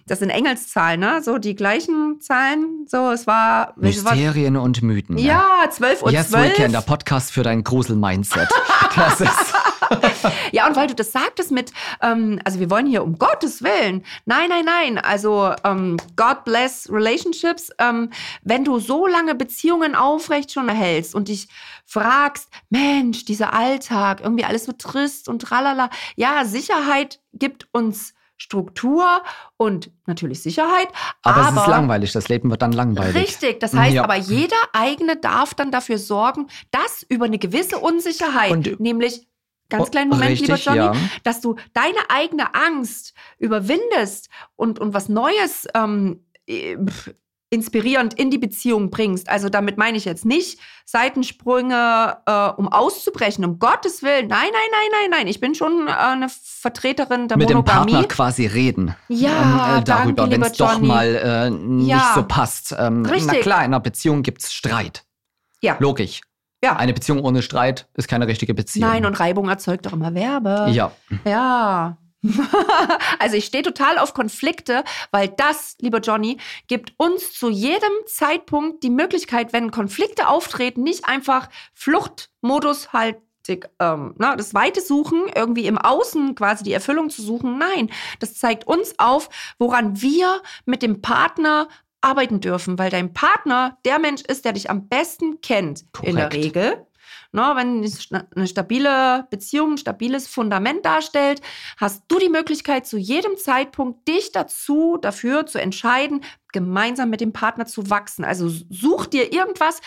Das 0.08 0.20
sind 0.20 0.30
Engelszahlen, 0.30 1.02
ne? 1.02 1.22
So 1.22 1.38
die 1.38 1.56
gleichen 1.56 2.22
Zahlen. 2.22 2.86
So, 2.88 3.12
es 3.12 3.28
war. 3.28 3.74
es 3.82 4.06
war 4.06 4.14
Mysterien 4.14 4.56
und 4.56 4.82
Mythen. 4.82 5.16
ne? 5.16 5.22
ja, 5.22 5.70
12 5.70 6.04
Uhr 6.04 6.12
Yes 6.12 6.30
12. 6.30 6.46
Weekend, 6.52 6.74
der 6.74 6.82
Podcast 6.82 7.32
für 7.32 7.44
dein 7.44 7.64
Grusel-Mindset. 7.64 8.50
Das 8.96 9.22
ist. 9.22 9.54
ja, 10.52 10.66
und 10.66 10.76
weil 10.76 10.88
du 10.88 10.96
das 10.96 11.12
sagtest 11.12 11.52
mit, 11.52 11.72
ähm, 12.02 12.40
also 12.46 12.60
wir 12.60 12.72
wollen 12.72 12.88
hier 12.88 13.04
um 13.04 13.20
Gottes 13.20 13.62
Willen. 13.62 14.04
Nein, 14.26 14.50
nein, 14.50 14.66
nein. 14.66 14.98
Also 14.98 15.54
ähm, 15.64 15.98
God 16.16 16.46
bless 16.46 16.90
relationships. 16.92 17.70
Ähm, 17.78 18.10
wenn 18.42 18.64
du 18.64 18.80
so 18.80 19.06
lange 19.06 19.36
Beziehungen 19.36 19.94
aufrecht 19.94 20.52
schon 20.52 20.68
erhältst 20.68 21.14
und 21.14 21.28
dich 21.28 21.48
fragst, 21.86 22.50
Mensch, 22.70 23.26
dieser 23.26 23.54
Alltag, 23.54 24.22
irgendwie 24.22 24.46
alles 24.46 24.66
so 24.66 24.72
trist 24.72 25.30
und 25.30 25.44
tralala. 25.44 25.92
Ja, 26.16 26.46
Sicherheit 26.46 27.20
gibt 27.34 27.68
uns 27.72 28.16
Struktur 28.38 29.24
und 29.58 29.92
natürlich 30.06 30.42
Sicherheit. 30.42 30.88
Aber, 31.24 31.42
es 31.42 31.62
ist 31.64 31.68
langweilig, 31.68 32.12
das 32.14 32.30
Leben 32.30 32.50
wird 32.52 32.62
dann 32.62 32.72
langweilig. 32.72 33.16
Richtig, 33.16 33.60
das 33.60 33.74
heißt 33.74 33.98
aber, 33.98 34.16
jeder 34.16 34.56
eigene 34.74 35.18
darf 35.18 35.54
dann 35.54 35.72
dafür 35.72 35.98
sorgen, 35.98 36.48
dass 36.72 37.04
über 37.10 37.26
eine 37.26 37.40
gewisse 37.40 37.80
Unsicherheit, 37.80 38.52
Und- 38.52 38.80
nämlich 38.80 39.28
ganz 39.70 39.88
Oh, 39.88 39.92
kleinen 39.92 40.10
Moment, 40.10 40.32
richtig, 40.32 40.48
lieber 40.48 40.60
Johnny, 40.60 40.98
ja. 40.98 41.10
dass 41.24 41.42
du 41.42 41.56
deine 41.74 41.98
eigene 42.10 42.54
Angst 42.56 43.14
überwindest 43.38 44.30
und, 44.56 44.80
und 44.80 44.94
was 44.94 45.10
Neues 45.10 45.68
ähm, 45.74 46.24
äh, 46.48 46.78
inspirierend 47.50 48.14
in 48.14 48.30
die 48.30 48.38
Beziehung 48.38 48.90
bringst. 48.90 49.30
Also 49.30 49.48
damit 49.50 49.78
meine 49.78 49.98
ich 49.98 50.06
jetzt 50.06 50.26
nicht 50.26 50.60
Seitensprünge, 50.86 52.18
äh, 52.26 52.50
um 52.58 52.68
auszubrechen, 52.68 53.46
um 53.46 53.60
Gottes 53.60 54.04
Willen. 54.04 54.28
Nein, 54.28 54.50
nein, 54.52 54.70
nein, 54.72 54.90
nein, 54.92 55.10
nein. 55.12 55.28
Ich 55.28 55.40
bin 55.40 55.56
schon 55.56 55.88
äh, 55.88 55.92
eine 55.92 56.28
Vertreterin 56.30 57.28
der 57.28 57.38
Mit 57.38 57.50
dem 57.50 57.58
Monogamie. 57.58 57.92
Partner 57.94 58.08
quasi 58.08 58.46
reden. 58.46 58.96
Ja, 59.08 59.76
ähm, 59.76 59.80
äh, 59.80 59.84
darüber, 59.84 60.30
wenn 60.30 60.42
es 60.44 60.54
doch 60.54 60.80
mal 60.80 61.16
äh, 61.16 61.50
nicht 61.50 61.90
Ja. 61.90 62.12
so 62.16 62.24
passt. 62.24 62.76
Ähm, 62.78 63.02
na 63.04 63.10
Richtig. 63.12 63.42
klar, 63.42 63.60
in 63.60 63.66
einer 63.66 63.80
Beziehung 63.80 64.24
gibt 64.24 64.44
es 64.44 64.54
Streit. 64.54 65.04
Ja. 65.62 65.78
Logisch. 65.80 66.22
Ja. 66.64 66.76
Eine 66.76 66.94
Beziehung 66.94 67.22
ohne 67.24 67.42
Streit 67.42 67.88
ist 67.94 68.08
keine 68.08 68.28
richtige 68.28 68.54
Beziehung. 68.54 68.90
Nein, 68.90 69.06
und 69.06 69.20
Reibung 69.20 69.48
erzeugt 69.48 69.86
doch 69.86 69.94
immer 69.94 70.14
Werbe. 70.14 70.68
ja. 70.72 70.92
Ja. 71.26 71.98
also 73.20 73.36
ich 73.36 73.46
stehe 73.46 73.64
total 73.64 73.98
auf 73.98 74.14
Konflikte, 74.14 74.84
weil 75.12 75.30
das, 75.30 75.76
lieber 75.80 76.00
Johnny, 76.00 76.38
gibt 76.68 76.94
uns 76.98 77.34
zu 77.34 77.50
jedem 77.50 77.92
Zeitpunkt 78.06 78.84
die 78.84 78.90
Möglichkeit, 78.90 79.54
wenn 79.54 79.72
Konflikte 79.72 80.28
auftreten, 80.28 80.84
nicht 80.84 81.08
einfach 81.08 81.50
Fluchtmodus 81.74 82.94
halt 82.94 83.18
ähm, 83.80 84.14
na, 84.18 84.36
das 84.36 84.54
Weite 84.54 84.82
suchen, 84.82 85.24
irgendwie 85.34 85.68
im 85.68 85.78
Außen 85.78 86.36
quasi 86.36 86.66
die 86.66 86.74
Erfüllung 86.74 87.10
zu 87.10 87.22
suchen. 87.22 87.58
Nein, 87.58 87.90
das 88.20 88.36
zeigt 88.36 88.68
uns 88.68 88.96
auf, 88.98 89.30
woran 89.58 90.02
wir 90.02 90.42
mit 90.66 90.82
dem 90.82 91.02
Partner 91.02 91.70
arbeiten 92.02 92.40
dürfen, 92.40 92.78
weil 92.78 92.90
dein 92.90 93.14
Partner 93.14 93.78
der 93.86 94.00
Mensch 94.00 94.22
ist, 94.22 94.46
der 94.46 94.54
dich 94.54 94.70
am 94.70 94.88
besten 94.88 95.42
kennt, 95.42 95.86
in 96.02 96.16
der 96.16 96.30
Korrekt. 96.30 96.46
Regel. 96.46 96.88
Na, 97.32 97.56
wenn 97.56 97.86
eine 98.36 98.48
stabile 98.48 99.28
Beziehung, 99.30 99.74
ein 99.74 99.78
stabiles 99.78 100.28
Fundament 100.28 100.86
darstellt, 100.86 101.42
hast 101.78 102.04
du 102.08 102.20
die 102.20 102.30
Möglichkeit, 102.30 102.86
zu 102.88 102.98
jedem 102.98 103.38
Zeitpunkt 103.38 104.08
dich 104.08 104.32
dazu, 104.32 104.98
dafür 104.98 105.46
zu 105.46 105.60
entscheiden, 105.60 106.24
gemeinsam 106.54 107.10
mit 107.10 107.22
dem 107.22 107.34
Partner 107.34 107.66
zu 107.66 107.90
wachsen. 107.90 108.24
Also 108.26 108.50
such 108.50 109.08
dir 109.08 109.34
irgendwas, 109.34 109.82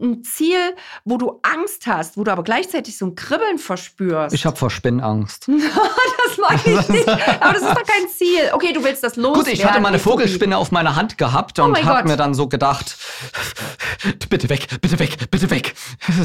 ein 0.00 0.24
Ziel, 0.24 0.74
wo 1.04 1.16
du 1.18 1.38
Angst 1.42 1.86
hast, 1.86 2.16
wo 2.16 2.24
du 2.24 2.32
aber 2.32 2.42
gleichzeitig 2.42 2.96
so 2.96 3.06
ein 3.06 3.14
Kribbeln 3.14 3.58
verspürst. 3.58 4.34
Ich 4.34 4.46
habe 4.46 4.56
vor 4.56 4.70
Spinnenangst. 4.70 5.48
das 6.28 6.38
mag 6.38 6.66
ich 6.66 6.88
nicht. 6.88 7.08
Aber 7.08 7.52
das 7.52 7.62
ist 7.62 7.70
doch 7.70 7.84
kein 7.86 8.08
Ziel. 8.08 8.50
Okay, 8.52 8.72
du 8.72 8.82
willst 8.82 9.02
das 9.04 9.16
loswerden. 9.16 9.44
Gut, 9.44 9.52
ich 9.52 9.64
hatte 9.64 9.80
mal 9.80 9.88
eine 9.88 9.98
die 9.98 10.02
Phobie. 10.02 10.22
Vogelspinne 10.22 10.56
auf 10.56 10.72
meiner 10.72 10.96
Hand 10.96 11.18
gehabt 11.18 11.58
Oh 11.58 11.64
und 11.64 11.72
mein 11.72 11.84
habe 11.84 12.08
mir 12.08 12.16
dann 12.16 12.34
so 12.34 12.48
gedacht, 12.48 12.96
bitte 14.28 14.48
weg, 14.48 14.66
bitte 14.80 14.98
weg, 14.98 15.30
bitte 15.30 15.50
weg. 15.50 15.74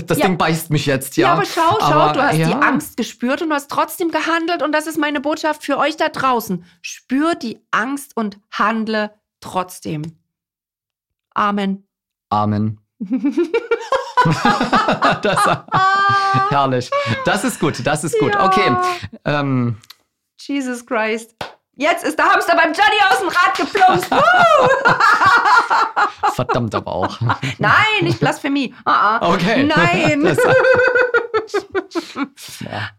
Das 0.08 0.18
Ja. 0.18 0.28
Ding 0.28 0.38
beißt 0.38 0.70
mich 0.70 0.86
jetzt, 0.86 1.18
Ja, 1.18 1.28
ja. 1.28 1.34
aber 1.34 1.46
schau, 1.46 1.78
schau, 1.80 1.86
Aber, 1.86 2.14
du 2.14 2.24
hast 2.24 2.38
ja. 2.38 2.48
die 2.48 2.54
Angst 2.56 2.98
gespürt 2.98 3.42
und 3.42 3.50
du 3.50 3.56
hast 3.56 3.70
trotzdem 3.70 4.10
gehandelt 4.12 4.64
und 4.64 4.72
das 4.72 4.88
ist 4.88 4.98
meine 4.98 5.20
Botschaft 5.22 5.64
für 5.64 5.78
euch 5.78 5.98
da 5.98 6.10
draußen. 6.10 6.64
Spür 6.82 7.36
die 7.36 7.60
Angst 7.72 8.16
und 8.16 8.40
handle 8.52 9.12
trotzdem. 9.42 10.18
Amen. 11.34 11.88
Amen. 12.30 12.80
das, 15.22 15.40
herrlich. 16.50 16.90
Das 17.26 17.44
ist 17.44 17.60
gut, 17.60 17.86
das 17.86 18.04
ist 18.04 18.18
gut. 18.20 18.34
Ja. 18.34 18.46
Okay. 18.46 18.76
Ähm, 19.26 19.78
Jesus 20.40 20.84
Christ. 20.86 21.36
Jetzt 21.78 22.06
ist 22.06 22.18
der 22.18 22.26
Hamster 22.26 22.56
beim 22.56 22.74
Johnny 22.74 22.98
aus 23.10 23.20
dem 23.20 23.28
Rad 23.28 23.58
geplumpst. 23.58 24.10
Woo! 24.16 24.70
verdammt 26.36 26.76
aber 26.76 26.92
auch. 26.92 27.20
Nein, 27.58 28.02
nicht 28.02 28.20
Blasphemie. 28.20 28.76
Ah, 28.86 29.18
ah. 29.18 29.34
Okay. 29.34 29.64
Nein. 29.64 30.24
Das, 30.24 30.38
ja. 32.62 32.90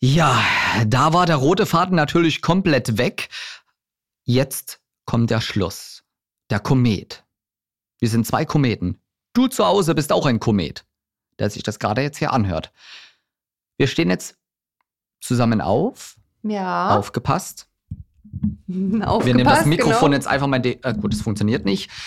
ja, 0.00 0.44
da 0.86 1.12
war 1.12 1.26
der 1.26 1.36
rote 1.36 1.66
Faden 1.66 1.96
natürlich 1.96 2.42
komplett 2.42 2.98
weg. 2.98 3.28
Jetzt 4.24 4.80
kommt 5.04 5.30
der 5.30 5.40
Schluss. 5.40 6.01
Der 6.52 6.60
Komet. 6.60 7.24
Wir 7.98 8.10
sind 8.10 8.26
zwei 8.26 8.44
Kometen. 8.44 9.00
Du 9.32 9.46
zu 9.46 9.64
Hause 9.64 9.94
bist 9.94 10.12
auch 10.12 10.26
ein 10.26 10.38
Komet, 10.38 10.84
der 11.38 11.48
sich 11.48 11.62
das 11.62 11.78
gerade 11.78 12.02
jetzt 12.02 12.18
hier 12.18 12.30
anhört. 12.34 12.72
Wir 13.78 13.86
stehen 13.86 14.10
jetzt 14.10 14.36
zusammen 15.22 15.62
auf, 15.62 16.16
Ja. 16.42 16.94
aufgepasst. 16.98 17.68
Aufgepasst, 18.68 19.26
Wir 19.26 19.34
nehmen 19.34 19.48
das 19.48 19.64
Mikrofon 19.64 20.10
genau. 20.10 20.14
jetzt 20.16 20.26
einfach 20.26 20.46
mal. 20.46 20.60
Äh, 20.62 20.76
gut, 21.00 21.14
es 21.14 21.22
funktioniert 21.22 21.64
nicht. 21.64 21.90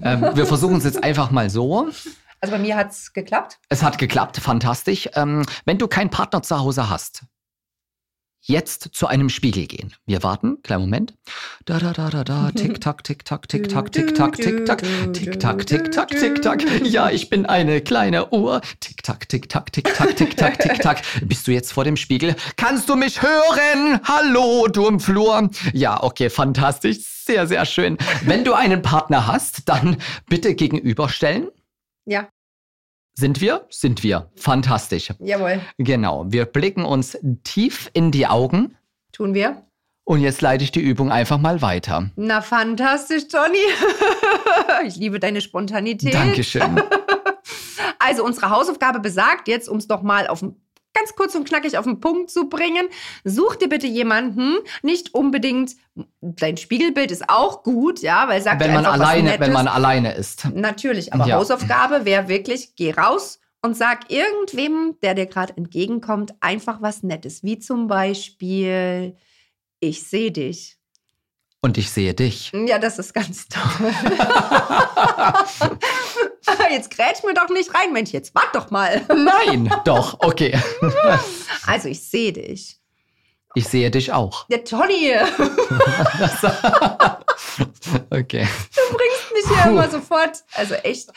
Ähm, 0.00 0.20
wir 0.34 0.46
versuchen 0.46 0.76
es 0.76 0.84
jetzt 0.84 1.02
einfach 1.02 1.32
mal 1.32 1.50
so. 1.50 1.88
Also 2.40 2.52
bei 2.52 2.58
mir 2.58 2.76
hat 2.76 2.92
es 2.92 3.12
geklappt. 3.12 3.58
Es 3.68 3.82
hat 3.82 3.98
geklappt, 3.98 4.36
fantastisch. 4.36 5.08
Ähm, 5.14 5.44
wenn 5.64 5.78
du 5.78 5.88
keinen 5.88 6.10
Partner 6.10 6.40
zu 6.42 6.56
Hause 6.60 6.88
hast, 6.88 7.24
jetzt 8.48 8.88
zu 8.92 9.06
einem 9.06 9.28
Spiegel 9.28 9.66
gehen. 9.66 9.94
Wir 10.06 10.22
warten, 10.22 10.62
kleinen 10.62 10.82
Moment. 10.82 11.14
Da, 11.66 11.78
da, 11.78 11.92
da, 11.92 12.08
da, 12.08 12.24
da, 12.24 12.50
tick, 12.50 12.80
tack, 12.80 13.04
tick, 13.04 13.24
tack, 13.24 13.46
tick, 13.48 13.68
tack, 13.68 13.92
tick, 13.92 14.14
tack, 14.14 14.36
tick, 14.36 14.64
tack, 14.64 14.82
tick, 15.12 15.38
tack, 15.38 15.66
tick, 15.66 15.92
tack, 15.92 16.08
tick, 16.08 16.42
tack. 16.42 16.62
Ja, 16.84 17.10
ich 17.10 17.28
bin 17.28 17.44
eine 17.44 17.80
kleine 17.82 18.30
Uhr. 18.30 18.62
Tick, 18.80 19.02
tack, 19.02 19.28
tick, 19.28 19.48
tack, 19.48 19.72
tick, 19.72 19.92
tack, 19.94 20.16
tick, 20.16 20.36
tack, 20.36 20.58
tick, 20.58 20.80
tack. 20.80 21.02
Bist 21.22 21.46
du 21.46 21.52
jetzt 21.52 21.72
vor 21.72 21.84
dem 21.84 21.96
Spiegel? 21.96 22.34
Kannst 22.56 22.88
du 22.88 22.96
mich 22.96 23.20
hören? 23.20 24.00
Hallo, 24.04 24.66
du 24.68 24.86
im 24.86 24.98
Flur. 24.98 25.50
Ja, 25.74 26.02
okay, 26.02 26.30
fantastisch. 26.30 26.98
Sehr, 27.00 27.46
sehr 27.46 27.66
schön. 27.66 27.98
Wenn 28.24 28.44
du 28.44 28.54
einen 28.54 28.80
Partner 28.80 29.26
hast, 29.26 29.68
dann 29.68 29.98
bitte 30.26 30.54
gegenüberstellen. 30.54 31.48
Ja, 32.06 32.28
Sind 33.18 33.40
wir? 33.40 33.66
Sind 33.68 34.04
wir. 34.04 34.30
Fantastisch. 34.36 35.12
jawohl. 35.18 35.60
Genau. 35.76 36.26
Wir 36.28 36.44
blicken 36.44 36.84
uns 36.84 37.18
tief 37.42 37.90
in 37.92 38.12
die 38.12 38.28
Augen 38.28 38.76
Tun 39.10 39.34
wir. 39.34 39.64
und 40.04 40.20
jetzt 40.20 40.40
leite 40.40 40.62
ich 40.62 40.70
die 40.70 40.78
Übung 40.78 41.10
einfach 41.10 41.38
mal 41.38 41.60
weiter. 41.60 42.10
Na, 42.14 42.40
fantastisch, 42.42 43.24
Johnny. 43.28 43.58
ich 44.86 44.94
liebe 44.94 45.18
deine 45.18 45.40
Spontanität. 45.40 46.14
Dankeschön. 46.14 46.80
Also, 48.00 48.24
unsere 48.24 48.50
Hausaufgabe 48.50 49.00
besagt 49.00 49.48
jetzt, 49.48 49.68
um 49.68 49.76
es 49.78 49.88
doch 49.88 50.02
mal 50.02 50.28
auf 50.28 50.40
den- 50.40 50.54
ganz 50.94 51.14
kurz 51.14 51.34
und 51.34 51.48
knackig 51.48 51.78
auf 51.78 51.84
den 51.84 52.00
Punkt 52.00 52.30
zu 52.30 52.48
bringen, 52.48 52.88
such 53.24 53.56
dir 53.56 53.68
bitte 53.68 53.86
jemanden, 53.86 54.56
nicht 54.82 55.14
unbedingt, 55.14 55.76
dein 56.20 56.56
Spiegelbild 56.56 57.10
ist 57.10 57.28
auch 57.28 57.62
gut, 57.62 58.00
ja, 58.00 58.28
weil 58.28 58.42
sagt 58.42 58.60
Wenn 58.60 58.72
man 58.72 58.86
einfach 58.86 59.06
alleine, 59.06 59.38
wenn 59.38 59.52
man 59.52 59.68
alleine 59.68 60.14
ist. 60.14 60.46
Natürlich, 60.54 61.12
aber 61.12 61.26
Ja. 61.26 61.36
Hausaufgabe 61.36 62.04
wäre 62.04 62.28
wirklich, 62.28 62.74
geh 62.76 62.92
raus 62.92 63.40
und 63.62 63.76
sag 63.76 64.10
irgendwem, 64.10 64.96
der 65.02 65.14
dir 65.14 65.26
gerade 65.26 65.56
entgegenkommt, 65.56 66.34
einfach 66.40 66.80
was 66.82 67.02
Nettes. 67.02 67.42
Wie 67.42 67.58
zum 67.58 67.88
Beispiel, 67.88 69.16
ich 69.80 70.04
sehe 70.04 70.30
dich. 70.30 70.76
Und 71.60 71.76
ich 71.76 71.90
sehe 71.90 72.14
dich. 72.14 72.52
Ja, 72.52 72.78
das 72.78 73.00
ist 73.00 73.12
ganz 73.12 73.48
toll. 73.48 73.92
jetzt 76.70 76.90
grätsch 76.90 77.22
mir 77.24 77.34
doch 77.34 77.48
nicht 77.48 77.74
rein, 77.74 77.92
Mensch, 77.92 78.10
jetzt 78.10 78.34
wart 78.34 78.54
doch 78.54 78.70
mal. 78.70 79.02
Nein, 79.08 79.72
doch, 79.84 80.16
okay. 80.20 80.58
Also, 81.66 81.88
ich 81.88 82.02
sehe 82.08 82.32
dich. 82.32 82.78
Ich 83.54 83.68
sehe 83.68 83.90
dich 83.90 84.12
auch. 84.12 84.46
Der 84.48 84.62
Johnny, 84.64 85.12
Okay. 88.10 88.46
du 88.74 88.96
bringst 88.96 89.32
mich 89.34 89.46
hier 89.48 89.62
Puh. 89.64 89.68
immer 89.70 89.90
sofort, 89.90 90.44
also 90.54 90.74
echt 90.74 91.10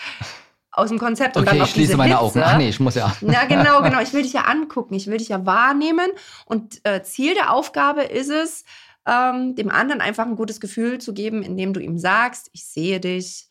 aus 0.71 0.89
dem 0.89 0.99
Konzept. 0.99 1.35
Und 1.37 1.43
Okay, 1.47 1.57
dann 1.57 1.65
ich 1.67 1.71
schließe 1.73 1.97
meine 1.97 2.13
Witze. 2.15 2.21
Augen. 2.23 2.41
Ach 2.43 2.57
nee, 2.57 2.69
ich 2.69 2.79
muss 2.79 2.95
ja. 2.95 3.15
Ja, 3.21 3.45
genau, 3.45 3.81
genau. 3.81 4.01
Ich 4.01 4.13
will 4.13 4.23
dich 4.23 4.33
ja 4.33 4.41
angucken, 4.41 4.93
ich 4.95 5.07
will 5.07 5.17
dich 5.17 5.29
ja 5.29 5.45
wahrnehmen. 5.45 6.09
Und 6.45 6.79
äh, 6.83 7.03
Ziel 7.03 7.33
der 7.33 7.53
Aufgabe 7.53 8.03
ist 8.03 8.29
es, 8.29 8.63
ähm, 9.05 9.55
dem 9.55 9.69
anderen 9.69 10.01
einfach 10.01 10.25
ein 10.25 10.35
gutes 10.35 10.59
Gefühl 10.59 10.99
zu 10.99 11.13
geben, 11.13 11.43
indem 11.43 11.73
du 11.73 11.79
ihm 11.79 11.97
sagst, 11.97 12.49
ich 12.53 12.65
sehe 12.65 12.99
dich, 12.99 13.47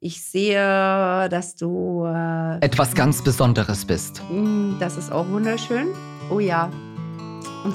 ich 0.00 0.24
sehe, 0.24 1.28
dass 1.28 1.56
du, 1.56 2.04
äh, 2.06 2.58
Etwas 2.64 2.94
ganz 2.94 3.22
Besonderes 3.22 3.84
bist. 3.84 4.22
mh, 4.30 4.76
das 4.78 4.96
ist 4.96 5.10
auch 5.12 5.28
wunderschön. 5.28 5.88
Oh 6.30 6.38
ja. 6.40 6.70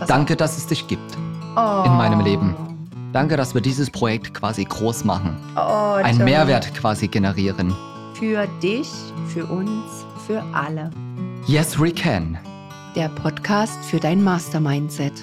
Danke, 0.08 0.36
dass 0.36 0.58
es 0.58 0.68
dich 0.68 0.88
gibt. 0.88 1.18
oh. 1.56 1.84
in 1.86 1.94
meinem 1.98 2.22
Leben. 2.22 2.56
Danke, 3.12 3.38
dass 3.38 3.54
wir 3.54 3.62
dieses 3.62 3.92
Projekt 3.92 4.34
quasi 4.34 4.64
groß 4.64 5.04
machen. 5.04 5.38
Oh, 5.56 5.60
Einen. 6.02 6.24
Mehrwert 6.24 6.74
quasi 6.74 7.08
generieren. 7.08 7.76
Für 8.16 8.48
dich, 8.62 8.90
für 9.28 9.46
uns, 9.46 10.06
für 10.26 10.42
alle. 10.54 10.90
Yes, 11.46 11.80
we 11.80 11.92
can. 11.92 12.38
Der 12.96 13.10
Podcast 13.10 13.84
für 13.86 14.00
dein 14.00 14.24
Mastermindset. 14.24 15.14